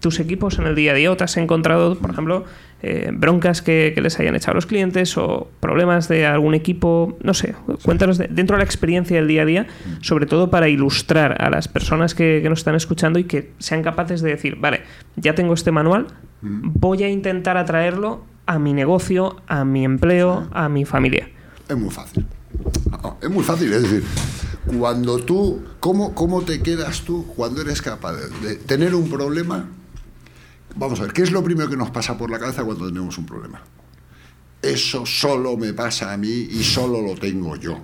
[0.00, 1.10] tus equipos en el día a día?
[1.12, 2.44] ¿O te has encontrado, por ejemplo,
[2.82, 7.16] eh, broncas que, que les hayan echado los clientes o problemas de algún equipo?
[7.22, 9.66] No sé, cuéntanos de- dentro de la experiencia del día a día,
[10.00, 13.82] sobre todo para ilustrar a las personas que, que nos están escuchando y que sean
[13.82, 14.82] capaces de decir, vale,
[15.16, 16.06] ya tengo este manual,
[16.42, 21.28] voy a intentar atraerlo a mi negocio, a mi empleo, a mi familia.
[21.68, 22.24] Es muy fácil.
[23.20, 24.02] Es muy fácil, es decir,
[24.78, 29.68] cuando tú, ¿cómo, cómo te quedas tú cuando eres capaz de, de tener un problema?
[30.76, 33.18] Vamos a ver, ¿qué es lo primero que nos pasa por la cabeza cuando tenemos
[33.18, 33.62] un problema?
[34.62, 37.78] Eso solo me pasa a mí y solo lo tengo yo.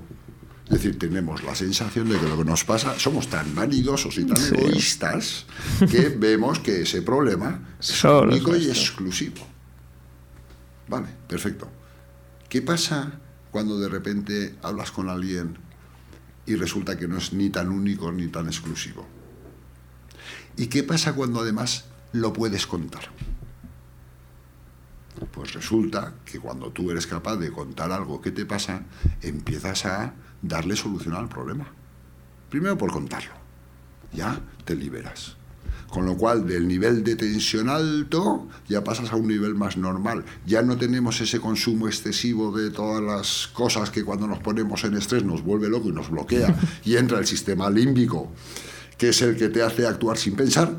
[0.66, 4.24] Es decir, tenemos la sensación de que lo que nos pasa, somos tan vanidosos y
[4.24, 4.54] tan Sí.
[4.54, 5.44] egoístas
[5.90, 9.46] que vemos que ese problema es Solo único y exclusivo.
[10.88, 11.68] Vale, perfecto.
[12.48, 13.20] ¿Qué pasa
[13.50, 15.58] cuando de repente hablas con alguien
[16.46, 19.06] y resulta que no es ni tan único ni tan exclusivo?
[20.56, 21.84] ¿Y qué pasa cuando además
[22.14, 23.10] lo puedes contar?
[25.32, 28.82] Pues resulta que cuando tú eres capaz de contar algo que te pasa,
[29.20, 31.66] empiezas a darle solución al problema.
[32.50, 33.32] Primero por contarlo.
[34.12, 35.36] Ya te liberas.
[35.88, 40.24] Con lo cual, del nivel de tensión alto, ya pasas a un nivel más normal.
[40.46, 44.94] Ya no tenemos ese consumo excesivo de todas las cosas que cuando nos ponemos en
[44.94, 46.54] estrés nos vuelve loco y nos bloquea.
[46.84, 48.32] Y entra el sistema límbico,
[48.98, 50.74] que es el que te hace actuar sin pensar.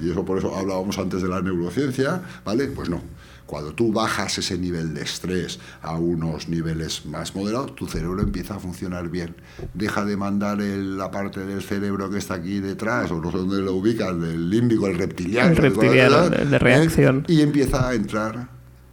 [0.00, 2.66] Y eso por eso hablábamos antes de la neurociencia, ¿vale?
[2.68, 3.02] Pues no.
[3.46, 8.56] Cuando tú bajas ese nivel de estrés a unos niveles más moderados, tu cerebro empieza
[8.56, 9.36] a funcionar bien.
[9.72, 13.38] Deja de mandar el- la parte del cerebro que está aquí detrás, o no sé
[13.38, 15.50] dónde lo ubican, el límbico, el reptiliano.
[15.52, 16.44] El reptiliano, ¿eh?
[16.44, 17.24] de reacción.
[17.26, 18.48] Y empieza a entrar,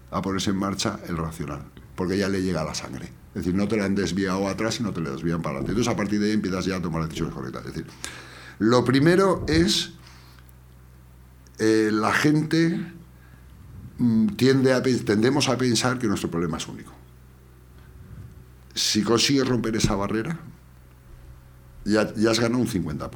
[0.09, 1.63] a ponerse en marcha el racional,
[1.95, 3.07] porque ya le llega la sangre.
[3.35, 5.71] Es decir, no te la han desviado atrás, sino te la desvían para adelante.
[5.73, 7.65] Entonces, a partir de ahí empiezas ya a tomar decisiones correctas.
[7.65, 7.85] Es decir,
[8.59, 9.91] lo primero es
[11.59, 12.79] eh, la gente
[13.97, 16.93] mm, tiende a, tendemos a pensar que nuestro problema es único.
[18.73, 20.37] Si consigues romper esa barrera,
[21.85, 23.09] ya, ya has ganado un 50%.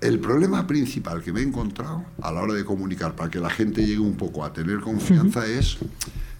[0.00, 3.50] El problema principal que me he encontrado a la hora de comunicar para que la
[3.50, 5.78] gente llegue un poco a tener confianza es,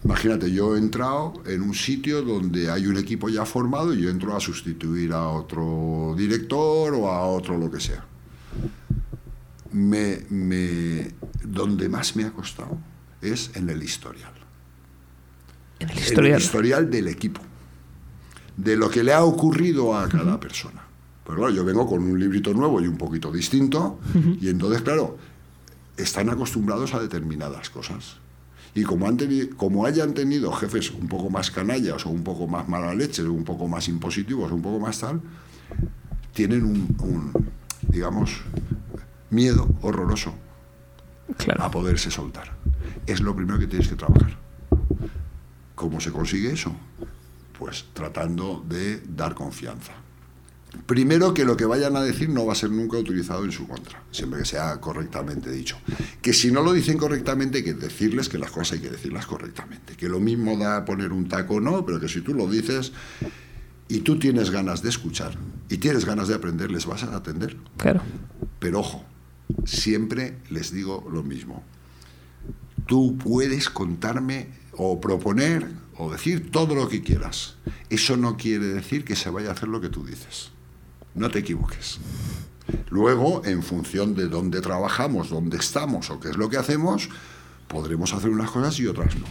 [0.03, 4.09] imagínate, yo he entrado en un sitio donde hay un equipo ya formado y yo
[4.09, 8.03] entro a sustituir a otro director o a otro lo que sea.
[9.73, 11.11] Me, me-
[11.43, 12.77] donde más me ha costado
[13.21, 14.31] es en el historial.
[15.79, 16.35] En el En historial.
[16.35, 17.41] el historial del equipo.
[18.55, 20.81] De lo que le ha ocurrido a cada persona.
[21.25, 23.99] Pero claro, yo vengo con un librito nuevo y un poquito distinto,
[24.41, 25.17] y entonces, claro,
[25.97, 28.17] están acostumbrados a determinadas cosas.
[28.75, 32.45] Y como, han teni- como hayan tenido jefes un poco más canallas o un poco
[32.47, 35.21] más mala leche, o un poco más impositivos, o un poco más tal,
[36.33, 37.31] tienen un, un,
[37.87, 38.41] digamos,
[39.33, 40.33] miedo horroroso
[41.37, 41.63] Claro.
[41.63, 42.53] a poderse soltar.
[43.07, 44.37] Es lo primero que tienes que trabajar.
[45.75, 46.73] ¿Cómo se consigue eso?
[47.57, 49.93] Pues tratando de dar confianza.
[50.87, 53.67] Primero que lo que vayan a decir no va a ser nunca utilizado en su
[53.67, 55.77] contra, siempre que sea correctamente dicho.
[56.21, 59.25] Que si no lo dicen correctamente hay que decirles que las cosas hay que decirlas
[59.27, 59.95] correctamente.
[59.95, 62.91] Que lo mismo da poner un taco no, pero que si tú lo dices
[63.87, 65.37] y tú tienes ganas de escuchar
[65.69, 67.55] y tienes ganas de aprender, les vas a atender.
[67.77, 68.01] Claro.
[68.59, 69.05] Pero ojo,
[69.65, 71.63] siempre les digo lo mismo.
[72.85, 77.55] Tú puedes contarme o proponer o decir todo lo que quieras.
[77.89, 80.51] Eso no quiere decir que se vaya a hacer lo que tú dices.
[81.15, 81.99] No te equivoques.
[82.89, 87.09] Luego, en función de dónde trabajamos, dónde estamos o qué es lo que hacemos,
[87.67, 89.25] podremos hacer unas cosas y otras no.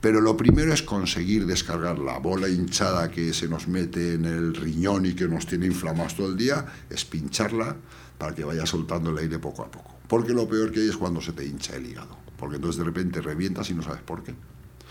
[0.00, 4.54] Pero lo primero es conseguir descargar la bola hinchada que se nos mete en el
[4.54, 7.76] riñón y que nos tiene inflamados todo el día, es pincharla
[8.18, 9.94] para que vaya soltando el aire poco a poco.
[10.08, 12.84] Porque lo peor que hay es cuando se te hincha el hígado, porque entonces de
[12.84, 14.34] repente revientas y no sabes por qué.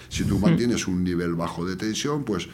[0.09, 2.47] Si tú mantienes un nivel bajo de tensión, pues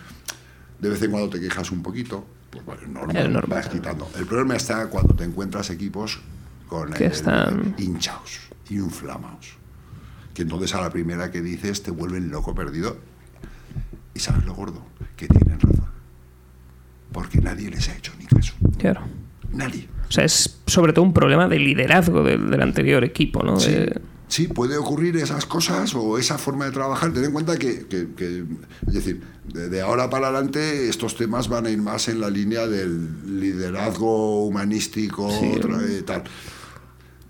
[0.80, 3.60] de vez en cuando te quejas un poquito, pues bueno, normal, Es normal.
[3.60, 4.10] vas quitando.
[4.18, 6.20] El problema está cuando te encuentras equipos
[6.68, 9.58] con Que el- están- hinchados, inflamados.
[10.34, 12.98] Que entonces a la primera que dices te vuelven loco perdido.
[14.14, 14.86] Y sabes lo gordo,
[15.18, 15.86] que tienen razón.
[17.12, 18.54] Porque nadie les ha hecho ni caso.
[18.78, 19.02] Claro.
[19.54, 19.88] Nadie.
[20.08, 23.60] O sea, es sobre todo un problema de liderazgo del, del anterior equipo, ¿no?
[23.60, 27.14] Sí, De- sí, puede ocurrir esas cosas o esa forma de trabajar.
[27.14, 28.44] Ten en cuenta que, que- que,
[28.88, 29.22] es decir,
[29.54, 33.40] de, de ahora para adelante estos temas van a ir más en la línea del
[33.40, 35.54] liderazgo humanístico, Sí.
[35.58, 36.24] otra- eh, tal.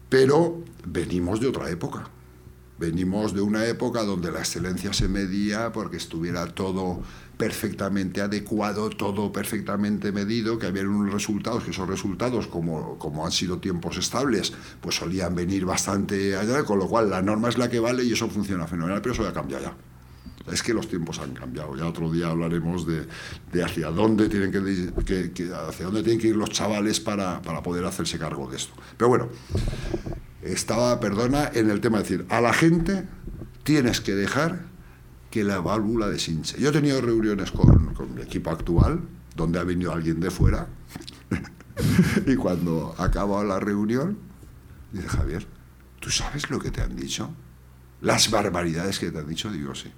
[0.09, 2.09] Pero venimos de otra época.
[2.79, 7.01] Venimos de una época donde la excelencia se medía porque estuviera todo
[7.41, 13.31] perfectamente adecuado, todo perfectamente medido, que había unos resultados, que esos resultados, como, como han
[13.31, 17.67] sido tiempos estables, pues solían venir bastante allá, con lo cual la norma es la
[17.67, 19.73] que vale y eso funciona fenomenal, pero eso ya cambia ya.
[20.51, 21.75] Es que los tiempos han cambiado.
[21.75, 23.07] Ya otro día hablaremos de,
[23.51, 27.63] de hacia dónde tienen que, que- hacia dónde tienen que ir los chavales para, para
[27.63, 28.73] poder hacerse cargo de esto.
[28.97, 29.29] Pero bueno,
[30.43, 33.05] estaba, perdona, en el tema de decir, a la gente
[33.63, 34.70] tienes que dejar
[35.31, 36.59] que la válvula deshinche.
[36.59, 38.99] Yo he tenido reuniones con, con mi equipo actual,
[39.35, 40.67] donde ha venido alguien de fuera,
[42.27, 44.17] y cuando acaba la reunión,
[44.91, 45.47] dice Javier,
[46.01, 47.33] ¿tú sabes lo que te han dicho?
[48.01, 49.89] Las barbaridades que te han dicho, digo sí.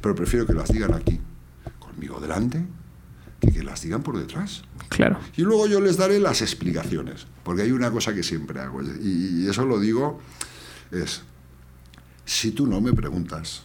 [0.00, 1.20] Pero prefiero que las digan aquí,
[1.78, 2.66] conmigo delante,
[3.40, 4.64] que que las digan por detrás.
[4.88, 5.20] Claro.
[5.36, 9.46] Y luego yo les daré las explicaciones, porque hay una cosa que siempre hago, y
[9.48, 10.20] eso lo digo,
[10.90, 11.22] es,
[12.24, 13.62] si tú no me preguntas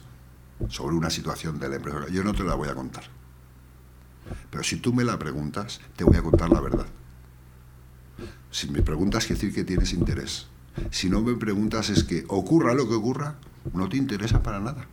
[0.68, 3.04] sobre una situación de la empresa, yo no te la voy a contar.
[4.50, 6.86] Pero si tú me la preguntas, te voy a contar la verdad.
[8.50, 10.46] Si me preguntas, quiere decir que tienes interés.
[10.90, 13.36] Si no me preguntas, es que ocurra lo que ocurra,
[13.72, 14.86] no te interesa para nada.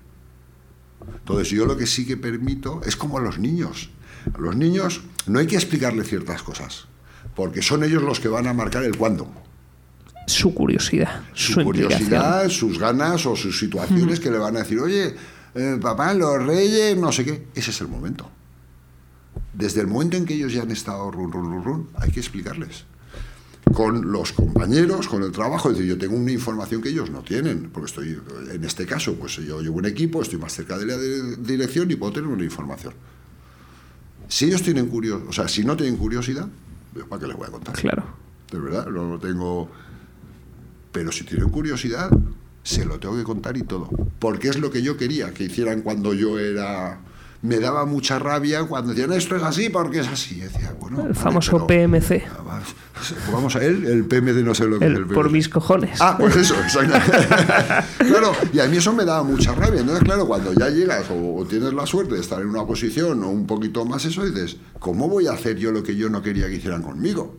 [1.07, 3.89] Entonces yo lo que sí que permito es como a los niños.
[4.34, 6.86] A los niños no hay que explicarle ciertas cosas,
[7.36, 9.32] porque son ellos los que van a marcar el cuándo.
[10.28, 15.14] Su curiosidad, su, curiosidad, sus ganas o sus situaciones que le van a decir, oye,
[15.55, 17.47] eh, papá, los reyes, no sé qué.
[17.53, 18.29] Ese es el momento.
[19.53, 22.19] Desde el momento en que ellos ya han estado run, run, run, run, hay que
[22.19, 22.85] explicarles.
[23.73, 27.21] Con los compañeros, con el trabajo, es decir, yo tengo una información que ellos no
[27.21, 28.19] tienen, porque estoy,
[28.51, 31.95] en este caso, pues yo llevo un equipo, estoy más cerca de la dirección y
[31.95, 32.93] puedo tener una información.
[34.27, 36.47] Si ellos tienen curiosidad, o sea, si no tienen curiosidad,
[37.07, 37.75] ¿para qué les voy a contar?
[37.75, 38.03] Claro.
[38.51, 39.69] De verdad, no lo tengo.
[40.91, 42.11] Pero si tienen curiosidad,
[42.64, 43.89] se lo tengo que contar y todo.
[44.20, 46.99] Porque es lo que yo quería que hicieran cuando yo era.
[47.41, 50.36] Me daba mucha rabia cuando decían esto es así porque es así.
[50.38, 52.24] Y decía, bueno, El vale, famoso pero- PMC.
[53.34, 55.32] Vamos, a él, el PMD no sé lo que es El por PMC.
[55.34, 55.99] mis cojones.
[55.99, 57.11] Ah, pues eso, exactamente.
[58.07, 59.82] claro, y a mí eso me daba mucha rabia.
[59.82, 63.22] Entonces, claro, cuando ya llegas o, o tienes la suerte de estar en una posición
[63.26, 66.22] o un poquito más eso, dices, ¿cómo voy a hacer yo lo que yo no
[66.22, 67.36] quería que hicieran conmigo?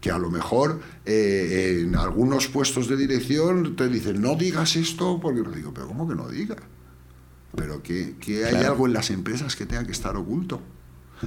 [0.00, 5.20] Que a lo mejor eh, en algunos puestos de dirección te dicen, no digas esto,
[5.20, 6.56] porque no digo, pero ¿cómo que no diga?
[7.54, 10.60] Pero que, que hay algo en las empresas que tenga que estar oculto.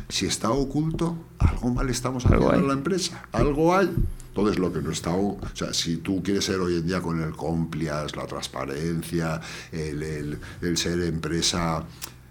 [0.10, 3.26] Si está oculto, algo mal estamos haciendo en la empresa.
[3.32, 3.94] Algo hay.
[4.30, 5.12] Entonces, lo que no está.
[5.14, 9.40] O sea, si tú quieres ser hoy en día con el compliance, la transparencia,
[9.72, 11.84] el, el- el ser empresa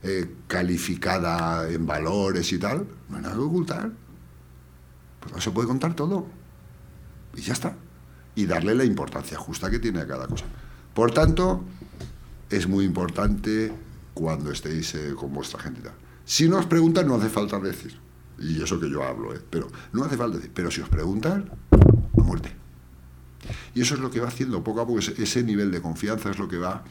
[0.03, 3.93] eh, calificada en valores y tal, no hay nada que ocultar.
[5.23, 6.27] Pues no se puede contar todo.
[7.35, 7.77] Y ya está.
[8.35, 10.45] Y darle la importancia justa que tiene a cada cosa.
[10.95, 11.65] Por tanto,
[12.51, 13.73] es muy importante
[14.15, 15.81] cuando estéis eh, con vuestra gente.
[16.25, 17.99] Si no os preguntan, no hace falta decir.
[18.39, 19.41] Y eso que yo hablo, ¿eh?
[19.49, 20.51] pero no hace falta decir.
[20.55, 22.53] Pero si os preguntan, a muerte.
[23.75, 26.39] Y eso es lo que va haciendo poco a poco, ese nivel de confianza es
[26.39, 26.85] lo que va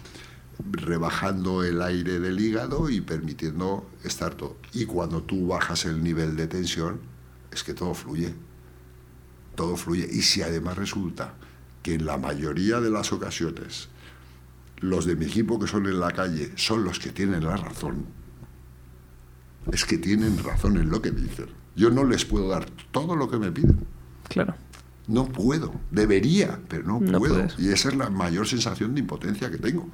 [0.69, 4.57] rebajando el aire del hígado y permitiendo estar todo.
[4.73, 6.99] Y cuando tú bajas el nivel de tensión,
[7.51, 8.33] es que todo fluye.
[9.55, 10.07] Todo fluye.
[10.11, 11.33] Y si además resulta
[11.83, 13.89] que en la mayoría de las ocasiones
[14.77, 18.05] los de mi equipo que son en la calle son los que tienen la razón,
[19.71, 21.47] es que tienen razón en lo que dicen.
[21.75, 23.85] Yo no les puedo dar todo lo que me piden.
[24.27, 24.55] Claro.
[25.07, 27.47] No puedo, debería, pero no, puedo.
[27.57, 29.89] Y esa es la mayor sensación de impotencia que tengo.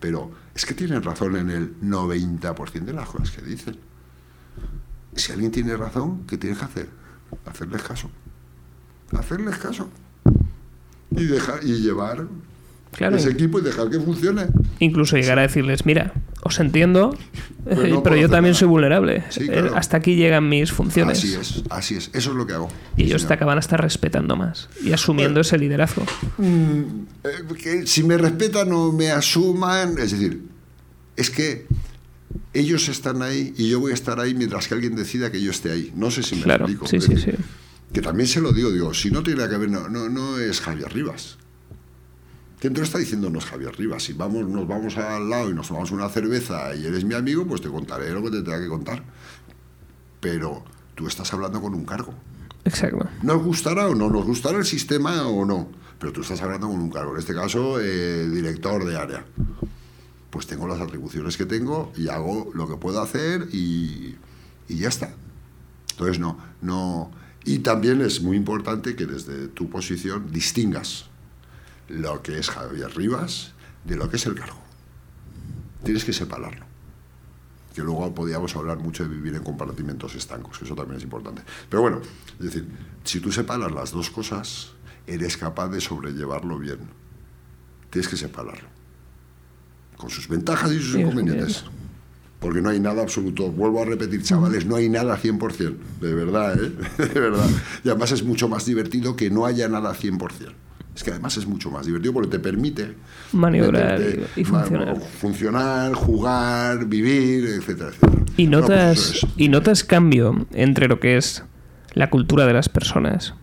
[0.00, 3.78] Pero es que tienen razón en el 90% de las cosas que dicen.
[5.16, 6.88] Si alguien tiene razón, ¿qué tienes que hacer?
[7.46, 8.10] Hacerles caso.
[9.12, 9.88] Hacerles caso.
[11.10, 12.26] Y, dejar, y llevar
[13.00, 14.46] ese equipo y dejar que funcione.
[14.78, 16.12] Incluso llegar a decirles, mira,
[16.42, 17.16] os entiendo,
[17.64, 19.24] pero yo también soy vulnerable.
[19.36, 21.18] Eh, hasta aquí llegan mis funciones.
[21.18, 22.10] Así es, así es.
[22.12, 22.68] Eso es lo que hago.
[22.96, 26.04] Y ellos te acaban a estar respetando más y asumiendo ese liderazgo.
[26.38, 26.82] Mm,
[27.24, 30.42] eh, que si me respetan o me asuman, es decir,
[31.16, 31.66] es que
[32.52, 35.50] ellos están ahí y yo voy a estar ahí mientras que alguien decida que yo
[35.50, 35.92] esté ahí.
[35.94, 36.86] No sé si me claro, explico.
[36.86, 37.32] Sí, sí, sí.
[37.92, 40.60] Que también se lo digo, digo, si no tiene que ver, no, no, no es
[40.60, 41.38] Javier Rivas.
[42.58, 43.28] ¿Quién te lo está diciendo?
[43.30, 44.02] No es Javier Rivas.
[44.02, 47.46] Si vamos, nos vamos al lado y nos tomamos una cerveza y eres mi amigo,
[47.46, 49.04] pues te contaré lo que te tenga que contar.
[50.20, 50.64] Pero
[50.94, 52.14] tú estás hablando con un cargo.
[52.64, 53.06] Exacto.
[53.22, 55.68] Nos gustará o no, nos gustará el sistema o no,
[55.98, 57.12] pero tú estás hablando con un cargo.
[57.12, 59.24] En este caso, eh, director de área.
[60.34, 64.16] Pues tengo las atribuciones que tengo y hago lo que puedo hacer y,
[64.68, 65.14] y ya está.
[65.92, 67.12] Entonces, no, no.
[67.44, 71.04] Y también es muy importante que desde tu posición distingas
[71.86, 73.52] lo que es Javier Rivas
[73.84, 74.58] de lo que es el cargo.
[75.84, 76.66] Tienes que separarlo.
[77.72, 81.42] Que luego podíamos hablar mucho de vivir en compartimentos estancos, que eso también es importante.
[81.68, 82.00] Pero bueno,
[82.40, 82.66] es decir,
[83.04, 84.72] si tú separas las dos cosas,
[85.06, 86.80] eres capaz de sobrellevarlo bien.
[87.88, 88.74] Tienes que separarlo.
[89.96, 91.64] Con sus ventajas y sus inconvenientes.
[92.40, 93.50] Porque no hay nada absoluto.
[93.50, 95.76] Vuelvo a repetir, chavales, no hay nada 100%.
[96.00, 96.72] De verdad, ¿eh?
[97.14, 97.48] De verdad.
[97.82, 100.52] Y además es mucho más divertido que no haya nada 100%.
[100.94, 102.94] Es que además es mucho más divertido porque te permite
[103.32, 104.00] maniobrar
[104.36, 105.00] y, funcionar.
[105.00, 108.24] funcionar, jugar, vivir, etcétera, etcétera.
[108.36, 111.42] ¿Y pues notas, ¿Y notas cambio entre lo que es
[111.94, 113.34] la cultura de las personas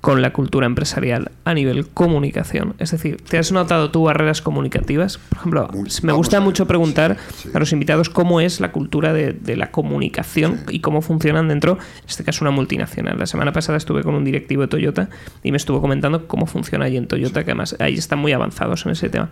[0.00, 2.74] con la cultura empresarial a nivel comunicación?
[2.78, 5.18] Es decir, ¿te has notado tú barreras comunicativas?
[5.18, 5.70] Por ejemplo,
[6.02, 7.16] me gusta mucho preguntar
[7.52, 12.08] a los invitados cómo es la cultura de, la comunicación y cómo funcionan dentro, en
[12.08, 13.18] este caso, una multinacional.
[13.18, 15.08] La semana pasada estuve con un directivo de Toyota
[15.42, 18.86] y me estuvo comentando cómo funciona allí en Toyota, que además ahí están muy avanzados
[18.86, 19.30] en ese tema.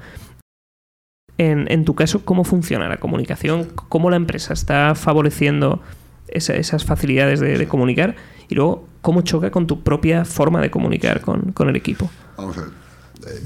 [1.38, 3.68] En, tu caso, ¿cómo funciona la comunicación?
[3.74, 5.82] ¿Cómo la empresa está favoreciendo
[6.28, 8.16] esas facilidades de comunicar?
[8.48, 12.11] y luego cómo choca con tu propia forma de comunicar con, con el equipo.
[12.36, 12.70] Vamos a ver.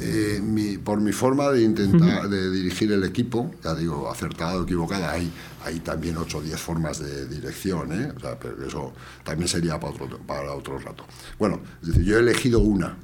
[0.00, 4.62] Eh, mi, por mi forma de intentar de dirigir el equipo, ya digo, acertado o
[4.62, 5.30] equivocada, hay,
[5.62, 8.10] hay también 8 o 10 formas de dirección, ¿eh?
[8.16, 11.04] o sea, pero eso también sería para otro, para otro rato.
[11.38, 12.96] Bueno, es decir, yo he elegido una.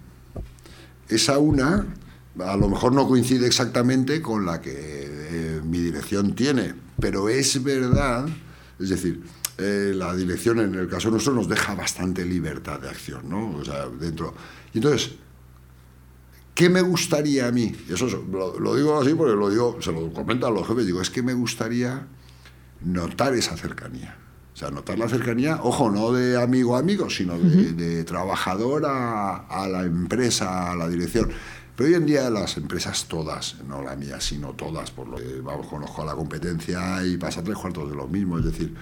[1.11, 1.84] Esa una
[2.42, 7.62] a lo mejor no coincide exactamente con la que eh, mi dirección tiene, pero es
[7.62, 8.26] verdad,
[8.78, 9.22] es decir,
[9.59, 13.57] eh, la dirección en el caso nuestro nos deja bastante libertad de acción, ¿no?
[13.57, 14.34] O sea, dentro.
[14.74, 15.12] Y entonces,
[16.54, 17.74] ¿qué me gustaría a mí?
[17.88, 21.09] Y eso lo, digo así porque lo digo, se lo comentan los jefes, digo, es
[21.09, 22.07] que me gustaría
[22.82, 24.18] notar esa cercanía.
[24.52, 29.36] O sea, notar la cercanía, ojo, no de amigo a amigo, sino de, trabajador a,
[29.36, 31.30] a, la empresa, a la dirección.
[31.76, 35.40] Pero hoy en día las empresas todas, no la mía, sino todas, por lo que
[35.42, 38.74] vamos, conozco a la competencia y pasa tres cuartos de lo mismo, es decir,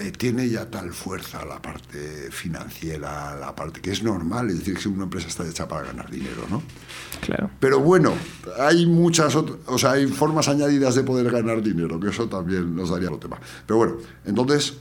[0.00, 4.76] eh, tiene ya tal fuerza la parte financiera, la parte que es normal, es decir,
[4.76, 6.62] que una empresa está hecha para ganar dinero, ¿no?
[7.20, 7.50] Claro.
[7.60, 8.12] Pero bueno,
[8.58, 12.74] hay muchas otras, o sea, hay formas añadidas de poder ganar dinero, que eso también
[12.74, 13.40] nos daría otro tema.
[13.66, 14.74] Pero bueno, entonces,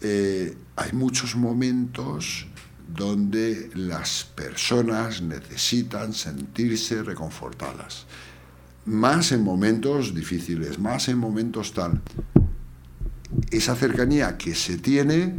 [0.00, 2.46] eh, hay muchos momentos
[2.88, 8.06] donde las personas necesitan sentirse reconfortadas.
[8.84, 12.00] Más en momentos difíciles, más en momentos tal
[13.50, 15.36] esa cercanía que se tiene,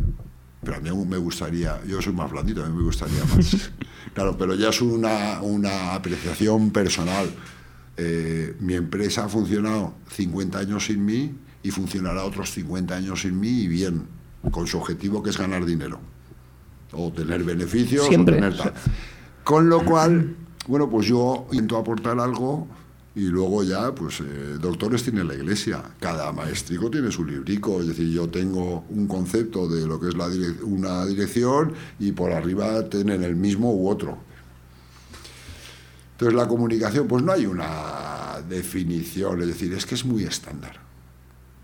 [0.64, 3.72] pero a mí me gustaría, yo soy más blandito, a mí me gustaría más.
[4.14, 7.30] claro, pero ya es una, una apreciación personal.
[7.96, 13.40] Eh, mi empresa ha funcionado 50 años sin mí y funcionará otros 50 años sin
[13.40, 14.08] mí y bien,
[14.52, 16.00] con su objetivo que es ganar dinero
[16.94, 18.36] o tener beneficios Siempre.
[18.36, 18.74] o tener tal.
[19.44, 20.36] Con lo cual,
[20.68, 22.68] bueno, pues yo intento aportar algo
[23.18, 27.88] y luego ya, pues, eh, doctores tiene la iglesia, cada maestrico tiene su librico, es
[27.88, 30.28] decir, yo tengo un concepto de lo que es la
[30.62, 34.20] una dirección y por arriba tienen el mismo u otro.
[36.12, 40.80] Entonces la comunicación, pues no hay una definición, es decir, es que es muy estándar.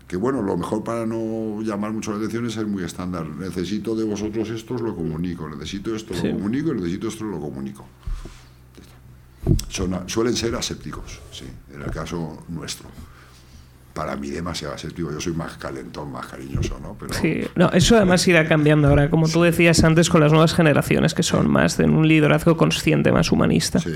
[0.08, 3.28] Que bueno, lo mejor para no llamar mucho la atención es ser muy estándar.
[3.28, 5.48] Necesito de vosotros esto, os lo comunico.
[5.48, 6.74] Necesito esto, lo comunico.
[6.74, 7.86] Necesito esto, lo comunico.
[10.06, 12.88] Suelen ser asépticos, sí, en el caso nuestro
[13.94, 15.10] para mí demasiado aséptico.
[15.12, 16.96] Yo soy más calentón, más cariñoso, ¿no?
[16.98, 20.52] Pero, sí, no, eso además irá cambiando ahora, como tú decías antes, con las nuevas
[20.52, 23.78] generaciones que son más de un liderazgo consciente, más humanista.
[23.78, 23.92] Sí,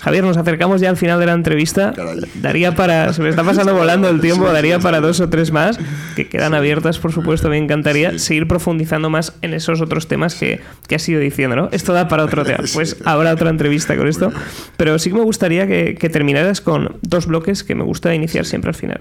[0.00, 1.94] Javier, nos acercamos ya al final de la entrevista.
[2.34, 5.78] Daría para, se me está pasando volando el tiempo, daría para dos o tres más,
[6.16, 7.48] que quedan abiertas, por supuesto.
[7.48, 11.68] Me encantaría seguir profundizando más en esos otros temas que, que has ido diciendo, ¿no?
[11.72, 12.56] Esto da para otro tema.
[12.76, 14.32] Pues habrá otra entrevista con esto.
[14.76, 18.44] Pero sí que me gustaría que, que terminaras con dos bloques que me gusta iniciar
[18.44, 19.00] siempre al final.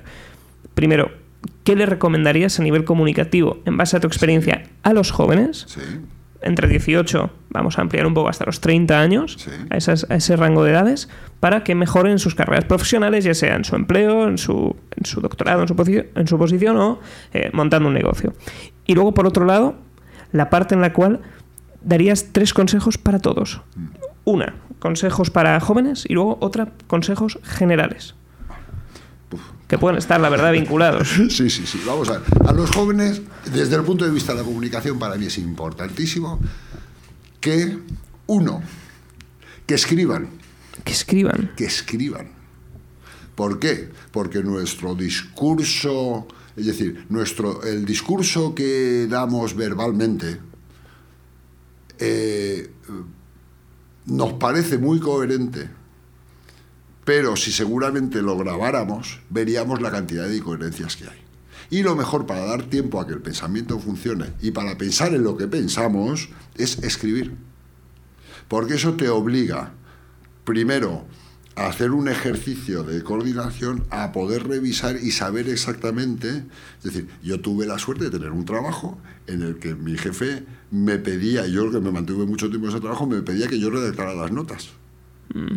[0.76, 1.09] Primero,
[1.63, 5.65] ¿qué le recomendarías a nivel comunicativo, en base a tu experiencia, a los jóvenes?
[6.41, 10.71] Entre 18, vamos a ampliar un poco hasta los 30 años, a, ese rango de
[10.71, 11.09] edades,
[11.39, 14.76] para que mejoren sus carreras profesionales, ya sea en su empleo, en su,
[15.21, 16.99] doctorado, en su, en su posición o
[17.34, 18.34] eh, montando un negocio.
[18.86, 19.76] Y luego, por otro lado,
[20.34, 21.21] la parte en la cual
[21.82, 23.61] darías tres consejos para todos.
[23.76, 23.86] Mm.
[24.26, 28.15] Una, consejos para jóvenes y luego otra, consejos generales
[29.68, 31.09] que pueden estar, la verdad, vinculados.
[31.30, 31.82] Sí, sí, sí.
[31.86, 32.22] Vamos a ver.
[32.45, 36.39] A los jóvenes, desde el punto de vista de la comunicación, para mí es importantísimo
[37.39, 37.80] que,
[38.28, 38.61] uno,
[39.66, 40.30] que escriban.
[40.84, 41.53] Que escriban.
[41.55, 42.30] Que escriban.
[43.36, 43.89] ¿Por qué?
[44.11, 50.38] Porque nuestro discurso, es decir, nuestro, el discurso que damos verbalmente,
[51.97, 52.70] eh,
[54.05, 55.70] nos parece muy coherente
[57.05, 61.19] pero si seguramente lo grabáramos, veríamos la cantidad de incoherencias que hay.
[61.69, 65.23] Y lo mejor para dar tiempo a que el pensamiento funcione y para pensar en
[65.23, 67.35] lo que pensamos es escribir.
[68.47, 69.73] Porque eso te obliga,
[70.43, 71.05] primero,
[71.55, 76.43] a hacer un ejercicio de coordinación, a poder revisar y saber exactamente.
[76.79, 78.97] Es decir, yo tuve la suerte de tener un trabajo
[79.27, 82.81] en el que mi jefe me pedía, yo que me mantuve mucho tiempo en ese
[82.81, 84.69] trabajo, me pedía que yo redactara las notas.
[85.33, 85.55] Mm.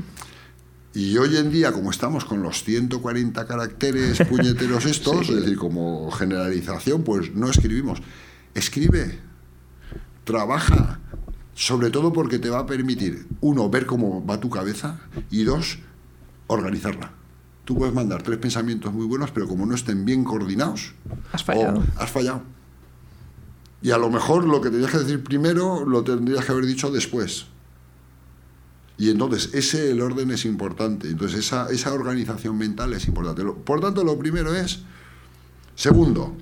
[0.95, 6.11] Y hoy en día, como estamos con los 140 caracteres puñeteros estos, es decir, como
[6.11, 8.01] generalización, pues no escribimos.
[8.55, 9.19] Escribe,
[10.25, 11.01] trabaja,
[11.55, 14.99] sobre todo porque te va a permitir, uno, ver cómo va tu cabeza
[15.31, 15.79] y dos,
[16.47, 17.13] organizarla.
[17.65, 20.95] Tú puedes mandar tres pensamientos muy buenos, pero como no estén bien coordinados,
[21.33, 21.85] has fallado.
[21.97, 22.43] has fallado.
[23.83, 26.91] Y a lo mejor lo que tenías que decir primero lo tendrías que haber dicho
[26.91, 27.47] después.
[28.99, 33.45] Y entonces ese el orden es importante, entonces esa, esa organización mental es importante.
[33.45, 34.81] Por tanto, lo primero es,
[35.77, 36.37] segundo,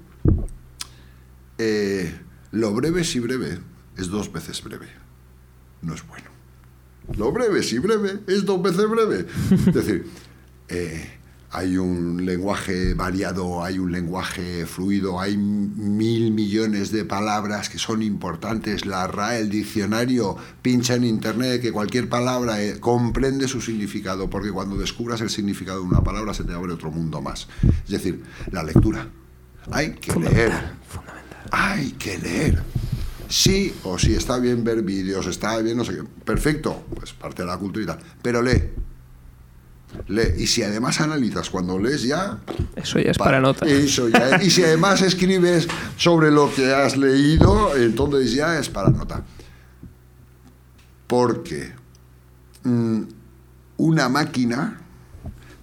[1.58, 2.18] eh,
[2.52, 3.58] lo breve si breve
[3.98, 4.88] es dos veces breve,
[5.82, 6.30] no es bueno.
[7.18, 9.26] Lo breve si breve es dos veces breve.
[9.66, 10.06] Es decir,
[10.68, 11.15] eh,
[11.56, 18.02] hay un lenguaje variado, hay un lenguaje fluido, hay mil millones de palabras que son
[18.02, 18.84] importantes.
[18.84, 24.50] La RAE, el diccionario, pincha en internet que cualquier palabra eh, comprende su significado, porque
[24.50, 27.48] cuando descubras el significado de una palabra se te abre otro mundo más.
[27.84, 29.08] Es decir, la lectura.
[29.72, 30.52] Hay que leer.
[31.52, 32.62] Hay que leer.
[33.30, 36.02] Sí o sí, está bien ver vídeos, está bien, no sé qué.
[36.22, 37.98] Perfecto, pues parte de la cultura y tal.
[38.20, 38.62] Pero lee
[40.36, 42.38] Y si además analizas cuando lees ya...
[42.74, 43.66] Eso ya es para, nota.
[43.66, 48.90] Eso ya y si además escribes sobre lo que has leído, entonces ya es para
[48.90, 49.24] nota.
[51.06, 51.72] Porque
[52.64, 53.02] mm,
[53.78, 54.80] una máquina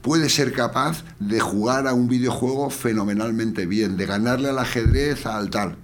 [0.01, 5.49] puede ser capaz de jugar a un videojuego fenomenalmente bien, de ganarle al ajedrez al
[5.49, 5.77] tal.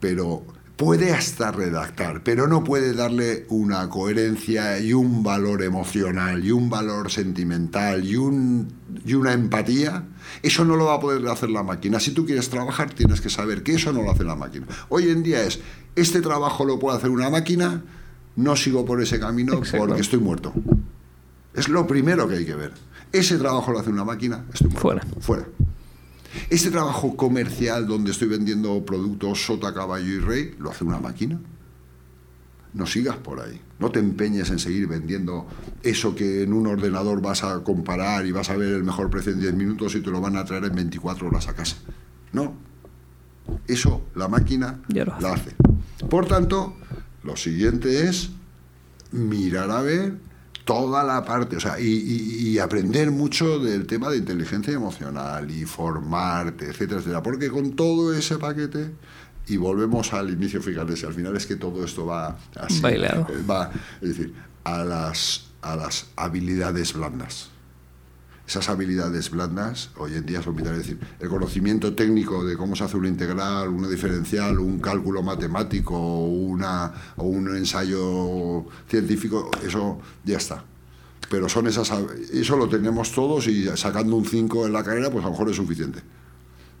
[0.00, 0.46] Pero
[0.76, 6.68] puede hasta redactar, pero no puede darle una coherencia y un valor emocional y un
[6.68, 8.68] valor sentimental y, un,
[9.04, 10.04] y una empatía.
[10.42, 11.98] Eso no lo va a poder hacer la máquina.
[11.98, 14.66] Si tú quieres trabajar, tienes que saber que eso no lo hace la máquina.
[14.90, 15.60] Hoy en día es,
[15.94, 17.82] este trabajo lo puede hacer una máquina,
[18.36, 20.52] no sigo por ese camino porque estoy muerto.
[21.54, 22.72] Es lo primero que hay que ver.
[23.12, 24.82] Ese trabajo lo hace una máquina, estoy muerto.
[24.82, 25.06] Fuera.
[25.20, 25.46] Fuera.
[26.50, 31.40] Este trabajo comercial donde estoy vendiendo productos sota, caballo y rey, lo hace una máquina.
[32.74, 33.60] No sigas por ahí.
[33.78, 35.46] No te empeñes en seguir vendiendo
[35.82, 39.32] eso que en un ordenador vas a comparar y vas a ver el mejor precio
[39.32, 41.76] en 10 minutos y te lo van a traer en 24 horas a casa.
[42.32, 42.54] No.
[43.66, 45.54] Eso la máquina lo hace.
[46.10, 46.76] Por tanto,
[47.22, 48.30] lo siguiente es
[49.12, 50.18] mirar a ver
[50.66, 56.66] toda la parte, o sea, y, aprender mucho del tema de inteligencia emocional y formarte,
[56.66, 58.90] etcétera, etcétera, porque con todo ese paquete
[59.46, 63.24] y volvemos al inicio, fíjate, si al final es que todo esto va así, eh,
[63.48, 67.50] va, es decir, a las, a las habilidades blandas.
[68.46, 70.80] Esas habilidades blandas, hoy en día son vitales.
[70.80, 75.22] Es decir, el conocimiento técnico de cómo se hace una integral, una diferencial, un cálculo
[75.22, 80.64] matemático una, o un ensayo científico, eso ya está.
[81.28, 81.92] Pero son esas,
[82.32, 85.50] eso lo tenemos todos y sacando un 5 en la carrera, pues a lo mejor
[85.50, 86.00] es suficiente.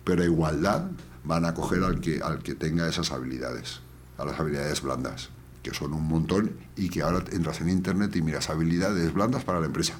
[0.04, 0.84] Pero a igualdad
[1.24, 3.80] van a coger al que, al que tenga esas habilidades,
[4.18, 5.30] a las habilidades blandas,
[5.64, 9.58] que son un montón y que ahora entras en Internet y miras habilidades blandas para
[9.58, 9.98] la empresa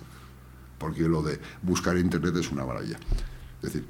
[0.86, 2.96] porque lo de buscar Internet es una maravilla.
[3.60, 3.84] Es decir,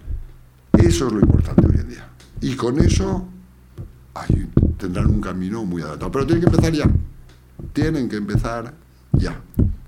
[0.72, 2.08] eso es lo importante hoy en día.
[2.40, 3.28] Y con eso
[4.78, 6.10] tendrán un camino muy adaptado.
[6.10, 6.90] Pero tienen que empezar ya.
[7.74, 8.72] Tienen que empezar
[9.12, 9.38] ya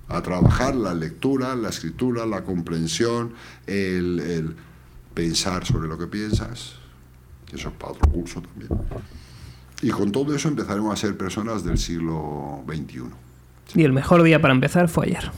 [0.08, 3.32] a trabajar la lectura, la escritura, la comprensión,
[3.66, 4.54] el,
[5.14, 6.74] pensar sobre lo que piensas.
[7.50, 8.68] Eso es para otro curso también.
[9.80, 13.04] Y con todo eso empezaremos a ser personas del siglo XXI.
[13.76, 15.30] Y el mejor día para empezar fue ayer.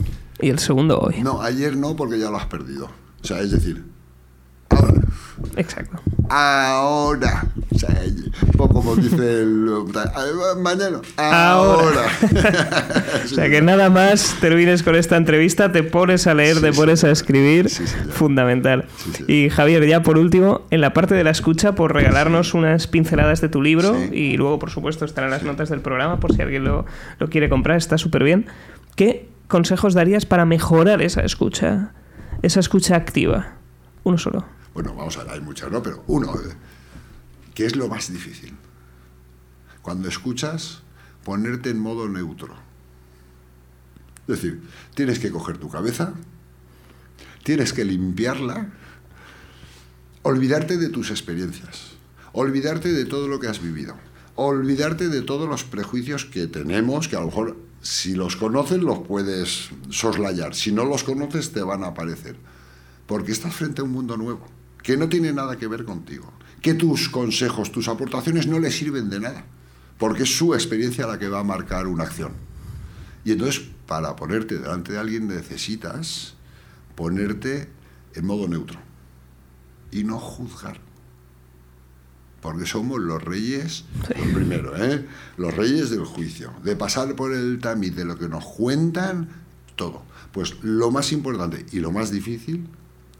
[0.42, 1.22] Y el segundo hoy.
[1.22, 2.90] No, ayer no, porque ya lo has perdido.
[3.22, 3.84] O sea, es decir,
[4.70, 5.00] ahora.
[5.56, 6.00] Exacto.
[6.28, 7.46] Ahora.
[7.74, 8.02] O sea,
[8.56, 9.68] como dice el.
[10.58, 11.00] Mañana.
[11.16, 12.06] Ahora.
[13.24, 17.04] o sea, que nada más termines con esta entrevista, te pones a leer, te pones
[17.04, 17.68] a escribir.
[17.68, 18.86] Fundamental.
[19.28, 23.40] Y Javier, ya por último, en la parte de la escucha, por regalarnos unas pinceladas
[23.40, 26.64] de tu libro y luego, por supuesto, estarán las notas del programa por si alguien
[26.64, 26.86] lo,
[27.18, 28.46] lo quiere comprar, está súper bien.
[28.94, 31.92] ¿Qué consejos darías para mejorar esa escucha?
[32.40, 33.56] Esa escucha activa.
[34.04, 34.46] Uno solo.
[34.72, 35.82] Bueno, vamos a ver, hay muchas, ¿no?
[35.82, 36.54] Pero uno, eh,
[37.52, 38.54] ¿qué es lo más difícil?
[39.82, 40.82] Cuando escuchas,
[41.24, 42.54] ponerte en modo neutro.
[44.26, 44.62] Es decir,
[44.94, 46.14] tienes que coger tu cabeza,
[47.42, 48.68] tienes que limpiarla,
[50.22, 51.92] olvidarte de tus experiencias,
[52.32, 53.96] olvidarte de todo lo que has vivido,
[54.36, 59.00] olvidarte de todos los prejuicios que tenemos, que a lo mejor si los conoces los
[59.00, 62.36] puedes soslayar, si no los conoces te van a aparecer,
[63.06, 64.46] porque estás frente a un mundo nuevo,
[64.82, 69.08] que no tiene nada que ver contigo, que tus consejos, tus aportaciones no le sirven
[69.08, 69.44] de nada,
[69.98, 72.32] porque es su experiencia la que va a marcar una acción.
[73.24, 76.34] Y entonces, para ponerte delante de alguien necesitas
[76.94, 77.68] ponerte
[78.14, 78.78] en modo neutro
[79.90, 80.89] y no juzgar
[82.40, 83.84] porque somos los reyes,
[84.34, 85.06] primero, ¿eh?
[85.36, 89.28] los reyes del juicio, de pasar por el tamiz de lo que nos cuentan,
[89.76, 90.02] todo.
[90.32, 92.68] Pues lo más importante y lo más difícil,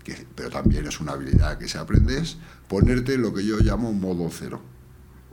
[0.05, 3.93] que, pero también es una habilidad que se aprende, es ponerte lo que yo llamo
[3.93, 4.61] modo cero.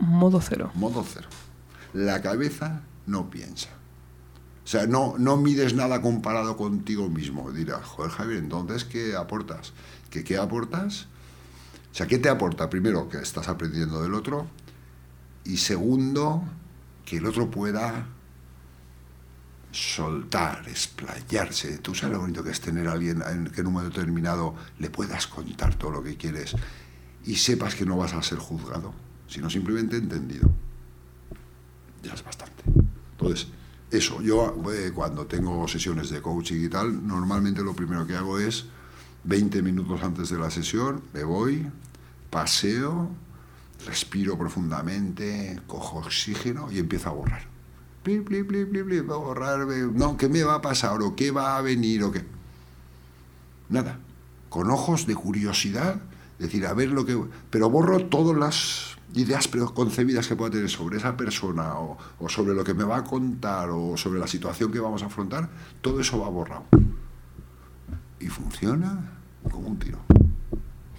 [0.00, 0.70] Modo cero.
[0.74, 1.28] Modo cero.
[1.94, 3.70] La cabeza no piensa.
[4.64, 7.50] O sea, no, no mides nada comparado contigo mismo.
[7.52, 9.72] Dirás, joder, Javier, entonces, ¿qué aportas?
[10.10, 11.06] ¿Qué, qué aportas?
[11.90, 12.68] O sea, ¿qué te aporta?
[12.70, 14.46] Primero, que estás aprendiendo del otro.
[15.44, 16.44] Y segundo,
[17.04, 18.06] que el otro pueda
[19.70, 21.78] soltar, explayarse.
[21.78, 24.54] Tú sabes lo bonito que es tener a alguien en que en un momento determinado
[24.78, 26.54] le puedas contar todo lo que quieres
[27.24, 28.94] y sepas que no vas a ser juzgado,
[29.26, 30.50] sino simplemente entendido.
[32.02, 32.62] Ya es bastante.
[33.12, 33.48] Entonces,
[33.90, 38.38] eso, yo eh, cuando tengo sesiones de coaching y tal, normalmente lo primero que hago
[38.38, 38.66] es
[39.28, 41.66] 20 minutos antes de la sesión, me voy,
[42.30, 43.10] paseo,
[43.86, 47.42] respiro profundamente, cojo oxígeno y empiezo a borrar.
[48.02, 51.02] Pli, pli, pli, pli, a borrar, no, ¿qué me va a pasar?
[51.02, 52.04] ¿O qué va a venir?
[52.04, 52.24] ¿O qué?
[53.68, 53.98] Nada.
[54.48, 56.00] Con ojos de curiosidad,
[56.38, 57.22] decir, a ver lo que...
[57.50, 62.54] Pero borro todas las ideas preconcebidas que pueda tener sobre esa persona o, o sobre
[62.54, 65.50] lo que me va a contar o sobre la situación que vamos a afrontar,
[65.82, 66.64] todo eso va borrado
[68.20, 69.17] y funciona
[69.50, 69.98] como un tiro.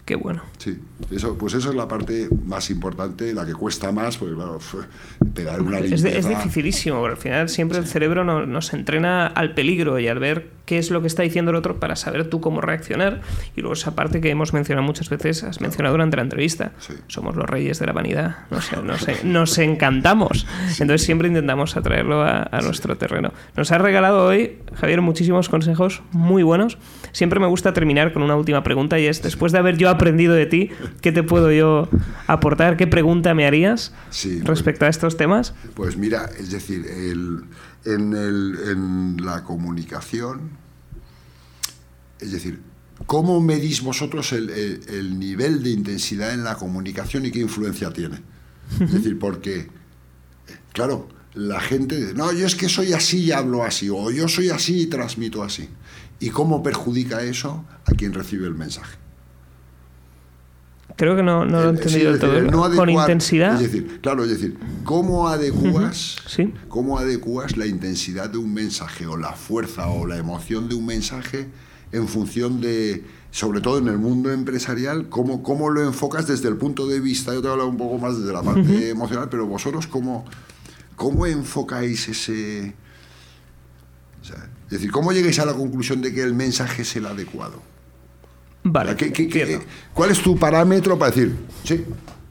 [0.05, 0.41] Qué bueno.
[0.57, 0.79] Sí,
[1.11, 4.59] eso, pues eso es la parte más importante, la que cuesta más, porque claro,
[5.35, 10.07] pegar una es, es dificilísimo, al final siempre el cerebro nos entrena al peligro y
[10.07, 13.21] al ver qué es lo que está diciendo el otro para saber tú cómo reaccionar.
[13.55, 16.73] Y luego esa parte que hemos mencionado muchas veces, has mencionado durante la entrevista,
[17.07, 18.69] somos los reyes de la vanidad, nos,
[19.23, 20.45] nos encantamos.
[20.79, 23.33] Entonces siempre intentamos atraerlo a, a nuestro terreno.
[23.57, 26.77] Nos has regalado hoy, Javier, muchísimos consejos muy buenos.
[27.13, 30.35] Siempre me gusta terminar con una última pregunta y es, después de haber yo aprendido
[30.35, 30.69] de ti?
[31.01, 31.89] ¿Qué te puedo yo
[32.27, 32.77] aportar?
[32.77, 35.55] ¿Qué pregunta me harías pues respecto a estos temas?
[35.73, 36.85] Pues mira, es decir,
[37.85, 40.51] en, la comunicación,
[42.19, 42.59] es decir,
[43.05, 48.21] ¿cómo medís vosotros el, nivel de intensidad en la comunicación y qué influencia tiene?
[48.79, 49.67] Es decir, porque,
[50.73, 54.27] claro, la gente dice, no, yo es que soy así y hablo así, o yo
[54.27, 55.69] soy así y transmito así.
[56.19, 58.97] ¿Y cómo perjudica eso a quien recibe el mensaje?
[60.97, 62.19] Creo que no, no lo he entendido del
[62.51, 62.75] todo.
[62.75, 63.53] Con intensidad.
[63.53, 66.17] Es decir, claro, es decir, ¿cómo adecuas,
[66.67, 70.85] ¿cómo adecuas la intensidad de un mensaje o la fuerza o la emoción de un
[70.85, 71.47] mensaje
[71.91, 76.55] en función de, sobre todo en el mundo empresarial, cómo, cómo lo enfocas desde el
[76.57, 79.45] punto de vista, yo te he hablado un poco más desde la parte emocional, pero
[79.47, 80.25] vosotros cómo,
[80.95, 82.73] cómo enfocáis ese...
[84.21, 87.05] o sea, es decir, ¿cómo llegáis a la conclusión de que el mensaje es el
[87.07, 87.61] adecuado?
[88.63, 88.95] Vale.
[88.95, 89.65] ¿Qué- qué- qué- entiendo.
[89.93, 91.85] ¿Cuál es tu parámetro para decir, sí,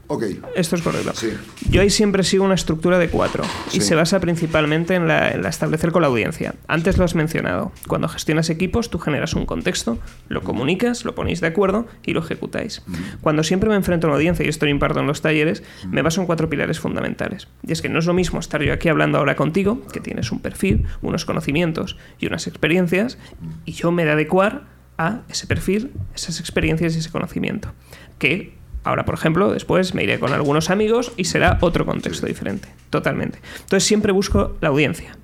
[0.09, 0.23] ok,
[0.55, 1.11] Esto es correcto.
[1.15, 1.29] Sí.
[1.69, 3.81] Yo ahí siempre sigo una estructura de cuatro y Sí.
[3.81, 6.55] se basa principalmente en la, en la establecer con la audiencia.
[6.67, 7.71] Antes lo has mencionado.
[7.87, 12.19] Cuando gestionas equipos, tú generas un contexto, lo comunicas, lo ponéis de acuerdo y lo
[12.21, 12.81] ejecutáis.
[13.21, 16.01] Cuando siempre me enfrento a una audiencia, y esto lo imparto en los talleres, me
[16.01, 17.47] baso en cuatro pilares fundamentales.
[17.65, 20.31] Y es que no es lo mismo estar yo aquí hablando ahora contigo, que tienes
[20.31, 23.17] un perfil, unos conocimientos y unas experiencias,
[23.65, 24.63] y yo me he de adecuar
[24.97, 27.71] a ese perfil, esas experiencias y ese conocimiento.
[28.17, 32.69] Que ahora, por ejemplo, después me iré con algunos amigos y será otro contexto diferente,
[32.89, 33.39] totalmente.
[33.53, 35.17] Entonces siempre busco la audiencia.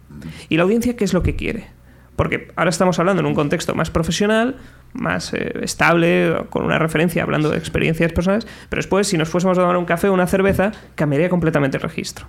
[0.50, 1.68] ¿Y la audiencia qué es lo que quiere?
[2.16, 4.56] Porque ahora estamos hablando en un contexto más profesional,
[4.94, 9.58] más eh, estable, con una referencia hablando de experiencias personales, pero después, si nos fuésemos
[9.58, 12.28] a tomar un café o una cerveza, cambiaría completamente el registro.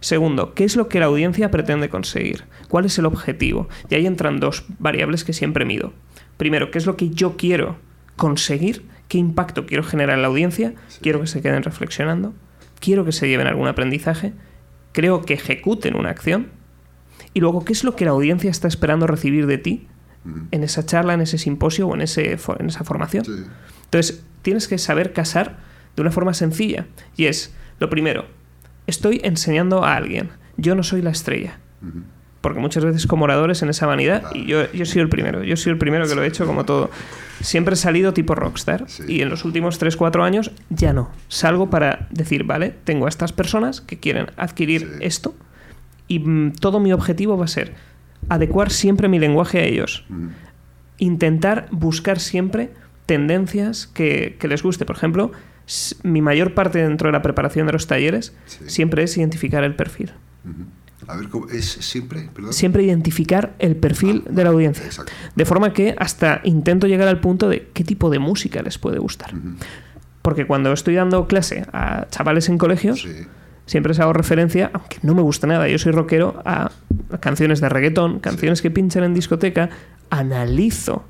[0.00, 2.44] Segundo, ¿qué es lo que la audiencia pretende conseguir?
[2.68, 3.68] ¿Cuál es el objetivo?
[3.88, 5.92] Y ahí entran dos variables que siempre mido.
[6.36, 7.76] Primero, ¿qué es lo que yo quiero
[8.16, 8.84] conseguir?
[9.08, 10.74] ¿Qué impacto quiero generar en la audiencia?
[11.00, 12.34] Quiero que se queden reflexionando.
[12.78, 14.34] Quiero que se lleven algún aprendizaje.
[14.92, 16.48] Creo que ejecuten una acción.
[17.32, 19.88] Y luego, ¿qué es lo que la audiencia está esperando recibir de ti
[20.50, 23.24] en esa charla, en ese simposio o en, ese, en esa formación?
[23.24, 23.32] Sí.
[23.84, 25.58] Entonces, tienes que saber casar
[25.96, 26.86] de una forma sencilla.
[27.16, 28.26] Y es, lo primero,
[28.86, 30.30] estoy enseñando a alguien.
[30.58, 31.58] Yo no soy la estrella.
[32.40, 35.42] Porque muchas veces como oradores en esa vanidad, y yo, yo he sido el primero,
[35.42, 36.90] yo he sido el primero que lo he hecho como todo.
[37.40, 38.84] Siempre he salido tipo rockstar.
[38.88, 39.02] Sí.
[39.08, 41.10] Y en los últimos 3-4 años ya no.
[41.28, 44.88] Salgo para decir, vale, tengo a estas personas que quieren adquirir Sí.
[45.00, 45.34] esto
[46.06, 47.74] y mm, todo mi objetivo va a ser
[48.28, 50.04] adecuar siempre mi lenguaje a ellos.
[50.98, 52.70] Intentar buscar siempre
[53.06, 54.84] tendencias que, que les guste.
[54.84, 55.30] Por ejemplo,
[56.02, 58.64] mi mayor parte dentro de la preparación de los talleres Sí.
[58.66, 60.12] siempre es identificar el perfil.
[61.06, 62.28] A ver, ¿cómo- ¿es siempre?
[62.34, 62.52] Perdón.
[62.52, 64.84] Siempre identificar el perfil Ah, de la audiencia.
[64.84, 65.12] exacto.
[65.34, 68.98] De forma que hasta intento llegar al punto de qué tipo de música les puede
[68.98, 69.30] gustar.
[70.22, 73.26] Porque cuando estoy dando clase a chavales en colegios, Sí.
[73.66, 76.70] siempre les hago referencia, aunque no me gusta nada, yo soy rockero, a
[77.20, 79.70] canciones de reggaetón, canciones que pinchan en discoteca,
[80.10, 81.04] analizo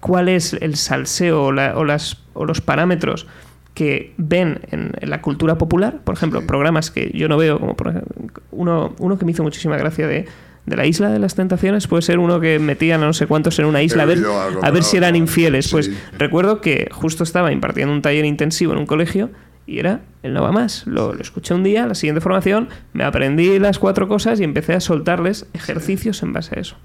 [0.00, 3.26] cuál es el salseo o, la- o las, o los parámetros
[3.74, 6.46] que ven en, en la cultura popular, por ejemplo, Sí.
[6.46, 10.06] programas que yo no veo, como por ejemplo, uno, uno que me hizo muchísima gracia
[10.06, 10.26] de,
[10.66, 13.58] de la isla de las tentaciones, puede ser uno que metían a no sé cuántos
[13.58, 14.18] en una isla a ver,
[14.62, 15.70] a ver si eran infieles.
[15.70, 19.30] Pues recuerdo que justo estaba impartiendo un taller intensivo en un colegio
[19.66, 20.86] y era el no va más.
[20.86, 24.74] Lo, lo escuché un día, la siguiente formación, me aprendí las cuatro cosas y empecé
[24.74, 26.76] a soltarles ejercicios en base a eso.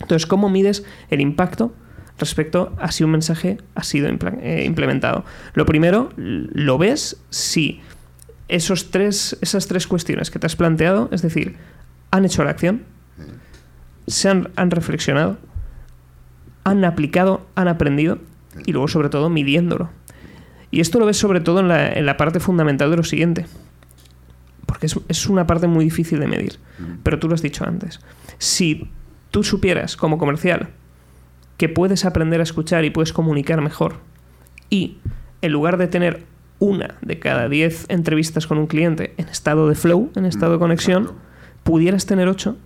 [0.00, 1.72] Entonces, ¿cómo mides el impacto
[2.18, 5.24] respecto a si un mensaje ha sido eh, implementado?
[5.54, 7.80] Lo primero, lo ves si
[8.48, 11.56] esos tres, esas tres cuestiones que te has planteado, es decir,
[12.10, 12.82] han hecho la acción,
[14.06, 15.38] se han, han reflexionado,
[16.64, 18.18] han aplicado, han aprendido
[18.66, 19.90] y luego sobre todo midiéndolo.
[20.70, 23.46] Y esto lo ves sobre todo en la, en la parte fundamental de lo siguiente.
[24.66, 26.58] Porque es, es una parte muy difícil de medir.
[27.02, 28.00] Pero tú lo has dicho antes.
[28.36, 28.90] Si
[29.30, 30.68] tú supieras como comercial
[31.58, 33.96] que puedes aprender a escuchar y puedes comunicar mejor
[34.70, 34.96] y
[35.42, 36.24] en lugar de tener
[36.58, 40.58] una de cada diez entrevistas con un cliente en estado de flow, en estado de
[40.58, 41.12] conexión,
[41.62, 42.56] pudieras tener ocho,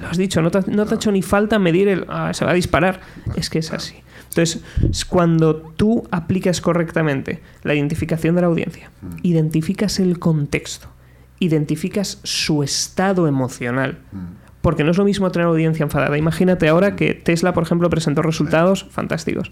[0.00, 2.06] lo has dicho, no te, no te ha hecho ni falta medir el.
[2.08, 3.00] "Ah, se va a disparar.
[3.36, 3.96] Es que es así.
[4.28, 8.90] Entonces, es cuando tú aplicas correctamente la identificación de la audiencia,
[9.24, 10.86] identificas el contexto,
[11.40, 13.98] identificas su estado emocional,
[14.62, 16.18] porque no es lo mismo tener audiencia enfadada.
[16.18, 19.50] Imagínate ahora que Tesla, por ejemplo, presentó resultados fantásticos.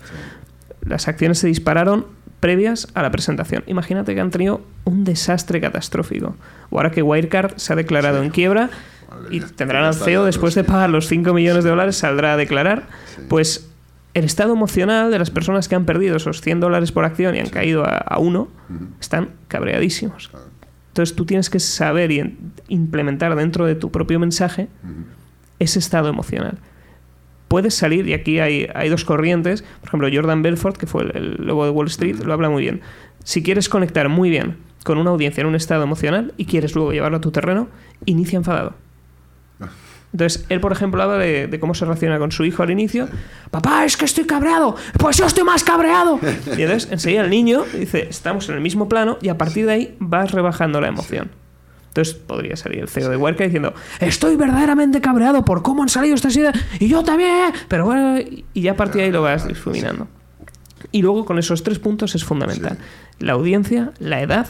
[0.82, 2.06] Las acciones se dispararon
[2.40, 3.64] previas a la presentación.
[3.66, 6.36] Imagínate que han tenido un desastre catastrófico.
[6.70, 8.26] O ahora que Wirecard se ha declarado Sí.
[8.26, 8.70] en quiebra
[9.10, 12.36] Madre y tendrán al CEO después de pagar los 5 millones de dólares, saldrá a
[12.36, 12.84] declarar.
[13.16, 13.22] Sí.
[13.28, 13.70] Pues
[14.14, 17.40] el estado emocional de las personas que han perdido esos 100 dólares por acción y
[17.40, 18.48] han caído a, a uno
[19.00, 20.30] están cabreadísimos.
[20.98, 24.66] Entonces tú tienes que saber y en- implementar dentro de tu propio mensaje
[25.60, 26.58] ese estado emocional.
[27.46, 31.16] Puedes salir, y aquí hay, hay dos corrientes, por ejemplo, Jordan Belfort, que fue el,
[31.16, 32.80] el lobo de Wall Street, lo habla muy bien.
[33.22, 36.92] Si quieres conectar muy bien con una audiencia en un estado emocional y quieres luego
[36.92, 37.68] llevarlo a tu terreno,
[38.04, 38.74] inicia enfadado.
[40.12, 43.08] Entonces, él, por ejemplo, habla de, de cómo se relaciona con su hijo al inicio.
[43.50, 44.74] Papá, es que estoy cabreado.
[44.98, 46.18] Pues yo estoy más cabreado.
[46.56, 49.72] Y entonces, enseguida el niño dice, estamos en el mismo plano y a partir de
[49.72, 51.30] ahí vas rebajando la emoción.
[51.88, 56.14] Entonces podría salir el CEO de Huerca diciendo, estoy verdaderamente cabreado por cómo han salido
[56.14, 58.18] estas ideas, y yo también, pero bueno,
[58.54, 60.06] y ya a partir de ahí lo vas difuminando.
[60.92, 62.78] Y luego con esos tres puntos es fundamental.
[63.18, 64.46] La audiencia, la edad,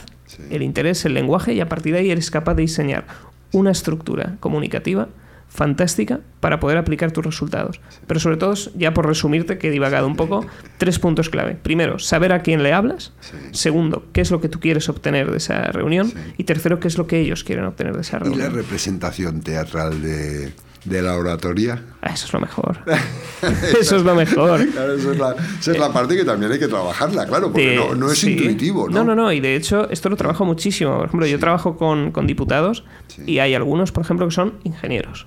[0.50, 3.06] el interés, el lenguaje, y a partir de ahí eres capaz de diseñar
[3.52, 5.08] una estructura comunicativa
[5.48, 7.80] fantástica para poder aplicar tus resultados.
[8.06, 10.46] Pero sobre todo, ya por resumirte, que he divagado un poco,
[10.76, 11.56] tres puntos clave.
[11.60, 13.12] Primero, saber a quién le hablas.
[13.50, 16.12] Segundo, qué es lo que tú quieres obtener de esa reunión.
[16.36, 18.40] Y tercero, qué es lo que ellos quieren obtener de esa reunión.
[18.40, 20.52] ¿Y la representación teatral de,
[20.84, 21.82] de la oratoria.
[22.02, 22.78] Eso es lo mejor.
[23.80, 24.66] eso es lo mejor.
[24.70, 28.88] Claro, esa, es la, parte que también hay que trabajarla, claro, porque no, es intuitivo.
[28.88, 28.98] ¿no?
[28.98, 29.32] no, no, no.
[29.32, 30.96] Y de hecho, esto lo trabajo muchísimo.
[30.98, 32.84] Por ejemplo, yo trabajo con, con diputados
[33.26, 35.26] y hay algunos, por ejemplo, que son ingenieros.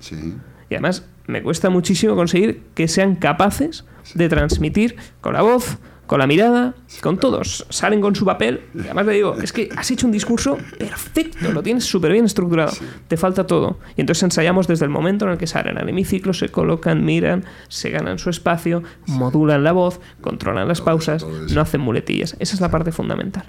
[0.70, 3.84] Y además, me cuesta muchísimo conseguir que sean capaces
[4.14, 5.78] de transmitir con la voz,
[6.12, 7.64] con la mirada, con todos.
[7.70, 8.60] Salen con su papel.
[8.74, 12.26] Y además le digo, es que has hecho un discurso perfecto, lo tienes súper bien
[12.26, 12.74] estructurado.
[13.08, 13.78] Te falta todo.
[13.96, 17.46] Y entonces ensayamos desde el momento en el que salen al hemiciclo, se colocan, miran,
[17.68, 22.36] se ganan su espacio, modulan la voz, controlan las pausas, no hacen muletillas.
[22.40, 23.46] Esa es la parte fundamental.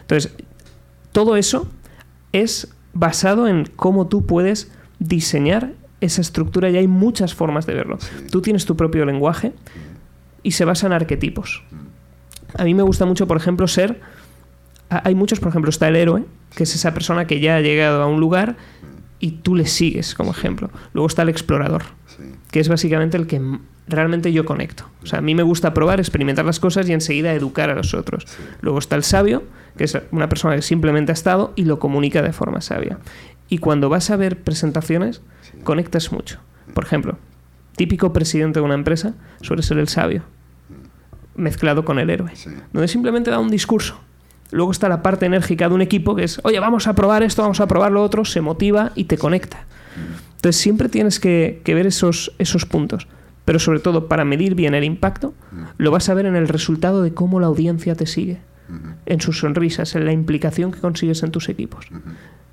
[0.00, 0.34] Entonces,
[1.12, 1.68] todo eso
[2.32, 7.98] es basado en cómo tú puedes diseñar esa estructura y hay muchas formas de verlo.
[8.30, 9.52] Tú tienes tu propio lenguaje
[10.42, 11.62] y se basa en arquetipos.
[12.58, 14.00] A mí me gusta mucho, por ejemplo, ser...
[14.88, 16.24] Hay muchos, por ejemplo, está el héroe,
[16.54, 18.56] que es esa persona que ya ha llegado a un lugar
[19.18, 20.70] y tú le sigues como ejemplo.
[20.92, 21.82] Luego está el explorador,
[22.52, 23.40] que es básicamente el que
[23.88, 24.88] realmente yo conecto.
[25.02, 27.94] O sea, a mí me gusta probar, experimentar las cosas y enseguida educar a los
[27.94, 28.26] otros.
[28.60, 29.42] Luego está el sabio,
[29.76, 32.98] que es una persona que simplemente ha estado y lo comunica de forma sabia.
[33.48, 35.20] Y cuando vas a ver presentaciones,
[35.64, 36.38] conectas mucho.
[36.74, 37.18] Por ejemplo,
[37.76, 40.22] típico presidente de una empresa suele ser el sabio
[41.36, 42.32] mezclado con el héroe,
[42.72, 44.00] donde simplemente da un discurso.
[44.50, 47.42] Luego está la parte enérgica de un equipo que es, oye, vamos a probar esto,
[47.42, 49.66] vamos a probar lo otro, se motiva y te conecta.
[50.36, 53.08] Entonces siempre tienes que, ver esos, esos puntos.
[53.44, 55.34] Pero sobre todo, para medir bien el impacto,
[55.78, 58.38] lo vas a ver en el resultado de cómo la audiencia te sigue,
[59.06, 61.86] en sus sonrisas, en la implicación que consigues en tus equipos.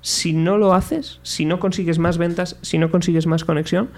[0.00, 3.88] Si no lo haces, si no consigues más ventas, si no consigues más conexión,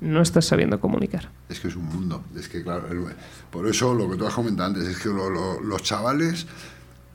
[0.00, 1.30] no estás sabiendo comunicar.
[1.48, 2.24] Es que es un mundo.
[2.36, 2.86] Es que, claro,
[3.50, 6.46] por eso lo que tú has comentado antes, es que los chavales,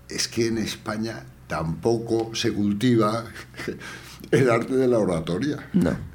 [0.09, 3.25] es que en España tampoco se cultiva
[4.31, 5.69] el arte de la oratoria.
[5.73, 6.13] No.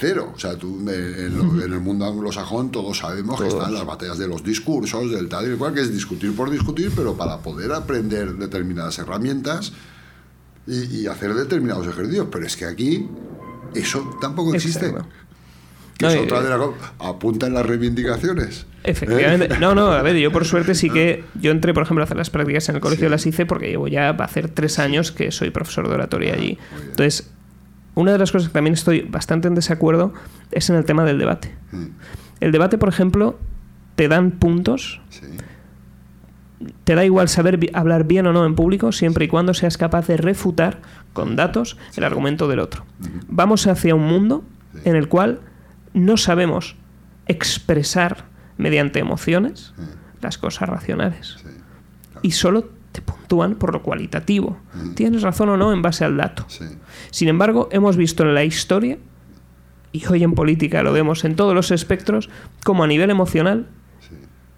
[0.00, 0.32] Cero.
[0.34, 4.44] O sea, tú en, el mundo anglosajón todos sabemos que están las batallas de los
[4.44, 8.98] discursos, del tal y cual, que es discutir por discutir, pero para poder aprender determinadas
[8.98, 9.72] herramientas
[10.66, 12.28] y, hacer determinados ejercicios.
[12.30, 13.08] Pero es que aquí
[13.74, 14.92] eso tampoco existe
[16.06, 16.58] otra de la,
[17.00, 18.66] apunta en las reivindicaciones.
[18.84, 19.54] Efectivamente.
[19.54, 19.58] ¿Eh?
[19.60, 21.24] No, no, a ver, yo por suerte sí que.
[21.40, 23.88] Yo entré, por ejemplo, a hacer las prácticas en el colegio, las hice porque llevo
[23.88, 26.58] ya a hacer tres años que soy profesor de oratoria allí.
[26.72, 27.30] Ah, Entonces,
[27.94, 30.14] una de las cosas que también estoy bastante en desacuerdo
[30.52, 31.54] es en el tema del debate.
[31.72, 31.86] Mm.
[32.40, 33.38] El debate, por ejemplo,
[33.96, 35.00] te dan puntos.
[36.84, 40.06] Te da igual saber hablar bien o no en público, siempre y cuando seas capaz
[40.06, 40.80] de refutar
[41.12, 42.84] con datos el argumento del otro.
[43.26, 44.44] Vamos hacia un mundo
[44.84, 45.40] en el cual
[45.98, 46.76] no sabemos
[47.26, 48.24] expresar
[48.56, 49.74] mediante emociones
[50.20, 51.36] las cosas racionales.
[52.22, 54.58] Y solo te puntúan por lo cualitativo.
[54.94, 56.46] Tienes razón o no en base al dato.
[57.10, 58.98] Sin embargo, hemos visto en la historia,
[59.92, 62.28] y hoy en política lo vemos en todos los espectros,
[62.64, 63.68] como a nivel emocional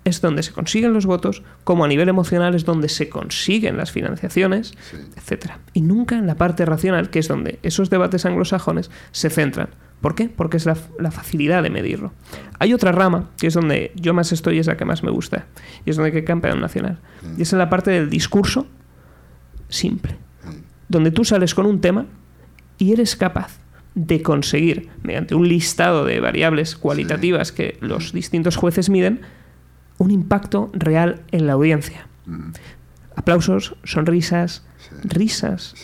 [0.05, 3.93] es donde se consiguen los votos, como a nivel emocional es donde se consiguen las
[3.93, 4.73] financiaciones,
[5.17, 5.53] etc.
[5.75, 9.69] Y nunca en la parte racional, que es donde esos debates anglosajones se centran.
[10.01, 10.29] ¿Por qué?
[10.29, 10.75] Porque es la,
[11.11, 12.13] facilidad de medirlo.
[12.59, 15.11] Hay otra rama, que es donde yo más estoy y es la que más me
[15.11, 15.47] gusta,
[15.85, 16.99] y es donde hay campeón nacional.
[17.37, 18.67] Y es en la parte del discurso
[19.69, 20.17] simple,
[20.89, 22.07] donde tú sales con un tema
[22.79, 23.59] y eres capaz
[23.95, 29.21] de conseguir, mediante un listado de variables cualitativas que los distintos jueces miden,
[29.99, 32.07] un impacto real en la audiencia.
[33.17, 34.65] Aplausos, sonrisas,
[35.03, 35.75] risas,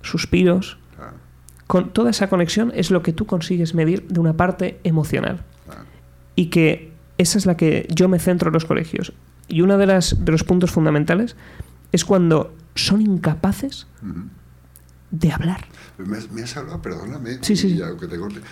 [0.00, 0.78] suspiros,
[1.70, 5.44] con toda esa conexión es lo que tú consigues medir de una parte emocional.
[6.34, 9.12] Y que esa es la que yo me centro en los colegios.
[9.46, 11.36] Y uno de, las, de los puntos fundamentales
[11.92, 13.86] es cuando son incapaces
[15.12, 15.64] de hablar.
[15.98, 17.80] Me, has hablado, perdóname, sí, sí.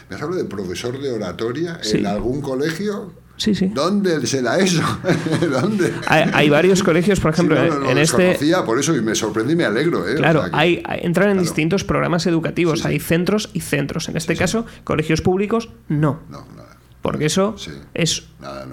[0.08, 3.70] me has hablado de profesor de oratoria en algún colegio Sí, sí.
[3.72, 4.82] ¿Dónde será eso?
[5.50, 5.94] ¿Dónde?
[6.08, 7.56] Hay, varios colegios, por ejemplo,
[7.88, 8.36] en este.
[8.66, 10.06] por eso y me sorprendí y me alegro.
[10.08, 10.16] ¿eh?
[10.16, 12.84] Claro, hay, entran en distintos programas educativos.
[12.84, 14.08] hay centros y centros.
[14.08, 16.20] En este caso, colegios públicos, no.
[16.28, 16.76] No, nada.
[17.00, 17.54] Porque eso
[17.94, 18.24] es.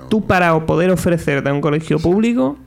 [0.09, 2.57] tú, para poder ofrecerte a un colegio público,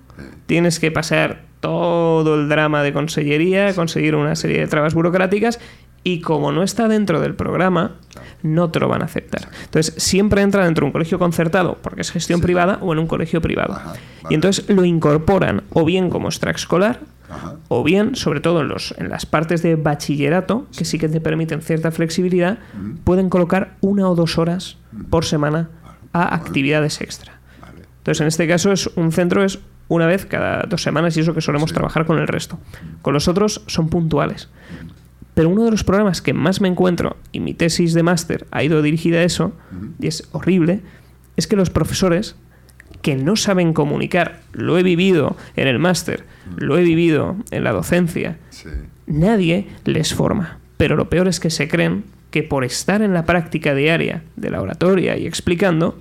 [0.47, 5.59] tienes que pasar todo el drama de consellería, conseguir una serie de trabas burocráticas
[6.05, 7.97] y como no está dentro del programa,
[8.43, 9.49] no te lo van a aceptar.
[9.65, 13.07] Entonces, siempre entra dentro de un colegio concertado, porque es gestión privada, o en un
[13.07, 13.75] colegio privado.
[13.75, 13.95] Ajá,
[14.31, 17.57] Y entonces lo incorporan o bien como extraescolar, Ajá.
[17.69, 21.21] o bien, sobre todo en, los, en las partes de bachillerato, que sí que te
[21.21, 22.59] permiten cierta flexibilidad,
[23.05, 24.77] pueden colocar una o dos horas
[25.11, 25.69] por semana
[26.13, 27.39] a actividades extra.
[27.61, 27.83] Vale.
[27.99, 29.59] Entonces, en este caso, es un centro es
[29.89, 31.75] una vez cada dos semanas y eso que solemos Sí.
[31.75, 32.59] trabajar con el resto.
[33.03, 34.49] Con los otros son puntuales.
[35.39, 38.65] Pero uno de los problemas que más me encuentro, y mi tesis de máster ha
[38.65, 39.53] ido dirigida a eso,
[40.01, 40.81] y es horrible,
[41.37, 42.35] es que los profesores
[43.03, 46.25] que no saben comunicar, lo he vivido en el máster,
[46.57, 48.69] lo he vivido en la docencia, Sí.
[49.07, 50.59] nadie les forma.
[50.77, 52.03] Pero lo peor es que se creen
[52.33, 56.01] que por estar en la práctica diaria de la oratoria y explicando,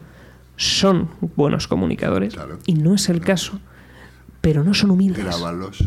[0.56, 2.34] son buenos comunicadores.
[2.34, 2.58] Claro.
[2.66, 3.60] Y no es el caso.
[4.42, 5.24] Pero no son humildes.
[5.26, 5.84] Grábalos.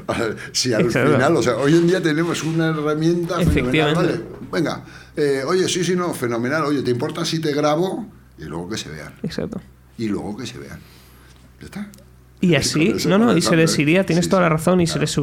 [0.52, 1.12] Si al Exacto.
[1.12, 4.24] final, o sea, hoy en día tenemos una herramienta fenomenal.
[4.50, 4.84] Venga,
[5.16, 6.64] eh, oye, sí, sí, no, fenomenal.
[6.64, 8.06] Oye, ¿te importa si te grabo?
[8.38, 9.14] Y luego que se vean.
[9.22, 9.60] Exacto.
[9.98, 10.80] Y luego que se vean.
[11.60, 11.88] ¿Ya está?
[12.40, 14.98] Y así, no, no, y se les iría, tienes Sí, toda la razón, y se
[14.98, 15.16] les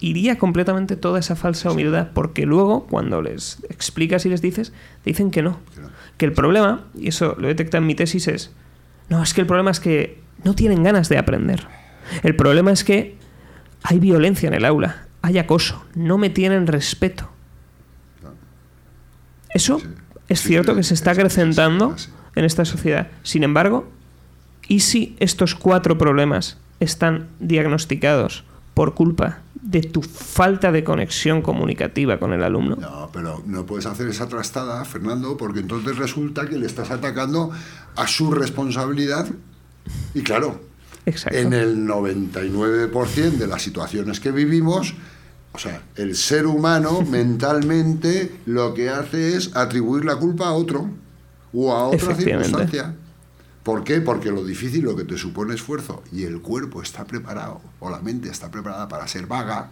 [0.00, 5.08] iría completamente toda esa falsa humildad, porque luego, cuando les explicas y les dices, te
[5.10, 5.58] dicen que no.
[5.74, 5.88] Que no.
[6.18, 8.50] Que el problema, y eso lo detecta en mi tesis, es,
[9.08, 11.66] no, es que el problema es que no tienen ganas de aprender.
[12.22, 13.16] El problema es que
[13.88, 17.28] hay violencia en el aula, hay acoso, no me tienen respeto.
[19.54, 19.86] Eso Sí.
[20.28, 21.94] es Sí, cierto sí, que se está es- es acrecentando
[22.34, 23.08] en esta sociedad.
[23.22, 23.88] Sin embargo,
[24.68, 28.44] ¿y si estos cuatro problemas están diagnosticados
[28.74, 32.76] por culpa de tu falta de conexión comunicativa con el alumno?
[32.76, 37.50] No, pero no puedes hacer esa trastada, Fernando, porque entonces resulta que le estás atacando
[37.94, 39.26] a su responsabilidad.
[40.14, 40.60] Y claro,
[41.06, 41.38] Exacto.
[41.38, 44.94] en el 99% de las situaciones que vivimos,
[45.52, 50.90] o sea, el ser humano mentalmente lo que hace es atribuir la culpa a otro
[51.52, 52.94] o a otra circunstancia.
[53.62, 54.00] ¿Por qué?
[54.00, 58.00] Porque lo difícil, lo que te supone esfuerzo y el cuerpo está preparado o la
[58.00, 59.70] mente está preparada para ser vaga,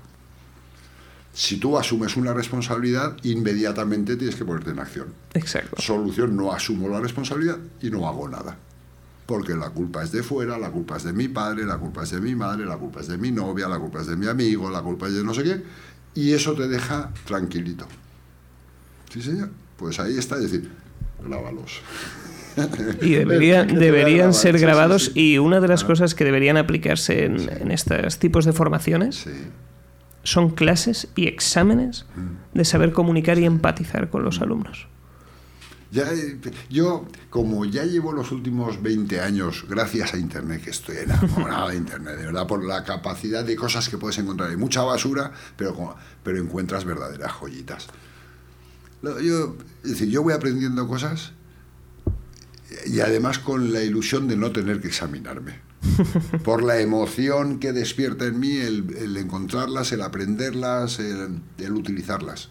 [1.35, 5.15] si tú asumes una responsabilidad, inmediatamente tienes que ponerte en acción.
[5.35, 5.81] Exacto.
[5.82, 8.56] Solución, no asumo la responsabilidad y no hago nada.
[9.26, 12.10] Porque la culpa es de fuera, la culpa es de mi padre, la culpa es
[12.10, 14.70] de mi madre, la culpa es de mi novia, la culpa es de mi amigo,
[14.70, 15.62] la culpa es de no sé qué.
[16.14, 17.86] Y eso te deja tranquilito.
[19.10, 19.51] ¿Sí, señor?
[19.78, 20.70] Pues ahí está, es decir,
[21.28, 21.80] lávalos.
[23.01, 25.32] Y deberían, ser sí, grabados sí.
[25.34, 25.86] y una de las Ah.
[25.86, 29.26] cosas que deberían aplicarse en, en estos tipos de formaciones
[30.22, 32.56] son clases y exámenes Mm.
[32.59, 34.86] de saber comunicar y empatizar con los alumnos.
[35.95, 36.39] Ya, eh,
[36.69, 41.77] yo, como ya llevo los últimos 20 años, gracias a Internet, que estoy enamorado de
[41.77, 44.51] Internet, de verdad, por la capacidad de cosas que puedes encontrar.
[44.51, 45.95] Hay mucha basura, pero, como-
[46.25, 47.87] pero encuentras verdaderas joyitas.
[49.03, 51.31] Yo, es decir, yo voy aprendiendo cosas
[52.87, 55.61] y además con la ilusión de no tener que examinarme.
[56.45, 62.49] Por la emoción que despierta en mí el, el encontrarlas, el aprenderlas, el, el utilizarlas.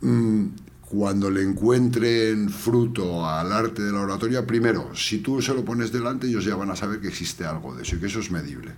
[0.00, 0.46] Mm,
[0.88, 5.92] cuando le encuentren fruto al arte de la oratoria, primero, si tú se lo pones
[5.92, 8.30] delante, ellos ya van a saber que existe algo de eso y que eso es
[8.30, 8.72] medible.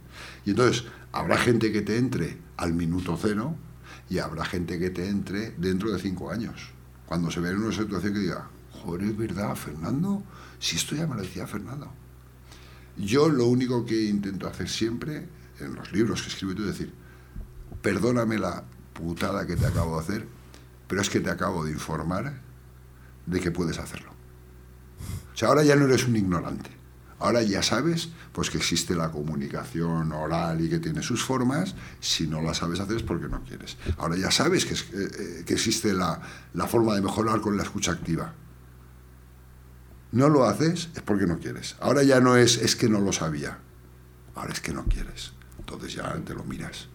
[0.44, 3.54] Y entonces, habrá gente que te entre al minuto cero
[4.08, 6.70] y habrá gente que te entre dentro de cinco años.
[7.06, 10.24] Cuando se vea en una situación que diga, joder, es verdad, Fernando,
[10.58, 11.92] si esto ya me lo decía Fernando.
[12.96, 15.28] Yo lo único que intento hacer siempre,
[15.60, 16.92] en los libros que escribo, es decir,
[17.82, 18.64] perdóname la
[18.94, 20.39] putada que te acabo de hacer,
[20.90, 22.32] pero es que te acabo de informar
[23.24, 24.10] de que puedes hacerlo.
[25.32, 26.68] O sea, ahora ya no eres un ignorante.
[27.20, 31.76] Ahora ya sabes pues que existe la comunicación oral y que tiene sus formas.
[32.00, 33.76] Si no la sabes hacer es porque no quieres.
[33.98, 34.78] Ahora ya sabes que, eh,
[35.18, 36.20] eh, que existe la,
[36.54, 38.34] la forma de mejorar con la escucha activa.
[40.10, 41.76] No lo haces es porque no quieres.
[41.78, 43.58] Ahora ya no es es que no lo sabía.
[44.34, 45.34] Ahora es que no quieres.
[45.60, 46.88] Entonces ya te lo miras.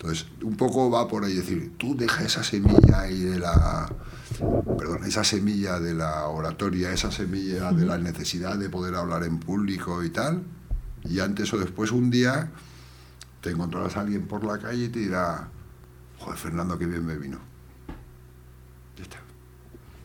[0.00, 3.94] Entonces, un poco va por ahí decir, tú deja esa semilla ahí de la,
[4.78, 9.38] perdón, esa semilla de la oratoria, esa semilla de la necesidad de poder hablar en
[9.38, 10.42] público y tal,
[11.04, 12.50] y antes o después un día
[13.42, 15.50] te encontrarás a alguien por la calle y te dirá,
[16.18, 17.38] joder, Fernando, qué bien me vino.
[18.96, 19.18] Ya está.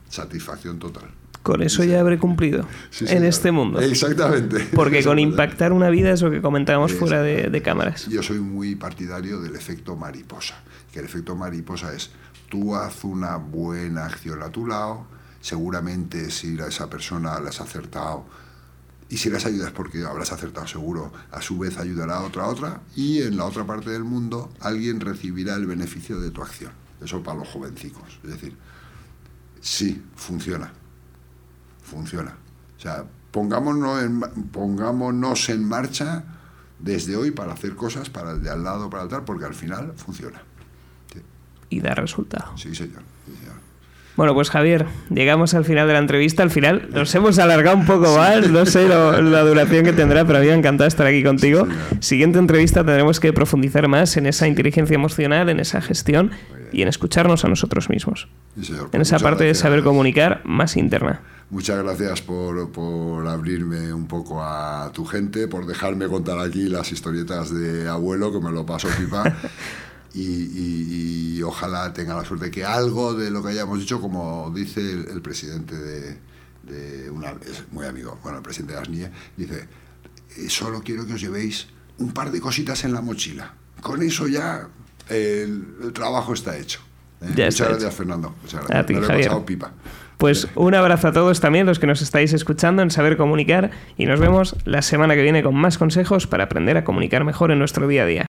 [0.10, 1.10] Satisfacción total.
[1.46, 3.80] Con eso ya habré cumplido Sí, en este mundo.
[3.80, 4.68] Exactamente.
[4.74, 8.08] Porque con impactar una vida es lo que comentábamos fuera de, de cámaras.
[8.08, 10.56] Yo soy muy partidario del efecto mariposa.
[10.92, 12.10] Que el efecto mariposa es,
[12.50, 15.06] tú haz una buena acción a tu lado,
[15.40, 18.26] seguramente si a esa persona le has acertado,
[19.08, 22.48] Y si las ayudas porque habrás acertado seguro, a su vez ayudará a otra a
[22.48, 26.72] otra y en la otra parte del mundo alguien recibirá el beneficio de tu acción.
[27.04, 28.20] Eso para los jovencicos.
[28.24, 28.58] Es decir,
[29.62, 30.74] sí, funciona.
[31.86, 32.36] Funciona.
[32.78, 34.20] O sea, pongámonos en,
[34.52, 36.24] pongámonos en marcha
[36.80, 39.54] desde hoy para hacer cosas para el de al lado, para el tal, porque al
[39.56, 40.42] final funciona.
[41.70, 42.56] Y da resultado.
[42.58, 43.02] Sí, señor.
[43.26, 43.56] Sí, señor.
[44.16, 46.42] Bueno, pues Javier, llegamos al final de la entrevista.
[46.44, 50.24] Al final nos hemos alargado un poco más, no sé lo- la duración que tendrá,
[50.26, 51.68] pero a mí me ha encantado estar aquí contigo.
[52.00, 56.32] Siguiente entrevista tendremos que profundizar más en esa inteligencia emocional, en esa gestión
[56.72, 58.30] y en escucharnos a nosotros mismos.
[58.58, 58.90] Sí, señor.
[58.94, 61.22] En esa parte de saber comunicar más interna.
[61.52, 66.92] Muchas gracias por, por abrirme un poco a tu gente, por dejarme contar aquí las
[66.92, 69.24] historietas de abuelo, que me lo paso pipa.
[70.18, 74.50] Y, y- y ojalá tenga la suerte que algo de lo que hayamos dicho, como
[74.56, 76.18] dice el, el presidente de,
[76.64, 79.68] de una, es muy amigo, bueno, el presidente de ASNIE, dice,
[80.38, 81.68] "Eh, solo quiero que os llevéis
[81.98, 83.56] un par de cositas en la mochila.
[83.82, 84.70] Con eso ya
[85.10, 86.80] el, el trabajo está hecho.
[87.20, 87.26] ¿eh?
[87.36, 87.98] Ya Muchas está gracias, hecho.
[87.98, 88.36] Fernando.
[88.42, 88.86] Muchas A gracias.
[88.86, 89.28] ti, Me lo he Javier.
[89.28, 89.74] pasado pipa.
[90.18, 94.06] Pues un abrazo a todos también, los que nos estáis escuchando en Saber Comunicar, y
[94.06, 97.60] nos vemos la semana que viene con más consejos para aprender a comunicar mejor en
[97.60, 98.24] nuestro día a día.